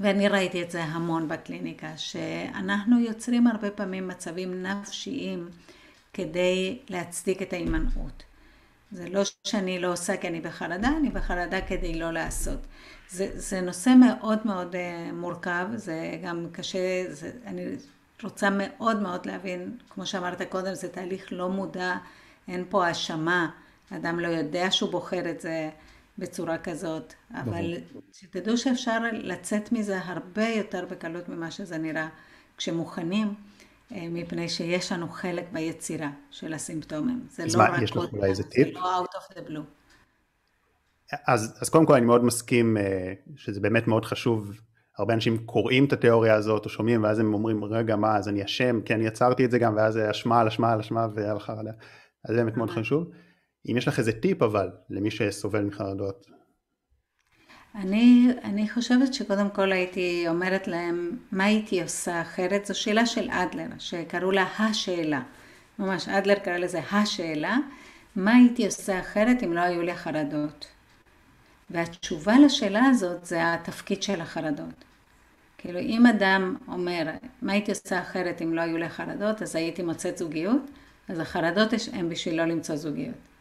ואני 0.00 0.28
ראיתי 0.28 0.62
את 0.62 0.70
זה 0.70 0.84
המון 0.84 1.28
בקליניקה, 1.28 1.96
שאנחנו 1.96 3.00
יוצרים 3.00 3.46
הרבה 3.46 3.70
פעמים 3.70 4.08
מצבים 4.08 4.62
נפשיים 4.62 5.48
כדי 6.12 6.78
להצדיק 6.88 7.42
את 7.42 7.52
ההימנעות. 7.52 8.22
זה 8.92 9.08
לא 9.08 9.22
שאני 9.44 9.78
לא 9.78 9.92
עושה 9.92 10.16
כי 10.16 10.28
אני 10.28 10.40
בחרדה, 10.40 10.88
אני 10.88 11.10
בחרדה 11.10 11.60
כדי 11.60 11.94
לא 11.94 12.10
לעשות. 12.10 12.58
זה, 13.10 13.30
זה 13.34 13.60
נושא 13.60 13.90
מאוד 14.00 14.38
מאוד 14.44 14.74
uh, 14.74 15.12
מורכב, 15.12 15.66
זה 15.74 16.18
גם 16.22 16.46
קשה, 16.52 17.04
זה, 17.08 17.30
אני 17.46 17.64
רוצה 18.22 18.48
מאוד 18.50 19.02
מאוד 19.02 19.26
להבין, 19.26 19.76
כמו 19.90 20.06
שאמרת 20.06 20.42
קודם, 20.42 20.74
זה 20.74 20.88
תהליך 20.88 21.28
לא 21.30 21.48
מודע, 21.48 21.96
אין 22.48 22.64
פה 22.68 22.86
האשמה, 22.86 23.50
אדם 23.96 24.20
לא 24.20 24.28
יודע 24.28 24.70
שהוא 24.70 24.90
בוחר 24.90 25.30
את 25.30 25.40
זה. 25.40 25.70
בצורה 26.22 26.58
כזאת, 26.58 27.12
אבל 27.34 27.74
שתדעו 28.12 28.56
שאפשר 28.56 28.98
לצאת 29.12 29.72
מזה 29.72 29.98
הרבה 29.98 30.48
יותר 30.48 30.86
בקלות 30.90 31.28
ממה 31.28 31.50
שזה 31.50 31.78
נראה 31.78 32.08
כשמוכנים, 32.56 33.34
אה, 33.92 34.06
מפני 34.10 34.48
שיש 34.48 34.92
לנו 34.92 35.08
חלק 35.08 35.44
ביצירה 35.52 36.10
של 36.30 36.54
הסימפטומים. 36.54 37.26
זה 37.28 37.44
לא 37.46 37.58
מה, 37.58 37.70
רק 37.70 37.82
יש 37.82 37.96
לך 37.96 38.12
אולי 38.12 38.30
איזה 38.30 38.42
טיפ? 38.42 38.68
זה 38.74 38.80
לא 38.80 39.04
out 39.04 39.16
of 39.16 39.36
the 39.36 39.50
blue. 39.50 39.64
אז, 41.26 41.58
אז 41.60 41.68
קודם 41.68 41.86
כל 41.86 41.94
אני 41.94 42.06
מאוד 42.06 42.24
מסכים 42.24 42.76
אה, 42.76 43.12
שזה 43.36 43.60
באמת 43.60 43.88
מאוד 43.88 44.04
חשוב, 44.04 44.50
הרבה 44.98 45.14
אנשים 45.14 45.46
קוראים 45.46 45.84
את 45.84 45.92
התיאוריה 45.92 46.34
הזאת 46.34 46.64
או 46.64 46.70
שומעים 46.70 47.02
ואז 47.02 47.18
הם 47.18 47.34
אומרים 47.34 47.64
רגע 47.64 47.96
מה 47.96 48.16
אז 48.16 48.28
אני 48.28 48.44
אשם, 48.44 48.80
כן 48.84 49.00
יצרתי 49.02 49.44
את 49.44 49.50
זה 49.50 49.58
גם 49.58 49.76
ואז 49.76 49.98
אשמה 50.10 50.40
על 50.40 50.46
אשמה 50.46 50.72
על 50.72 50.80
אשמה 50.80 51.06
ועל 51.14 51.38
חרדה, 51.38 51.70
אז 52.24 52.34
זה 52.34 52.36
באמת 52.36 52.56
מאוד 52.56 52.70
חשוב. 52.70 53.10
אם 53.70 53.76
יש 53.76 53.88
לך 53.88 53.98
איזה 53.98 54.12
טיפ 54.12 54.42
אבל 54.42 54.70
למי 54.90 55.10
שסובל 55.10 55.64
מחרדות. 55.64 56.26
אני, 57.74 58.28
אני 58.44 58.68
חושבת 58.68 59.14
שקודם 59.14 59.50
כל 59.50 59.72
הייתי 59.72 60.24
אומרת 60.28 60.68
להם 60.68 61.18
מה 61.32 61.44
הייתי 61.44 61.82
עושה 61.82 62.20
אחרת, 62.22 62.66
זו 62.66 62.80
שאלה 62.80 63.06
של 63.06 63.30
אדלר, 63.30 63.66
שקראו 63.78 64.30
לה 64.30 64.46
השאלה. 64.58 65.22
ממש 65.78 66.08
אדלר 66.08 66.34
קרא 66.34 66.56
לזה 66.56 66.80
השאלה, 66.92 67.56
מה 68.16 68.34
הייתי 68.34 68.66
עושה 68.66 69.00
אחרת 69.00 69.42
אם 69.42 69.52
לא 69.52 69.60
היו 69.60 69.82
לי 69.82 69.94
חרדות. 69.94 70.66
והתשובה 71.70 72.38
לשאלה 72.38 72.84
הזאת 72.84 73.24
זה 73.24 73.54
התפקיד 73.54 74.02
של 74.02 74.20
החרדות. 74.20 74.84
כאילו 75.58 75.78
אם 75.78 76.06
אדם 76.06 76.56
אומר 76.68 77.10
מה 77.42 77.52
הייתי 77.52 77.70
עושה 77.70 78.00
אחרת 78.00 78.42
אם 78.42 78.54
לא 78.54 78.60
היו 78.60 78.76
לי 78.76 78.88
חרדות, 78.88 79.42
אז 79.42 79.56
הייתי 79.56 79.82
מוצאת 79.82 80.18
זוגיות, 80.18 80.62
אז 81.08 81.18
החרדות 81.18 81.70
הן 81.92 82.08
בשביל 82.08 82.36
לא 82.36 82.44
למצוא 82.44 82.76
זוגיות. 82.76 83.31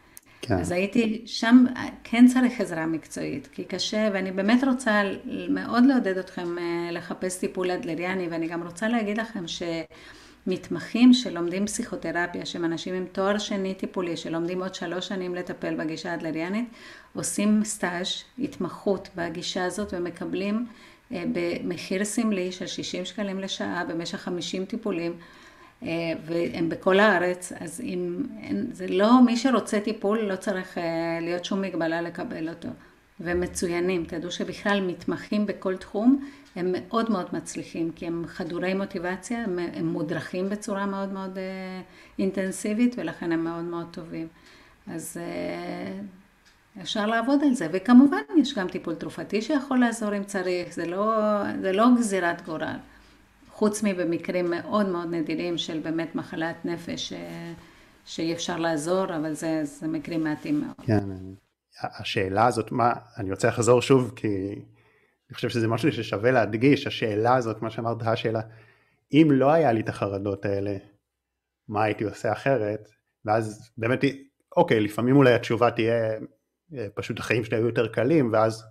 כן. 0.41 0.59
אז 0.59 0.71
הייתי 0.71 1.21
שם, 1.25 1.65
כן 2.03 2.27
צריך 2.27 2.61
עזרה 2.61 2.85
מקצועית, 2.85 3.47
כי 3.51 3.63
קשה, 3.63 4.09
ואני 4.13 4.31
באמת 4.31 4.63
רוצה 4.63 5.01
מאוד 5.49 5.85
לעודד 5.85 6.17
אתכם 6.17 6.57
אה, 6.57 6.91
לחפש 6.91 7.37
טיפול 7.37 7.71
אדלריאני, 7.71 8.27
ואני 8.27 8.47
גם 8.47 8.63
רוצה 8.63 8.87
להגיד 8.87 9.17
לכם 9.17 9.43
שמתמחים 9.47 11.13
שלומדים 11.13 11.65
פסיכותרפיה, 11.65 12.45
שהם 12.45 12.65
אנשים 12.65 12.93
עם 12.93 13.05
תואר 13.11 13.37
שני 13.37 13.73
טיפולי, 13.73 14.17
שלומדים 14.17 14.61
עוד 14.61 14.75
שלוש 14.75 15.07
שנים 15.07 15.35
לטפל 15.35 15.75
בגישה 15.75 16.11
האדלריאנית, 16.11 16.65
עושים 17.13 17.63
סטאז', 17.63 18.23
התמחות 18.39 19.09
בגישה 19.15 19.65
הזאת 19.65 19.93
ומקבלים 19.93 20.65
אה, 21.13 21.23
במחיר 21.33 22.03
סמלי 22.03 22.51
של 22.51 22.67
60 22.67 23.05
שקלים 23.05 23.39
לשעה 23.39 23.85
במשך 23.85 24.17
50 24.17 24.65
טיפולים. 24.65 25.13
אה, 25.83 26.13
והם 26.25 26.69
בכל 26.69 26.99
הארץ, 26.99 27.51
אז 27.59 27.81
אם, 27.81 28.23
זה 28.71 28.87
לא, 28.87 29.23
מי 29.25 29.37
שרוצה 29.37 29.79
טיפול 29.79 30.19
לא 30.19 30.35
צריך 30.35 30.77
אה, 30.77 30.83
להיות 31.21 31.45
שום 31.45 31.61
מגבלה 31.61 32.01
לקבל 32.01 32.49
אותו. 32.49 32.69
והם 33.19 33.39
מצוינים, 33.39 34.05
תדעו 34.07 34.31
שבכלל 34.31 34.81
מתמחים 34.81 35.45
בכל 35.45 35.77
תחום, 35.77 36.25
הם 36.55 36.75
מאוד 36.77 37.11
מאוד 37.11 37.25
מצליחים, 37.33 37.91
כי 37.95 38.07
הם 38.07 38.23
חדורי 38.27 38.73
מוטיבציה, 38.73 39.43
הם, 39.43 39.59
הם 39.73 39.87
מודרכים 39.87 40.49
בצורה 40.49 40.85
מאוד 40.85 41.13
מאוד 41.13 41.37
אה, 41.37 41.81
אינטנסיבית, 42.19 42.95
ולכן 42.97 43.31
הם 43.31 43.43
מאוד 43.43 43.63
מאוד 43.63 43.87
טובים. 43.91 44.27
אז 44.87 45.17
אפשר 46.81 47.05
לעבוד 47.05 47.43
על 47.43 47.53
זה, 47.53 47.67
וכמובן 47.71 48.17
יש 48.37 48.55
גם 48.55 48.67
טיפול 48.67 48.95
תרופתי 48.95 49.41
שיכול 49.41 49.79
לעזור 49.79 50.17
אם 50.17 50.23
צריך, 50.23 50.73
זה 50.73 50.85
לא, 50.85 51.13
זה 51.61 51.71
לא 51.71 51.85
גזירת 51.97 52.41
גורל. 52.45 52.75
חוץ 53.61 53.83
מבמקרים 53.83 54.49
מאוד 54.49 54.89
מאוד 54.89 55.07
נדירים 55.11 55.57
של 55.57 55.79
באמת 55.79 56.15
מחלת 56.15 56.65
נפש 56.65 57.13
שאי 58.05 58.33
אפשר 58.33 58.57
לעזור, 58.57 59.15
אבל 59.15 59.33
זה, 59.33 59.61
זה 59.63 59.87
מקרים 59.87 60.23
מעטים 60.23 60.61
מאוד. 60.61 60.75
כן, 60.85 61.09
השאלה 61.81 62.45
הזאת, 62.45 62.71
מה, 62.71 62.93
אני 63.17 63.31
רוצה 63.31 63.47
לחזור 63.47 63.81
שוב, 63.81 64.13
כי 64.15 64.27
אני 65.29 65.35
חושב 65.35 65.49
שזה 65.49 65.67
משהו 65.67 65.91
ששווה 65.91 66.31
להדגיש, 66.31 66.87
השאלה 66.87 67.35
הזאת, 67.35 67.61
מה 67.61 67.69
שאמרת, 67.69 67.97
השאלה, 68.01 68.41
אם 69.13 69.27
לא 69.31 69.51
היה 69.51 69.71
לי 69.71 69.81
את 69.81 69.89
החרדות 69.89 70.45
האלה, 70.45 70.77
מה 71.67 71.83
הייתי 71.83 72.03
עושה 72.03 72.31
אחרת? 72.31 72.89
ואז 73.25 73.71
באמת, 73.77 73.99
אוקיי, 74.57 74.79
לפעמים 74.79 75.15
אולי 75.15 75.33
התשובה 75.33 75.71
תהיה, 75.71 76.11
אה, 76.77 76.87
פשוט 76.95 77.19
החיים 77.19 77.43
שלי 77.43 77.57
היו 77.57 77.65
יותר 77.65 77.87
קלים, 77.87 78.29
ואז... 78.33 78.63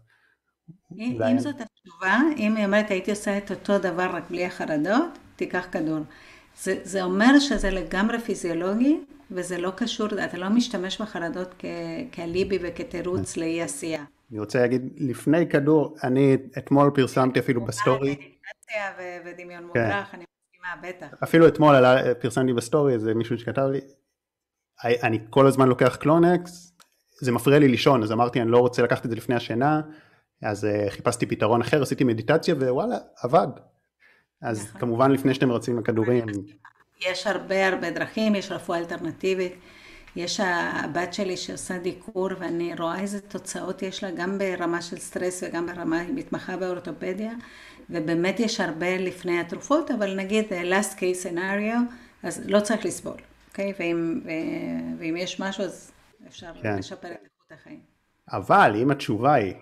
אם, 0.99 1.23
אם 1.23 1.39
זאת 1.39 1.61
התשובה, 1.81 2.19
אם 2.37 2.57
היא 2.57 2.65
אומרת 2.65 2.91
הייתי 2.91 3.11
עושה 3.11 3.39
את 3.39 3.51
אותו 3.51 3.79
דבר 3.79 4.11
רק 4.13 4.23
בלי 4.31 4.47
החרדות, 4.47 5.19
תיקח 5.37 5.67
כדור. 5.73 5.99
זה, 6.63 6.81
זה 6.83 7.03
אומר 7.03 7.39
שזה 7.39 7.71
לגמרי 7.71 8.19
פיזיולוגי, 8.19 9.01
וזה 9.31 9.59
לא 9.59 9.71
קשור, 9.77 10.09
אתה 10.25 10.39
לא 10.39 10.49
משתמש 10.49 11.01
בחרדות 11.01 11.55
כאליבי 12.13 12.59
וכתירוץ 12.63 13.35
כן. 13.35 13.41
לאי 13.41 13.63
עשייה. 13.63 14.05
אני 14.31 14.41
רוצה 14.41 14.61
להגיד, 14.61 14.83
לפני 14.97 15.49
כדור, 15.49 15.97
אני 16.05 16.37
אתמול 16.59 16.91
פרסמתי 16.95 17.41
אפילו 17.41 17.65
בסטורי. 17.65 18.17
ודמיון 19.25 19.63
כן. 19.63 19.67
מודרך, 19.67 20.15
אני 20.15 20.25
מסכימה, 20.25 20.89
בטח. 20.89 21.07
אפילו 21.23 21.49
אתמול 21.49 21.75
פרסמתי 22.21 22.53
בסטורי 22.53 22.95
איזה 22.95 23.15
מישהו 23.15 23.39
שכתב 23.39 23.67
לי, 23.73 23.81
אני 24.85 25.19
כל 25.31 25.47
הזמן 25.47 25.69
לוקח 25.69 25.97
קלונקס, 25.97 26.73
זה 27.21 27.33
מפריע 27.33 27.59
לי 27.59 27.69
לישון, 27.69 28.03
אז 28.03 28.13
אמרתי 28.13 28.41
אני 28.41 28.51
לא 28.51 28.59
רוצה 28.59 28.83
לקחת 28.83 29.05
את 29.05 29.11
זה 29.11 29.17
לפני 29.17 29.35
השינה, 29.35 29.81
אז 30.43 30.65
uh, 30.65 30.91
חיפשתי 30.91 31.27
פתרון 31.27 31.61
אחר, 31.61 31.83
עשיתי 31.83 32.05
מדיטציה 32.05 32.55
ווואלה, 32.55 32.97
עבד. 33.23 33.49
אז 34.43 34.67
נכון. 34.69 34.81
כמובן 34.81 35.11
לפני 35.11 35.35
שאתם 35.35 35.53
רצים 35.53 35.79
לכדורים. 35.79 36.27
יש 37.11 37.27
הרבה 37.27 37.69
הרבה 37.69 37.91
דרכים, 37.91 38.35
יש 38.35 38.53
רפואה 38.53 38.79
אלטרנטיבית. 38.79 39.53
יש 40.17 40.41
הבת 40.41 41.15
שלי 41.15 41.37
שעושה 41.37 41.79
דיקור 41.79 42.29
ואני 42.39 42.75
רואה 42.79 43.01
איזה 43.01 43.21
תוצאות 43.21 43.83
יש 43.83 44.05
לה 44.05 44.11
גם 44.11 44.39
ברמה 44.39 44.83
של 44.83 44.99
סטרס 44.99 45.43
וגם 45.43 45.67
ברמה, 45.67 46.01
היא 46.01 46.15
מתמחה 46.15 46.57
באורתופדיה 46.57 47.33
ובאמת 47.91 48.41
יש 48.41 48.61
הרבה 48.61 48.97
לפני 48.99 49.41
התרופות, 49.41 49.91
אבל 49.91 50.17
נגיד 50.17 50.45
last 50.49 50.95
case 50.97 51.27
scenario, 51.27 51.77
אז 52.23 52.43
לא 52.47 52.61
צריך 52.61 52.85
לסבול, 52.85 53.17
אוקיי? 53.51 53.73
ואם, 53.79 54.21
ואם 54.99 55.17
יש 55.17 55.41
משהו 55.41 55.65
אז 55.65 55.93
אפשר 56.29 56.53
כן. 56.63 56.79
לשפר 56.79 57.09
את 57.09 57.13
איכות 57.13 57.61
החיים. 57.61 57.81
אבל 58.33 58.73
אם 58.83 58.91
התשובה 58.91 59.35
היא, 59.35 59.55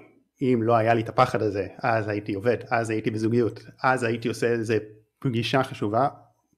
אם 0.42 0.60
לא 0.62 0.76
היה 0.76 0.94
לי 0.94 1.02
את 1.02 1.08
הפחד 1.08 1.42
הזה, 1.42 1.66
אז 1.78 2.08
הייתי 2.08 2.34
עובד, 2.34 2.56
אז 2.70 2.90
הייתי 2.90 3.10
בזוגיות, 3.10 3.60
אז 3.82 4.02
הייתי 4.02 4.28
עושה 4.28 4.46
איזה 4.46 4.78
פגישה 5.18 5.62
חשובה, 5.62 6.08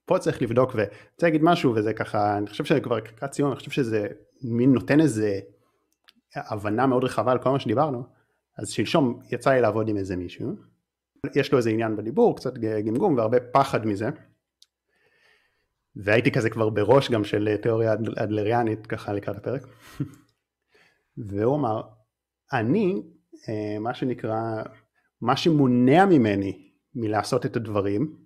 פה 0.05 0.19
צריך 0.19 0.43
לבדוק 0.43 0.75
ואני 0.75 0.89
רוצה 1.15 1.27
להגיד 1.27 1.43
משהו 1.43 1.75
וזה 1.75 1.93
ככה, 1.93 2.39
אני 2.39 2.47
חושב 2.47 2.65
שזה 2.65 2.81
כבר 2.81 2.97
לקראת 2.97 3.33
סיום, 3.33 3.51
אני 3.51 3.57
חושב 3.57 3.71
שזה 3.71 4.07
מין 4.43 4.73
נותן 4.73 5.01
איזה 5.01 5.41
הבנה 6.35 6.87
מאוד 6.87 7.05
רחבה 7.05 7.33
על 7.33 7.39
כל 7.39 7.51
מה 7.51 7.61
שדיברנו, 7.61 8.05
אז 8.59 8.71
שלשום 8.71 9.21
יצא 9.31 9.51
לי 9.51 9.61
לעבוד 9.61 9.89
עם 9.89 9.97
איזה 9.97 10.17
מישהו, 10.17 10.57
יש 11.35 11.53
לו 11.53 11.59
איזה 11.59 11.71
עניין 11.71 11.97
בדיבור, 11.97 12.37
קצת 12.37 12.55
גמגום 12.59 13.17
והרבה 13.17 13.41
פחד 13.41 13.87
מזה, 13.87 14.09
והייתי 15.97 16.31
כזה 16.31 16.51
כבר 16.51 16.71
בראש 16.71 17.11
גם 17.11 17.25
של 17.25 17.57
תיאוריה 17.63 17.93
אדלריאנית 18.17 18.87
ככה 18.87 19.13
לקראת 19.13 19.37
הפרק, 19.37 19.63
והוא 21.29 21.57
אמר, 21.57 21.83
אני, 22.53 23.03
מה 23.81 23.95
שנקרא, 23.95 24.63
מה 25.21 25.37
שמונע 25.37 26.07
ממני 26.07 26.71
מלעשות 26.95 27.47
את 27.47 27.57
הדברים, 27.57 28.17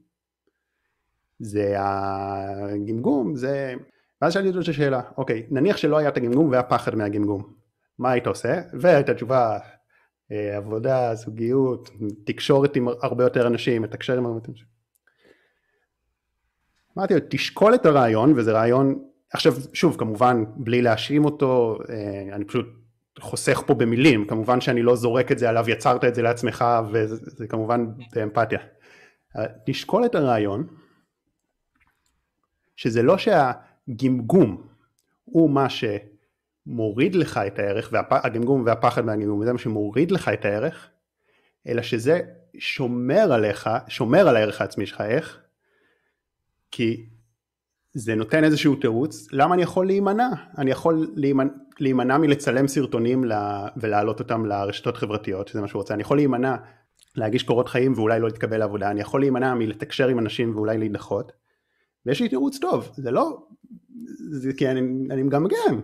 זה 1.38 1.74
הגמגום, 1.78 3.36
זה... 3.36 3.74
ואז 4.22 4.32
שאלתי 4.32 4.48
אותו 4.48 4.61
את 4.61 4.68
השאלה, 4.68 5.00
אוקיי, 5.16 5.46
נניח 5.50 5.76
שלא 5.76 5.98
היה 5.98 6.09
את 6.09 6.16
הגמגום 6.16 6.48
והיה 6.48 6.62
פחד 6.62 6.94
מהגמגום, 6.94 7.52
מה 7.98 8.11
היית 8.11 8.26
עושה? 8.26 8.62
והייתה 8.80 9.14
תשובה, 9.14 9.59
אה, 10.32 10.57
עבודה, 10.57 11.14
זוגיות, 11.14 11.90
תקשורת 12.24 12.76
עם 12.76 12.88
הרבה 13.02 13.24
יותר 13.24 13.46
אנשים, 13.46 13.82
מתקשר 13.82 14.18
עם 14.18 14.26
הרבה 14.26 14.36
יותר 14.36 14.52
אנשים. 14.52 14.66
אמרתי 16.98 17.14
לו, 17.14 17.20
תשקול 17.28 17.74
את 17.74 17.86
הרעיון, 17.86 18.32
וזה 18.36 18.52
רעיון, 18.52 19.05
עכשיו 19.32 19.52
שוב, 19.72 19.96
כמובן, 19.98 20.44
בלי 20.57 20.82
להאשים 20.82 21.24
אותו, 21.24 21.78
אה, 21.88 22.34
אני 22.34 22.44
פשוט 22.44 22.66
חוסך 23.20 23.62
פה 23.66 23.74
במילים, 23.74 24.26
כמובן 24.26 24.60
שאני 24.60 24.82
לא 24.82 24.96
זורק 24.96 25.32
את 25.32 25.38
זה 25.38 25.48
עליו, 25.48 25.70
יצרת 25.70 26.04
את 26.04 26.14
זה 26.14 26.22
לעצמך, 26.22 26.64
וזה 26.92 27.46
כמובן 27.46 27.86
באמפתיה. 28.14 28.58
תשקול 29.66 30.04
את 30.04 30.14
הרעיון, 30.14 30.66
שזה 32.76 33.02
לא 33.02 33.16
שהגמגום 33.18 34.66
הוא 35.24 35.50
מה 35.50 35.66
שמוריד 36.66 37.14
לך 37.14 37.40
את 37.46 37.58
הערך, 37.58 37.92
והגמגום 37.92 38.62
והפחד 38.66 39.04
מהגמגום 39.04 39.44
זה 39.44 39.52
מה 39.52 39.58
שמוריד 39.58 40.10
לך 40.10 40.28
את 40.28 40.44
הערך, 40.44 40.90
אלא 41.66 41.82
שזה 41.82 42.20
שומר 42.58 43.32
עליך, 43.32 43.70
שומר 43.88 44.28
על 44.28 44.36
הערך 44.36 44.60
העצמי 44.60 44.86
שלך, 44.86 45.00
איך? 45.00 45.40
כי 46.70 47.06
זה 47.95 48.14
נותן 48.14 48.45
איזשהו 48.45 48.76
תירוץ, 48.76 49.28
למה 49.32 49.55
אני 49.55 49.62
יכול 49.62 49.86
להימנע? 49.86 50.28
אני 50.59 50.70
יכול 50.70 51.07
להימנע, 51.16 51.53
להימנע 51.80 52.18
מלצלם 52.18 52.68
סרטונים 52.68 53.24
ולהעלות 53.76 54.20
אותם 54.20 54.47
לרשתות 54.47 54.97
חברתיות, 54.97 55.49
שזה 55.49 55.61
מה 55.61 55.68
שהוא 55.68 55.80
רוצה, 55.80 55.95
אני 55.95 56.03
יכול 56.03 56.16
להימנע 56.16 56.57
להגיש 57.16 57.42
קורות 57.42 57.68
חיים 57.68 57.92
ואולי 57.97 58.20
לא 58.20 58.26
להתקבל 58.26 58.59
לעבודה, 58.59 58.90
אני 58.90 59.01
יכול 59.01 59.20
להימנע 59.20 59.55
מלתקשר 59.55 60.09
עם 60.09 60.18
אנשים 60.18 60.57
ואולי 60.57 60.78
להידחות, 60.78 61.32
ויש 62.07 62.20
לי 62.20 62.28
תירוץ 62.28 62.59
טוב, 62.59 62.88
זה 62.97 63.11
לא, 63.11 63.47
זה 64.30 64.53
כי 64.57 64.68
אני, 64.68 64.80
אני 65.11 65.22
מגמגם. 65.22 65.80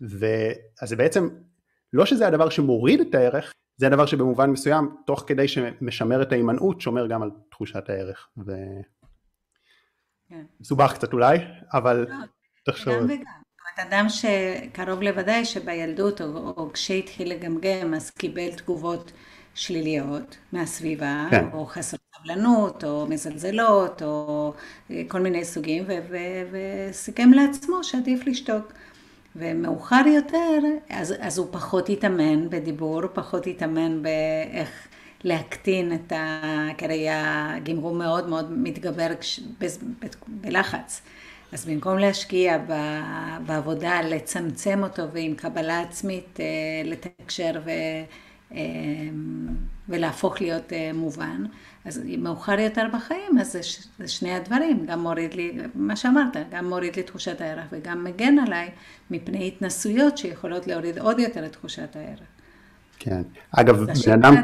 ואז 0.00 0.88
זה 0.88 0.96
בעצם, 0.96 1.28
לא 1.92 2.06
שזה 2.06 2.26
הדבר 2.26 2.48
שמוריד 2.48 3.00
את 3.00 3.14
הערך, 3.14 3.54
זה 3.76 3.86
הדבר 3.86 4.06
שבמובן 4.06 4.50
מסוים, 4.50 4.90
תוך 5.06 5.24
כדי 5.26 5.48
שמשמר 5.48 6.22
את 6.22 6.32
ההימנעות, 6.32 6.80
שומר 6.80 7.06
גם 7.06 7.22
על 7.22 7.30
תחושת 7.50 7.90
הערך. 7.90 8.28
ו... 8.46 8.52
כן. 10.28 10.42
מסובך 10.60 10.94
קצת 10.94 11.12
אולי, 11.12 11.38
אבל 11.72 12.06
לא, 12.08 12.16
תחשוב. 12.64 12.94
גם 12.94 13.04
וגם. 13.04 13.38
אדם 13.78 14.06
שקרוב 14.08 15.02
לוודאי 15.02 15.44
שבילדות 15.44 16.20
או, 16.20 16.54
או 16.56 16.72
כשהתחיל 16.72 17.30
לגמגם 17.30 17.94
אז 17.94 18.10
קיבל 18.10 18.50
תגובות 18.50 19.12
שליליות 19.54 20.36
מהסביבה, 20.52 21.26
כן. 21.30 21.44
או 21.52 21.66
חסר 21.66 21.96
סבלנות, 22.16 22.84
או 22.84 23.06
מזלזלות, 23.06 24.02
או 24.02 24.52
אה, 24.90 25.02
כל 25.08 25.20
מיני 25.20 25.44
סוגים, 25.44 25.84
וסיכם 26.50 27.30
לעצמו 27.32 27.84
שעדיף 27.84 28.26
לשתוק. 28.26 28.72
ומאוחר 29.36 30.02
יותר, 30.06 30.58
אז, 30.88 31.14
אז 31.20 31.38
הוא 31.38 31.46
פחות 31.50 31.88
התאמן 31.88 32.50
בדיבור, 32.50 33.06
פחות 33.06 33.46
התאמן 33.46 34.02
באיך 34.02 34.88
להקטין 35.24 35.92
את 35.94 36.12
ה... 36.12 36.68
כי 36.78 36.84
הרי 36.84 37.06
הגמרום 37.10 37.98
מאוד 37.98 38.28
מאוד 38.28 38.52
מתגבר 38.58 39.08
כש, 39.20 39.40
ב, 39.40 39.64
ב, 39.64 40.06
בלחץ. 40.28 41.02
אז 41.52 41.66
במקום 41.66 41.98
להשקיע 41.98 42.58
בעבודה, 43.46 44.02
לצמצם 44.02 44.82
אותו 44.82 45.02
ועם 45.12 45.34
קבלה 45.34 45.80
עצמית, 45.80 46.40
אה, 46.40 46.44
לתקשר 46.84 47.60
ו... 47.64 47.70
אמ, 48.52 49.48
ולהפוך 49.88 50.40
להיות 50.40 50.72
אה, 50.72 50.90
מובן. 50.94 51.44
אז 51.84 52.02
מאוחר 52.18 52.60
יותר 52.60 52.86
בחיים, 52.92 53.38
אז 53.40 53.52
זה, 53.52 53.60
זה 53.98 54.08
שני 54.08 54.34
הדברים, 54.34 54.86
גם 54.86 55.00
מוריד 55.00 55.34
לי, 55.34 55.58
מה 55.74 55.96
שאמרת, 55.96 56.36
גם 56.50 56.68
מוריד 56.68 56.96
לי 56.96 57.02
תחושת 57.02 57.40
הערך 57.40 57.64
וגם 57.70 58.04
מגן 58.04 58.38
עליי 58.38 58.70
מפני 59.10 59.48
התנסויות 59.48 60.18
שיכולות 60.18 60.66
להוריד 60.66 60.98
עוד 60.98 61.18
יותר 61.18 61.46
את 61.46 61.52
תחושת 61.52 61.96
הערך. 61.96 62.26
כן, 62.98 63.22
אגב, 63.52 63.84
בן 64.06 64.12
אדם... 64.12 64.34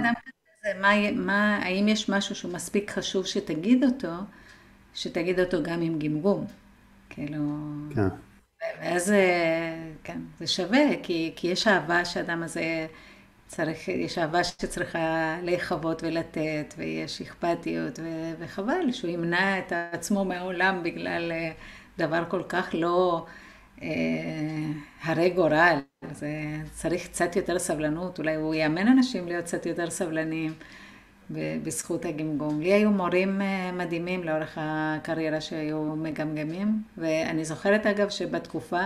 מה, 0.81 1.11
מה, 1.13 1.57
האם 1.63 1.89
יש 1.89 2.09
משהו 2.09 2.35
שהוא 2.35 2.53
מספיק 2.53 2.91
חשוב 2.91 3.27
שתגיד 3.27 3.85
אותו, 3.85 4.13
שתגיד 4.95 5.41
אותו 5.41 5.63
גם 5.63 5.83
עם 5.83 5.99
גמגום, 5.99 6.47
כאילו... 7.11 7.39
כן. 7.95 8.09
ואז, 8.81 9.13
אה, 9.13 9.91
כן, 10.05 10.19
זה 10.39 10.47
שווה, 10.47 10.81
כי, 11.03 11.33
כי 11.37 11.47
יש 11.49 11.67
אהבה 11.69 12.05
שאדם 12.05 12.43
הזה... 12.43 12.87
צריך, 13.47 13.89
יש 13.89 14.19
אהבה 14.19 14.45
שצריכה 14.45 15.37
להיחוות 15.43 16.03
ולתת, 16.03 16.75
ויש 16.77 17.23
אכפתיות, 17.23 17.99
ו, 17.99 18.33
וחבל 18.39 18.93
שהוא 18.93 19.11
ימנע 19.11 19.59
את 19.59 19.73
עצמו 19.93 20.25
מהעולם 20.25 20.83
בגלל 20.83 21.33
אה, 21.33 21.53
דבר 21.99 22.25
כל 22.29 22.43
כך 22.49 22.71
לא 22.73 23.27
הרי 25.03 25.31
גורל. 25.31 25.79
זה 26.13 26.29
צריך 26.73 27.07
קצת 27.09 27.37
יותר 27.37 27.59
סבלנות, 27.59 28.19
אולי 28.19 28.35
הוא 28.35 28.55
יאמן 28.55 28.89
אנשים 28.89 29.27
להיות 29.29 29.45
קצת 29.45 29.67
יותר 29.67 29.91
סבלניים 29.91 30.53
בזכות 31.31 32.05
הגמגום. 32.05 32.61
לי 32.61 32.73
היו 32.73 32.91
מורים 32.91 33.41
אה, 33.41 33.73
מדהימים 33.73 34.25
לאורך 34.25 34.59
הקריירה 34.61 35.41
שהיו 35.41 35.97
מגמגמים, 35.97 36.83
ואני 36.99 37.45
זוכרת 37.45 37.87
אגב 37.87 38.09
שבתקופה 38.09 38.81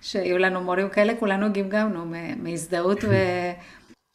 שהיו 0.00 0.38
לנו 0.38 0.60
מורים 0.60 0.88
כאלה, 0.88 1.16
כולנו 1.18 1.52
גמגמנו 1.52 2.12
מהזדהות 2.42 2.98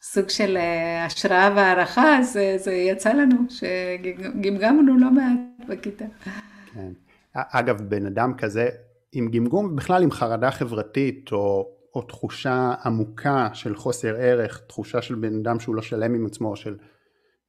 סוג 0.02 0.28
של 0.28 0.56
אה, 0.56 1.04
השראה 1.04 1.52
והערכה, 1.56 2.22
זה, 2.22 2.56
זה 2.58 2.72
יצא 2.72 3.12
לנו, 3.12 3.36
שגמגמנו 3.48 4.98
לא 4.98 5.10
מעט 5.10 5.68
בכיתה. 5.68 6.04
כן. 6.74 6.88
אגב, 7.32 7.80
בן 7.80 8.06
אדם 8.06 8.34
כזה, 8.38 8.68
עם 9.12 9.30
גמגום 9.30 9.66
ובכלל 9.66 10.02
עם 10.02 10.10
חרדה 10.10 10.50
חברתית 10.50 11.32
או, 11.32 11.76
או 11.94 12.02
תחושה 12.02 12.74
עמוקה 12.84 13.48
של 13.52 13.76
חוסר 13.76 14.16
ערך, 14.16 14.62
תחושה 14.66 15.02
של 15.02 15.14
בן 15.14 15.38
אדם 15.38 15.60
שהוא 15.60 15.74
לא 15.74 15.82
שלם 15.82 16.14
עם 16.14 16.26
עצמו, 16.26 16.56
של 16.56 16.76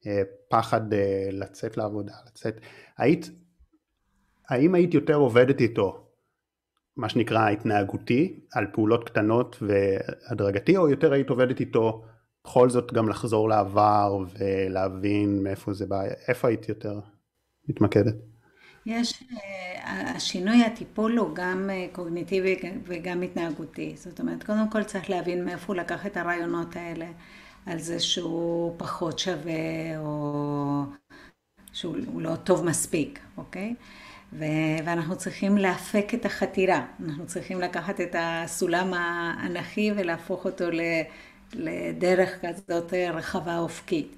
אה, 0.07 0.21
פחד 0.49 0.93
אה, 0.93 1.29
לצאת 1.31 1.77
לעבודה, 1.77 2.13
לצאת, 2.27 2.59
היית, 2.97 3.31
האם 4.49 4.75
היית 4.75 4.93
יותר 4.93 5.15
עובדת 5.15 5.61
איתו, 5.61 6.03
מה 6.97 7.09
שנקרא 7.09 7.49
התנהגותי, 7.49 8.39
על 8.53 8.67
פעולות 8.73 9.09
קטנות 9.09 9.57
והדרגתי, 9.61 10.77
או 10.77 10.89
יותר 10.89 11.13
היית 11.13 11.29
עובדת 11.29 11.59
איתו 11.59 12.03
בכל 12.43 12.69
זאת 12.69 12.93
גם 12.93 13.09
לחזור 13.09 13.49
לעבר 13.49 14.17
ולהבין 14.37 15.43
מאיפה 15.43 15.73
זה 15.73 15.85
בא, 15.85 16.01
איפה 16.27 16.47
היית 16.47 16.69
יותר 16.69 16.99
מתמקדת? 17.69 18.15
יש, 18.87 19.23
אה, 19.33 20.11
השינוי 20.15 20.63
הטיפול 20.65 21.17
הוא 21.17 21.35
גם 21.35 21.69
אה, 21.69 21.87
קוגניטיבי 21.91 22.55
וגם 22.85 23.21
התנהגותי. 23.21 23.93
זאת 23.97 24.19
אומרת, 24.19 24.43
קודם 24.43 24.69
כל 24.71 24.83
צריך 24.83 25.09
להבין 25.09 25.45
מאיפה 25.45 25.73
הוא 25.73 25.75
לקח 25.81 26.05
את 26.05 26.17
הרעיונות 26.17 26.75
האלה, 26.75 27.05
על 27.65 27.79
זה 27.79 27.99
שהוא 27.99 28.75
פחות 28.77 29.19
שווה, 29.19 29.53
או 29.99 30.83
שהוא 31.73 32.21
לא 32.21 32.35
טוב 32.35 32.65
מספיק, 32.65 33.19
אוקיי? 33.37 33.75
ו- 34.33 34.45
ואנחנו 34.85 35.17
צריכים 35.17 35.57
להפק 35.57 36.07
את 36.13 36.25
החתירה. 36.25 36.85
אנחנו 37.05 37.27
צריכים 37.27 37.61
לקחת 37.61 38.01
את 38.01 38.15
הסולם 38.19 38.93
האנכי 38.93 39.91
ולהפוך 39.97 40.45
אותו 40.45 40.65
לדרך 41.53 42.45
כזאת 42.45 42.93
רחבה 43.13 43.57
אופקית. 43.59 44.17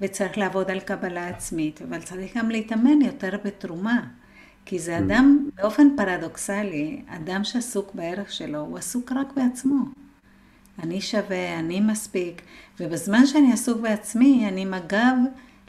וצריך 0.00 0.38
לעבוד 0.38 0.70
על 0.70 0.80
קבלה 0.80 1.28
עצמית, 1.28 1.82
אבל 1.82 2.02
צריך 2.02 2.36
גם 2.36 2.50
להתאמן 2.50 3.02
יותר 3.02 3.36
בתרומה. 3.44 4.00
כי 4.66 4.78
זה 4.78 4.98
אדם, 4.98 5.48
באופן 5.54 5.88
פרדוקסלי, 5.96 7.02
אדם 7.08 7.44
שעסוק 7.44 7.94
בערך 7.94 8.32
שלו, 8.32 8.60
הוא 8.60 8.78
עסוק 8.78 9.12
רק 9.12 9.32
בעצמו. 9.36 9.84
אני 10.82 11.00
שווה, 11.00 11.58
אני 11.58 11.80
מספיק, 11.80 12.42
ובזמן 12.80 13.26
שאני 13.26 13.52
עסוק 13.52 13.80
בעצמי, 13.80 14.48
אני 14.48 14.64
מג"ב 14.64 15.16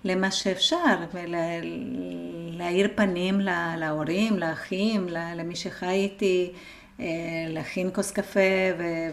למה 0.03 0.31
שאפשר, 0.31 0.95
ולהאיר 1.13 2.87
פנים 2.95 3.39
להורים, 3.77 4.37
לאחים, 4.37 5.07
למי 5.09 5.55
שחי 5.55 5.87
איתי, 5.87 6.51
להכין 7.49 7.89
כוס 7.93 8.11
קפה 8.11 8.39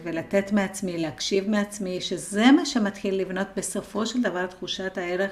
ולתת 0.03 0.53
מעצמי, 0.53 0.99
להקשיב 0.99 1.51
מעצמי, 1.51 2.01
שזה 2.01 2.53
מה 2.53 2.66
שמתחיל 2.66 3.20
לבנות 3.20 3.47
בסופו 3.57 4.07
של 4.07 4.22
דבר 4.22 4.47
תחושת 4.47 4.99
הערך 4.99 5.30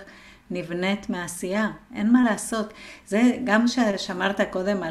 נבנית 0.51 1.11
מעשייה, 1.11 1.71
אין 1.95 2.13
מה 2.13 2.25
לעשות. 2.31 2.73
זה 3.07 3.23
גם 3.45 3.65
ששמרת 3.69 4.41
קודם 4.51 4.83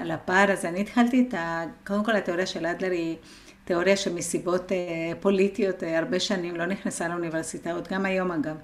על 0.00 0.10
הפער 0.10 0.52
הזה, 0.52 0.68
אני 0.68 0.80
התחלתי 0.80 1.24
את 1.28 1.34
ה... 1.34 1.64
קודם 1.86 2.04
כל 2.04 2.16
התיאוריה 2.16 2.46
של 2.46 2.66
אדלר 2.66 2.90
היא 2.90 3.16
תיאוריה 3.68 3.96
שמסיבות 3.96 4.72
אה, 4.72 4.76
פוליטיות 5.20 5.82
אה, 5.82 5.98
הרבה 5.98 6.20
שנים 6.20 6.56
לא 6.56 6.66
נכנסה 6.66 7.08
לאוניברסיטאות, 7.08 7.92
גם 7.92 8.06
היום 8.06 8.32
אגב. 8.32 8.56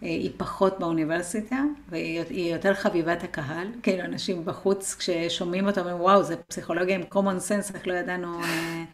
היא 0.00 0.30
פחות 0.36 0.78
באוניברסיטה, 0.78 1.56
והיא 1.88 2.52
יותר 2.52 2.74
חביבת 2.74 3.24
הקהל, 3.24 3.68
כאילו 3.82 4.04
אנשים 4.04 4.44
בחוץ 4.44 4.94
כששומעים 4.94 5.66
אותה 5.66 5.80
אומרים 5.80 6.00
וואו 6.00 6.22
זה 6.22 6.36
פסיכולוגיה 6.36 6.96
עם 6.96 7.02
common 7.02 7.40
sense, 7.48 7.74
איך 7.74 7.86
לא 7.86 7.92
ידענו 7.92 8.42
אה, 8.42 8.84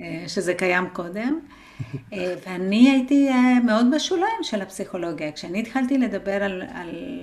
אה, 0.00 0.24
שזה 0.28 0.54
קיים 0.54 0.88
קודם. 0.92 1.40
אה, 2.12 2.34
ואני 2.46 2.90
הייתי 2.90 3.30
מאוד 3.64 3.86
בשוליים 3.94 4.42
של 4.42 4.62
הפסיכולוגיה. 4.62 5.32
כשאני 5.32 5.60
התחלתי 5.60 5.98
לדבר 5.98 6.42
על, 6.42 6.62
על, 6.74 7.20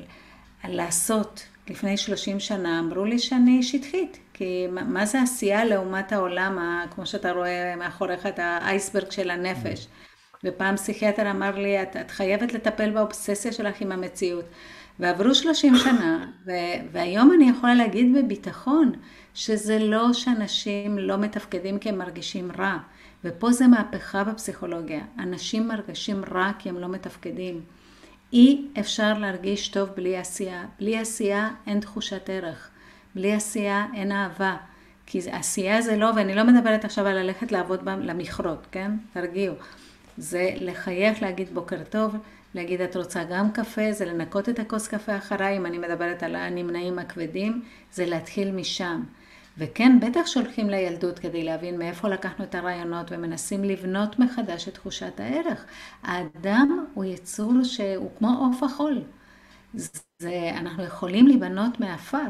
על 0.64 0.76
לעשות 0.76 1.44
לפני 1.70 1.98
30 1.98 2.40
שנה, 2.40 2.80
אמרו 2.80 3.06
לי 3.06 3.20
שאני 3.20 3.64
שטחית. 3.64 4.18
כי 4.42 4.68
מה 4.72 5.06
זה 5.06 5.22
עשייה 5.22 5.66
לעומת 5.66 6.12
העולם, 6.12 6.86
כמו 6.96 7.06
שאתה 7.06 7.32
רואה 7.32 7.76
מאחוריך 7.76 8.26
את 8.26 8.40
האייסברג 8.40 9.12
של 9.12 9.30
הנפש. 9.30 9.88
ופעם 10.44 10.76
פסיכיאטר 10.76 11.32
אמר 11.32 11.58
לי, 11.58 11.82
את, 11.82 11.98
את 11.98 12.12
חייבת 12.12 12.54
לטפל 12.54 12.90
באובססיה 12.90 13.52
שלך 13.52 13.82
עם 13.82 13.92
המציאות. 13.92 14.46
ועברו 15.00 15.36
30 15.36 15.76
שנה, 15.76 16.26
ו- 16.46 16.52
והיום 16.92 17.32
אני 17.34 17.50
יכולה 17.50 17.74
להגיד 17.76 18.16
בביטחון 18.16 18.92
שזה 19.34 19.80
לא 19.80 20.14
שאנשים 20.14 20.98
לא 20.98 21.18
מתפקדים 21.18 21.80
כי 21.80 21.90
הם 21.90 21.98
מרגישים 21.98 22.52
רע. 22.58 22.78
ופה 23.24 23.52
זה 23.52 23.68
מהפכה 23.68 24.24
בפסיכולוגיה. 24.24 25.02
אנשים 25.20 25.68
מרגישים 25.68 26.24
רע 26.32 26.52
כי 26.60 26.70
הם 26.70 26.78
לא 26.78 26.88
מתפקדים. 26.88 27.62
אי 28.34 28.68
אפשר 28.80 29.14
להרגיש 29.18 29.68
טוב 29.68 29.90
בלי 29.90 30.18
עשייה. 30.18 30.66
בלי 30.80 30.98
עשייה 30.98 31.50
אין 31.68 31.80
תחושת 31.80 32.30
ערך. 32.30 32.71
בלי 33.16 33.34
עשייה 33.34 33.86
אין 33.94 34.12
אהבה. 34.12 34.58
כי 35.06 35.20
עשייה 35.32 35.82
זה 35.82 35.98
לא, 35.98 36.10
ואני 36.16 36.36
לא 36.36 36.44
מדברת 36.44 36.86
עכשיו 36.86 37.08
על 37.08 37.20
ללכת 37.20 37.52
לעבוד 37.52 37.90
למכרות, 37.90 38.68
כן? 38.72 38.92
תרגיעו. 39.14 39.56
זה 40.18 40.50
לחייך, 40.56 41.22
להגיד 41.22 41.54
בוקר 41.54 41.84
טוב, 41.90 42.16
להגיד 42.56 42.82
את 42.82 42.96
רוצה 42.96 43.24
גם 43.24 43.52
קפה, 43.52 43.92
זה 43.92 44.06
לנקות 44.06 44.50
את 44.50 44.60
הכוס 44.60 44.88
קפה 44.88 45.18
אחריי, 45.18 45.58
אם 45.58 45.66
אני 45.66 45.78
מדברת 45.78 46.24
על 46.24 46.36
הנמנעים 46.36 47.00
הכבדים, 47.00 47.62
זה 47.94 48.06
להתחיל 48.06 48.52
משם. 48.52 49.04
וכן, 49.58 50.00
בטח 50.00 50.26
שהולכים 50.26 50.70
לילדות 50.70 51.20
כדי 51.20 51.44
להבין 51.44 51.80
מאיפה 51.80 52.10
לקחנו 52.10 52.46
את 52.46 52.56
הרעיונות 52.56 53.12
ומנסים 53.12 53.64
לבנות 53.64 54.20
מחדש 54.20 54.68
את 54.68 54.74
תחושת 54.74 55.20
הערך. 55.20 55.66
האדם 56.04 56.86
הוא 56.94 57.06
יצור 57.06 57.54
שהוא 57.64 58.10
כמו 58.18 58.30
עוף 58.40 58.64
החול. 58.64 59.02
זה, 59.74 60.52
אנחנו 60.58 60.84
יכולים 60.84 61.28
להיבנות 61.28 61.80
מעפר 61.80 62.28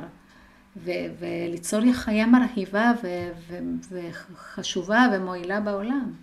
ו- 0.78 0.92
וליצור 1.20 1.82
חיה 1.94 2.26
מרהיבה 2.28 2.92
ו- 3.04 3.32
ו- 3.48 4.00
וחשובה 4.32 5.08
ומועילה 5.14 5.60
בעולם. 5.60 6.14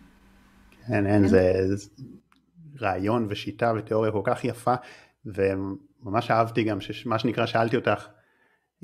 אין, 0.93 1.07
אין, 1.07 1.23
כן. 1.23 1.29
זה, 1.29 1.53
זה 1.77 1.89
רעיון 2.81 3.27
ושיטה 3.29 3.73
ותיאוריה 3.77 4.13
כל 4.13 4.23
כך 4.25 4.45
יפה, 4.45 4.75
וממש 5.25 6.31
אהבתי 6.31 6.63
גם 6.63 6.81
שמה 6.81 7.19
שנקרא 7.19 7.47
שאלתי 7.47 7.77
אותך, 7.77 8.09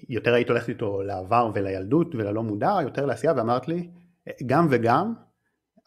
יותר 0.08 0.34
היית 0.34 0.48
הולכת 0.48 0.68
איתו 0.68 1.02
לעבר 1.02 1.50
ולילדות 1.54 2.14
וללא 2.14 2.42
מודע, 2.42 2.76
יותר 2.82 3.06
לעשייה, 3.06 3.32
ואמרת 3.36 3.68
לי, 3.68 3.88
גם 4.46 4.66
וגם, 4.70 5.14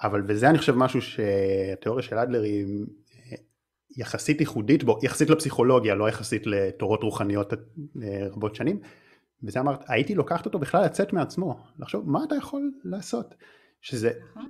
אבל 0.03 0.23
וזה 0.27 0.49
אני 0.49 0.57
חושב 0.57 0.75
משהו 0.75 1.01
שהתיאוריה 1.01 2.03
של 2.03 2.17
אדלר 2.17 2.41
היא 2.41 2.85
יחסית 3.97 4.39
ייחודית 4.39 4.83
בו, 4.83 4.99
יחסית 5.03 5.29
לפסיכולוגיה, 5.29 5.95
לא 5.95 6.09
יחסית 6.09 6.47
לתורות 6.47 7.03
רוחניות 7.03 7.53
אה, 7.53 8.27
רבות 8.31 8.55
שנים, 8.55 8.79
וזה 9.43 9.59
אמרת, 9.59 9.79
הייתי 9.87 10.15
לוקחת 10.15 10.45
אותו 10.45 10.59
בכלל 10.59 10.85
לצאת 10.85 11.13
מעצמו, 11.13 11.59
לחשוב 11.79 12.09
מה 12.09 12.23
אתה 12.23 12.35
יכול 12.35 12.71
לעשות, 12.83 13.35
שזה 13.81 14.11
נכון. 14.31 14.49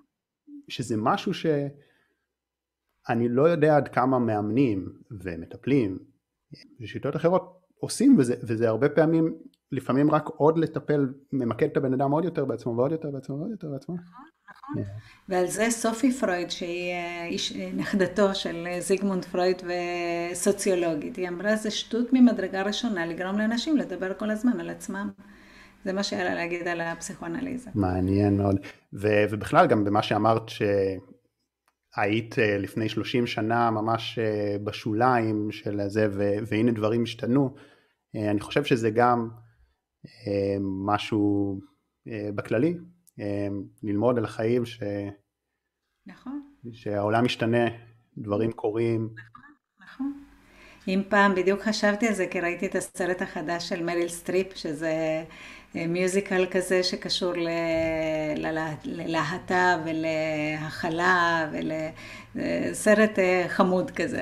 שזה 0.67 0.95
משהו 0.97 1.33
שאני 1.33 3.29
לא 3.29 3.41
יודע 3.49 3.77
עד 3.77 3.87
כמה 3.87 4.19
מאמנים 4.19 4.89
ומטפלים 5.11 5.99
בשיטות 6.79 7.15
אחרות 7.15 7.61
עושים 7.79 8.15
וזה, 8.17 8.35
וזה 8.43 8.69
הרבה 8.69 8.89
פעמים 8.89 9.37
לפעמים 9.71 10.11
רק 10.11 10.25
עוד 10.27 10.57
לטפל, 10.57 11.13
ממקד 11.31 11.67
את 11.71 11.77
הבן 11.77 11.93
אדם 11.93 12.11
עוד 12.11 12.25
יותר 12.25 12.45
בעצמו 12.45 12.77
ועוד 12.77 12.91
יותר 12.91 13.11
בעצמו 13.11 13.37
ועוד 13.37 13.51
יותר 13.51 13.69
בעצמו. 13.69 13.95
נכון. 14.71 14.83
ועל 15.29 15.47
זה 15.47 15.67
סופי 15.69 16.11
פרויד, 16.11 16.51
שהיא 16.51 16.91
אה, 16.91 17.25
איש, 17.25 17.53
נכדתו 17.55 18.35
של 18.35 18.67
זיגמונד 18.79 19.25
פרויד 19.25 19.61
וסוציולוגית, 20.31 21.15
היא 21.15 21.29
אמרה 21.29 21.55
זה 21.55 21.71
שטות 21.71 22.13
ממדרגה 22.13 22.61
ראשונה 22.61 23.05
לגרום 23.05 23.37
לאנשים 23.37 23.77
לדבר 23.77 24.13
כל 24.13 24.29
הזמן 24.29 24.59
על 24.59 24.69
עצמם. 24.69 25.09
זה 25.85 25.93
מה 25.93 26.03
שהיה 26.03 26.23
לה 26.23 26.35
להגיד 26.35 26.67
על 26.67 26.81
הפסיכואנליזה. 26.81 27.69
מעניין 27.75 28.37
מאוד. 28.37 28.59
ו- 28.93 29.25
ובכלל 29.29 29.67
גם 29.67 29.83
במה 29.83 30.03
שאמרת 30.03 30.49
שהיית 30.49 32.39
אה, 32.39 32.57
לפני 32.57 32.89
30 32.89 33.27
שנה 33.27 33.71
ממש 33.71 34.19
אה, 34.19 34.55
בשוליים 34.63 35.51
של 35.51 35.81
זה 35.87 36.07
ו- 36.11 36.37
והנה 36.47 36.71
דברים 36.71 37.03
השתנו, 37.03 37.55
אה, 38.15 38.31
אני 38.31 38.39
חושב 38.39 38.63
שזה 38.63 38.89
גם 38.89 39.29
משהו 40.85 41.59
בכללי, 42.35 42.77
ללמוד 43.83 44.17
על 44.17 44.25
החיים 44.25 44.65
ש... 44.65 44.79
נכון. 46.05 46.41
שהעולם 46.71 47.25
משתנה, 47.25 47.65
דברים 48.17 48.51
קורים. 48.51 49.09
נכון, 49.15 49.43
נכון. 49.81 50.23
אם 50.87 51.01
פעם 51.09 51.35
בדיוק 51.35 51.61
חשבתי 51.61 52.07
על 52.07 52.13
זה 52.13 52.27
כי 52.27 52.39
ראיתי 52.39 52.65
את 52.65 52.75
הסרט 52.75 53.21
החדש 53.21 53.69
של 53.69 53.83
מריל 53.83 54.07
סטריפ, 54.07 54.55
שזה 54.55 55.23
מיוזיקל 55.75 56.45
כזה 56.51 56.83
שקשור 56.83 57.33
ללהט"ב 58.85 59.83
ולהכלה 59.85 61.49
ולסרט 61.51 63.19
אה, 63.19 63.45
חמוד 63.47 63.91
כזה. 63.91 64.21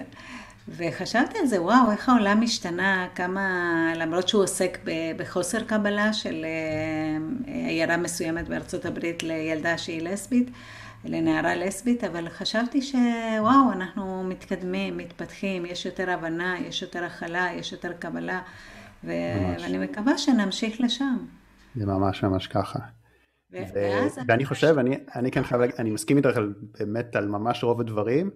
וחשבתי 0.67 1.37
על 1.39 1.45
זה, 1.45 1.61
וואו, 1.61 1.91
איך 1.91 2.09
העולם 2.09 2.41
השתנה, 2.41 3.07
כמה, 3.15 3.47
למרות 3.95 4.27
שהוא 4.27 4.43
עוסק 4.43 4.79
בחוסר 5.17 5.63
קבלה 5.63 6.13
של 6.13 6.45
אה, 6.45 7.57
עיירה 7.67 7.97
מסוימת 7.97 8.47
בארצות 8.47 8.85
הברית 8.85 9.23
לילדה 9.23 9.77
שהיא 9.77 10.01
לסבית, 10.01 10.51
לנערה 11.05 11.55
לסבית, 11.55 12.03
אבל 12.03 12.29
חשבתי 12.29 12.81
שוואו, 12.81 13.71
אנחנו 13.71 14.23
מתקדמים, 14.23 14.97
מתפתחים, 14.97 15.65
יש 15.65 15.85
יותר 15.85 16.09
הבנה, 16.09 16.55
יש 16.67 16.81
יותר 16.81 17.03
הכלה, 17.03 17.49
יש 17.55 17.71
יותר 17.71 17.93
קבלה. 17.93 18.41
ו- 19.03 19.11
ואני 19.59 19.77
מקווה 19.77 20.17
שנמשיך 20.17 20.81
לשם. 20.81 21.17
זה 21.75 21.85
ממש 21.85 22.23
ממש 22.23 22.47
ככה. 22.47 22.79
ואני 24.27 24.45
חושב, 24.45 24.75
אני, 24.77 24.97
אני 25.15 25.31
כן 25.31 25.43
חייב 25.43 25.61
להגיד, 25.61 25.75
אני 25.79 25.91
מסכים 25.91 26.17
איתך 26.17 26.39
באמת 26.79 27.15
על 27.15 27.27
ממש 27.27 27.63
רוב 27.63 27.81
הדברים. 27.81 28.29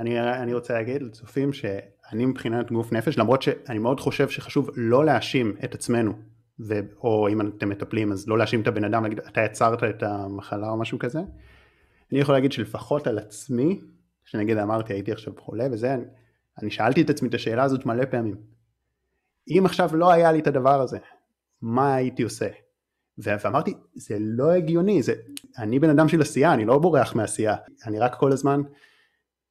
אני, 0.00 0.20
אני 0.20 0.54
רוצה 0.54 0.74
להגיד 0.74 1.02
לצופים 1.02 1.52
שאני 1.52 2.26
מבחינת 2.26 2.72
גוף 2.72 2.92
נפש, 2.92 3.18
למרות 3.18 3.42
שאני 3.42 3.78
מאוד 3.78 4.00
חושב 4.00 4.28
שחשוב 4.28 4.70
לא 4.76 5.04
להאשים 5.04 5.56
את 5.64 5.74
עצמנו, 5.74 6.12
ו, 6.60 6.80
או 7.00 7.28
אם 7.28 7.40
אתם 7.40 7.68
מטפלים 7.68 8.12
אז 8.12 8.28
לא 8.28 8.38
להאשים 8.38 8.60
את 8.60 8.66
הבן 8.66 8.84
אדם, 8.84 9.02
להגיד 9.02 9.18
אתה 9.18 9.40
יצרת 9.40 9.84
את 9.84 10.02
המחלה 10.02 10.70
או 10.70 10.76
משהו 10.76 10.98
כזה. 10.98 11.18
אני 12.12 12.20
יכול 12.20 12.34
להגיד 12.34 12.52
שלפחות 12.52 13.06
על 13.06 13.18
עצמי, 13.18 13.80
שנגיד 14.24 14.56
אמרתי 14.56 14.92
הייתי 14.92 15.12
עכשיו 15.12 15.32
חולה 15.38 15.66
וזה, 15.72 15.94
אני, 15.94 16.04
אני 16.62 16.70
שאלתי 16.70 17.02
את 17.02 17.10
עצמי 17.10 17.28
את 17.28 17.34
השאלה 17.34 17.62
הזאת 17.62 17.86
מלא 17.86 18.04
פעמים. 18.04 18.36
אם 19.48 19.62
עכשיו 19.66 19.96
לא 19.96 20.12
היה 20.12 20.32
לי 20.32 20.38
את 20.38 20.46
הדבר 20.46 20.80
הזה, 20.80 20.98
מה 21.62 21.94
הייתי 21.94 22.22
עושה? 22.22 22.48
ואמרתי, 23.18 23.74
זה 23.94 24.16
לא 24.20 24.50
הגיוני, 24.50 25.02
זה, 25.02 25.14
אני 25.58 25.78
בן 25.78 25.90
אדם 25.90 26.08
של 26.08 26.20
עשייה, 26.20 26.54
אני 26.54 26.64
לא 26.64 26.78
בורח 26.78 27.14
מעשייה, 27.14 27.56
אני 27.86 27.98
רק 27.98 28.14
כל 28.14 28.32
הזמן 28.32 28.60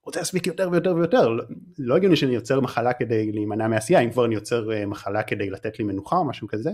רוצה 0.09 0.19
להספיק 0.19 0.47
יותר 0.47 0.69
ויותר 0.71 0.95
ויותר, 0.95 1.29
לא, 1.77 1.95
הגיוני 1.95 2.15
שאני 2.15 2.35
יוצר 2.35 2.59
מחלה 2.59 2.93
כדי 2.93 3.31
להימנע 3.31 3.67
מעשייה, 3.67 3.99
אם 3.99 4.11
כבר 4.11 4.25
אני 4.25 4.35
יוצר 4.35 4.71
אה, 4.71 4.85
מחלה 4.85 5.23
כדי 5.23 5.49
לתת 5.49 5.79
לי 5.79 5.85
מנוחה 5.85 6.15
או 6.15 6.25
משהו 6.25 6.47
כזה, 6.47 6.71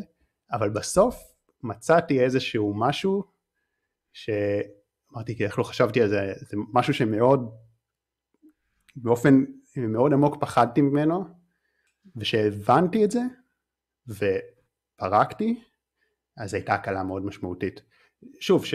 אבל 0.52 0.70
בסוף 0.70 1.34
מצאתי 1.64 2.24
איזשהו 2.24 2.74
משהו 2.78 3.24
שאמרתי, 4.14 5.36
איך 5.40 5.60
לא 5.60 5.64
חשבתי 5.64 6.02
על 6.02 6.10
זה, 6.10 6.34
זה 6.38 6.58
משהו 6.74 6.94
שמאוד, 6.94 7.52
באופן 8.96 9.44
מאוד 9.78 10.14
עמוק 10.14 10.38
פחדתי 10.42 10.82
ממנו, 10.82 11.24
ושהבנתי 12.16 13.06
את 13.06 13.12
זה, 13.12 13.22
ופרקתי, 14.08 15.64
אז 16.38 16.54
הייתה 16.54 16.74
הקלה 16.74 17.04
מאוד 17.04 17.26
משמעותית. 17.26 17.82
שוב, 18.40 18.66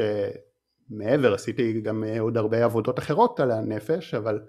שמעבר 0.91 1.34
עשיתי 1.34 1.80
גם 1.80 2.05
עוד 2.20 2.36
הרבה 2.36 2.64
עבודות 2.64 2.99
אחרות 2.99 3.41
על 3.41 3.51
הנפש, 3.51 4.14
אבל 4.14 4.41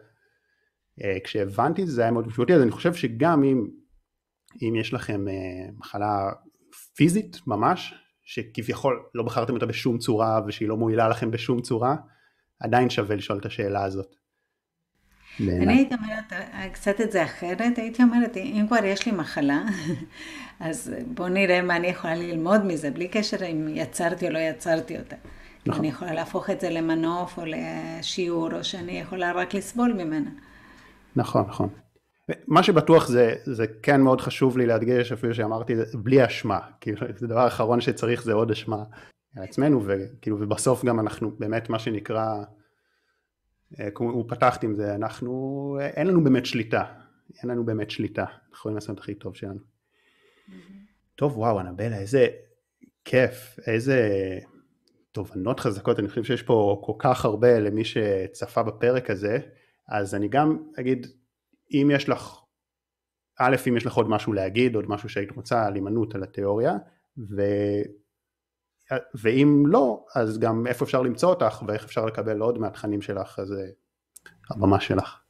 uh, 0.99 1.03
כשהבנתי 1.23 1.85
זה, 1.85 2.01
היה 2.01 2.11
מאוד 2.11 2.27
משמעותי, 2.27 2.53
אז 2.53 2.61
אני 2.61 2.71
חושב 2.71 2.93
שגם 2.93 3.43
אם, 3.43 3.67
אם 4.61 4.75
יש 4.75 4.93
לכם 4.93 5.25
uh, 5.27 5.79
מחלה 5.79 6.29
פיזית 6.95 7.37
ממש, 7.47 7.93
שכביכול 8.23 9.03
לא 9.15 9.23
בחרתם 9.23 9.53
אותה 9.53 9.65
בשום 9.65 9.97
צורה 9.97 10.41
ושהיא 10.47 10.69
לא 10.69 10.77
מועילה 10.77 11.09
לכם 11.09 11.31
בשום 11.31 11.61
צורה, 11.61 11.95
עדיין 12.59 12.89
שווה 12.89 13.15
לשאול 13.15 13.39
את 13.39 13.45
השאלה 13.45 13.83
הזאת. 13.83 14.15
אני 15.39 15.73
הייתי 15.73 15.95
אומרת 15.95 16.33
קצת 16.73 17.01
את 17.01 17.11
זה 17.11 17.23
אחרת, 17.23 17.77
הייתי 17.77 18.03
אומרת, 18.03 18.37
אם 18.37 18.65
כבר 18.67 18.85
יש 18.85 19.05
לי 19.05 19.11
מחלה, 19.11 19.63
אז 20.59 20.93
בואו 21.07 21.29
נראה 21.29 21.61
מה 21.61 21.75
אני 21.75 21.87
יכולה 21.87 22.15
ללמוד 22.15 22.65
מזה, 22.65 22.91
בלי 22.91 23.07
קשר 23.07 23.45
אם 23.45 23.67
יצרתי 23.69 24.27
או 24.27 24.33
לא 24.33 24.39
יצרתי 24.39 24.99
אותה. 24.99 25.15
נכון. 25.65 25.79
אני 25.79 25.87
יכולה 25.87 26.13
להפוך 26.13 26.49
את 26.49 26.61
זה 26.61 26.69
למנוף 26.69 27.37
או 27.37 27.43
לשיעור, 27.45 28.53
או 28.53 28.63
שאני 28.63 28.91
יכולה 28.91 29.31
רק 29.31 29.53
לסבול 29.53 29.93
ממנה. 29.93 30.29
נכון, 31.15 31.45
נכון. 31.47 31.69
מה 32.47 32.63
שבטוח 32.63 33.07
זה, 33.07 33.35
זה 33.43 33.65
כן 33.83 34.01
מאוד 34.01 34.21
חשוב 34.21 34.57
לי 34.57 34.65
להדגיש, 34.65 35.11
אפילו 35.11 35.33
שאמרתי, 35.33 35.73
בלי 35.93 36.25
אשמה. 36.25 36.59
כאילו, 36.81 36.97
זה 37.15 37.27
דבר 37.27 37.47
אחרון 37.47 37.81
שצריך 37.81 38.23
זה 38.23 38.33
עוד 38.33 38.51
אשמה 38.51 38.83
על 39.37 39.43
עצמנו, 39.43 39.83
וכאילו, 39.85 40.37
ובסוף 40.39 40.85
גם 40.85 40.99
אנחנו 40.99 41.31
באמת 41.39 41.69
מה 41.69 41.79
שנקרא, 41.79 42.43
אה, 43.79 43.87
הוא 43.97 44.25
פתחת 44.29 44.63
עם 44.63 44.75
זה, 44.75 44.95
אנחנו, 44.95 45.77
אין 45.81 46.07
לנו 46.07 46.23
באמת 46.23 46.45
שליטה, 46.45 46.83
אין 47.41 47.49
לנו 47.49 47.65
באמת 47.65 47.91
שליטה, 47.91 48.21
אנחנו 48.21 48.53
יכולים 48.53 48.75
לעשות 48.75 48.95
את 48.95 48.99
הכי 48.99 49.15
טוב 49.15 49.35
שלנו. 49.35 49.59
Mm-hmm. 49.59 50.53
טוב 51.15 51.37
וואו 51.37 51.59
אנבלה 51.59 51.97
איזה 51.97 52.27
כיף, 53.05 53.59
איזה 53.67 54.09
תובנות 55.11 55.59
חזקות, 55.59 55.99
אני 55.99 56.09
חושב 56.09 56.23
שיש 56.23 56.41
פה 56.43 56.81
כל 56.83 56.93
כך 56.99 57.25
הרבה 57.25 57.59
למי 57.59 57.85
שצפה 57.85 58.63
בפרק 58.63 59.09
הזה, 59.09 59.37
אז 59.89 60.15
אני 60.15 60.27
גם 60.27 60.57
אגיד, 60.79 61.07
אם 61.71 61.89
יש 61.93 62.09
לך, 62.09 62.39
א', 63.39 63.55
אם 63.67 63.77
יש 63.77 63.85
לך 63.85 63.93
עוד 63.93 64.09
משהו 64.09 64.33
להגיד, 64.33 64.75
עוד 64.75 64.89
משהו 64.89 65.09
שהיית 65.09 65.31
רוצה 65.31 65.65
על 65.65 65.75
הימנעות 65.75 66.15
על 66.15 66.23
התיאוריה, 66.23 66.73
ו... 67.17 67.41
ואם 69.21 69.63
לא, 69.67 70.05
אז 70.15 70.39
גם 70.39 70.67
איפה 70.67 70.85
אפשר 70.85 71.01
למצוא 71.01 71.29
אותך 71.29 71.63
ואיך 71.67 71.83
אפשר 71.83 72.05
לקבל 72.05 72.39
עוד 72.39 72.57
מהתכנים 72.57 73.01
שלך, 73.01 73.39
אז 73.39 73.51
אה, 73.51 73.67
הבמה 74.51 74.79
שלך. 74.79 75.20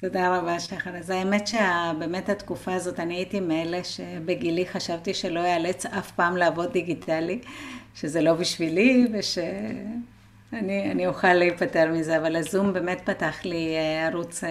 תודה 0.00 0.38
רבה 0.38 0.60
שחר. 0.60 0.96
אז 0.96 1.10
האמת 1.10 1.46
שבאמת 1.46 2.28
התקופה 2.28 2.74
הזאת, 2.74 3.00
אני 3.00 3.14
הייתי 3.14 3.40
מאלה 3.40 3.84
שבגילי 3.84 4.66
חשבתי 4.66 5.14
שלא 5.14 5.40
אאלץ 5.40 5.86
אף 5.86 6.10
פעם 6.10 6.36
לעבוד 6.36 6.72
דיגיטלי, 6.72 7.40
שזה 7.94 8.22
לא 8.22 8.34
בשבילי 8.34 9.06
ושאני 9.12 11.06
אוכל 11.06 11.32
להיפטר 11.32 11.92
מזה, 11.92 12.18
אבל 12.18 12.36
הזום 12.36 12.72
באמת 12.72 13.00
פתח 13.04 13.44
לי 13.44 13.76
אה, 13.76 14.06
ערוץ 14.06 14.44
אה, 14.44 14.50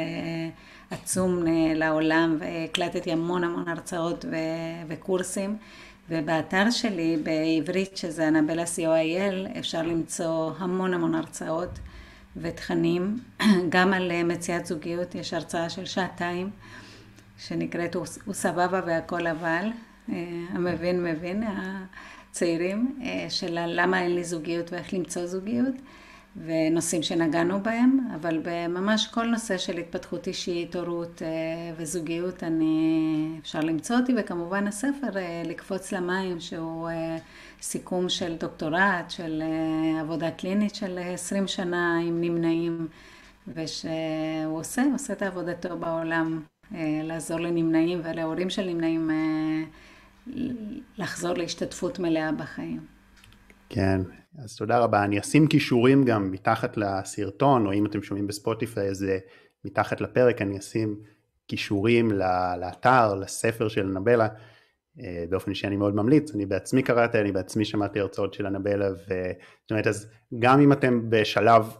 עצום 0.91 1.43
לעולם 1.75 2.37
והקלטתי 2.39 3.11
המון 3.11 3.43
המון 3.43 3.67
הרצאות 3.67 4.25
וקורסים. 4.87 5.57
ובאתר 6.09 6.69
שלי 6.71 7.17
בעברית, 7.23 7.97
שזה 7.97 8.27
אנבלה 8.27 8.63
co.il, 8.63 9.59
אפשר 9.59 9.81
למצוא 9.81 10.51
המון 10.57 10.93
המון 10.93 11.15
הרצאות 11.15 11.79
ותכנים. 12.37 13.19
גם 13.69 13.93
על 13.93 14.11
אה, 14.11 14.23
מציאת 14.23 14.65
זוגיות 14.65 15.15
יש 15.15 15.33
הרצאה 15.33 15.69
של 15.69 15.85
שעתיים, 15.85 16.49
שנקראת 17.37 17.95
הוא 17.95 18.33
סבבה 18.33 18.81
והכל 18.85 19.27
אבל, 19.27 19.67
אה, 20.09 20.15
המבין 20.49 21.03
מבין, 21.03 21.43
הצעירים, 21.47 22.99
אה, 23.03 23.25
של 23.29 23.59
למה 23.67 24.01
אין 24.01 24.15
לי 24.15 24.23
זוגיות 24.23 24.73
ואיך 24.73 24.93
למצוא 24.93 25.25
זוגיות. 25.25 25.75
ונושאים 26.45 27.03
שנגענו 27.03 27.63
בהם, 27.63 27.99
אבל 28.15 28.39
בממש 28.43 29.07
כל 29.07 29.25
נושא 29.25 29.57
של 29.57 29.77
התפתחות 29.77 30.27
אישית, 30.27 30.75
הורות 30.75 31.21
וזוגיות, 31.77 32.43
אני, 32.43 33.27
אפשר 33.41 33.59
למצוא 33.59 33.95
אותי, 33.95 34.13
וכמובן 34.17 34.67
הספר 34.67 35.09
לקפוץ 35.45 35.91
למים, 35.91 36.39
שהוא 36.39 36.89
סיכום 37.63 38.09
של 38.09 38.35
דוקטורט, 38.35 39.09
של 39.09 39.43
עבודה 40.01 40.31
קלינית 40.31 40.75
של 40.75 40.99
20 41.13 41.47
שנה 41.47 41.99
עם 42.07 42.21
נמנעים, 42.21 42.87
ושהוא 43.47 44.59
עושה, 44.59 44.83
עושה 44.93 45.13
את 45.13 45.21
עבודתו 45.21 45.77
בעולם, 45.77 46.41
לעזור 47.03 47.39
לנמנעים 47.39 48.01
ולהורים 48.03 48.49
של 48.49 48.65
נמנעים 48.65 49.09
לחזור 50.97 51.33
להשתתפות 51.33 51.99
מלאה 51.99 52.31
בחיים. 52.31 52.79
כן, 53.69 54.01
אז 54.37 54.55
תודה 54.55 54.79
רבה. 54.79 55.03
אני 55.03 55.19
אשים 55.19 55.47
כישורים 55.47 56.03
גם 56.03 56.31
מתחת 56.31 56.77
לסרטון, 56.77 57.65
או 57.65 57.73
אם 57.73 57.85
אתם 57.85 58.01
שומעים 58.01 58.27
בספוטיפיי, 58.27 58.89
אז 58.89 59.05
מתחת 59.65 60.01
לפרק 60.01 60.41
אני 60.41 60.57
אשים 60.59 60.95
כישורים 61.47 62.11
לאתר, 62.59 63.15
לספר 63.15 63.67
של 63.67 63.85
אנבלה. 63.85 64.27
אה, 64.99 65.25
באופן 65.29 65.51
אישי 65.51 65.67
אני 65.67 65.75
מאוד 65.75 65.95
ממליץ, 65.95 66.35
אני 66.35 66.45
בעצמי 66.45 66.83
קראתי, 66.83 67.19
אני 67.19 67.31
בעצמי 67.31 67.65
שמעתי 67.65 67.99
הרצאות 67.99 68.33
של 68.33 68.45
אנבלה, 68.45 68.93
זאת 68.93 69.71
אומרת, 69.71 69.87
אז 69.87 70.11
גם 70.39 70.59
אם 70.59 70.71
אתם 70.71 71.09
בשלב 71.09 71.75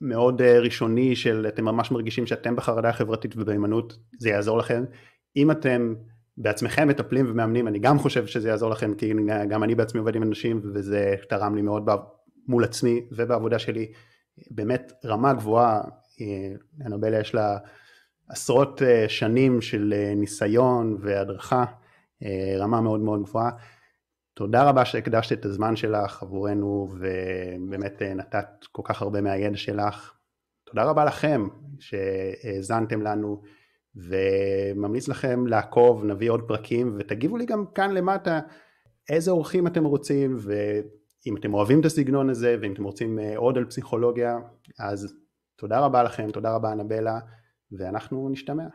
מאוד 0.00 0.42
אה, 0.42 0.58
ראשוני 0.60 1.16
של 1.16 1.46
אתם 1.48 1.64
ממש 1.64 1.90
מרגישים 1.90 2.26
שאתם 2.26 2.56
בחרדה 2.56 2.92
חברתית 2.92 3.36
ובהימנעות, 3.36 3.98
זה 4.18 4.28
יעזור 4.28 4.58
לכם. 4.58 4.84
אם 5.36 5.50
אתם 5.50 5.94
בעצמכם 6.36 6.88
מטפלים 6.88 7.30
ומאמנים, 7.30 7.68
אני 7.68 7.78
גם 7.78 7.98
חושב 7.98 8.26
שזה 8.26 8.48
יעזור 8.48 8.70
לכם, 8.70 8.94
כי 8.94 9.12
גם 9.48 9.64
אני 9.64 9.74
בעצמי 9.74 9.98
עובד 9.98 10.16
עם 10.16 10.22
אנשים 10.22 10.60
וזה 10.74 11.14
תרם 11.28 11.54
לי 11.54 11.62
מאוד 11.62 11.90
מול 12.48 12.64
עצמי 12.64 13.00
ובעבודה 13.12 13.58
שלי, 13.58 13.92
באמת 14.50 14.92
רמה 15.04 15.32
גבוהה, 15.32 15.80
אנבלה 16.86 17.20
יש 17.20 17.34
לה 17.34 17.58
עשרות 18.28 18.82
אה, 18.82 19.08
שנים 19.08 19.60
של 19.60 19.94
אה, 19.96 20.14
ניסיון 20.16 20.98
והדרכה, 21.00 21.58
אה, 21.58 21.64
רמה 22.58 22.80
מאוד 22.80 23.00
מאוד 23.00 23.22
גבוהה. 23.22 23.50
תודה 24.34 24.68
רבה 24.68 24.84
שהקדשת 24.84 25.32
את 25.32 25.44
הזמן 25.44 25.76
שלך 25.76 26.22
עבורנו 26.22 26.88
ובאמת 26.90 28.02
נתת 28.02 28.46
כל 28.72 28.82
כך 28.84 29.02
הרבה 29.02 29.20
מהידע 29.20 29.56
שלך. 29.56 30.14
תודה 30.64 30.84
רבה 30.84 31.04
לכם 31.04 31.48
שהאזנתם 31.78 33.02
לנו. 33.02 33.42
וממליץ 33.96 35.08
לכם 35.08 35.46
לעקוב, 35.46 36.04
נביא 36.04 36.30
עוד 36.30 36.42
פרקים 36.48 36.96
ותגיבו 36.98 37.36
לי 37.36 37.46
גם 37.46 37.64
כאן 37.74 37.90
למטה 37.90 38.40
איזה 39.08 39.30
אורחים 39.30 39.66
אתם 39.66 39.84
רוצים 39.84 40.36
ואם 40.38 41.36
אתם 41.36 41.54
אוהבים 41.54 41.80
את 41.80 41.84
הסגנון 41.84 42.30
הזה 42.30 42.56
ואם 42.60 42.72
אתם 42.72 42.84
רוצים 42.84 43.18
אה, 43.18 43.36
עוד 43.36 43.58
על 43.58 43.64
פסיכולוגיה 43.64 44.38
אז 44.78 45.14
תודה 45.56 45.80
רבה 45.80 46.02
לכם, 46.02 46.30
תודה 46.30 46.54
רבה 46.54 46.72
אנבלה 46.72 47.18
ואנחנו 47.78 48.28
נשתמע. 48.28 48.66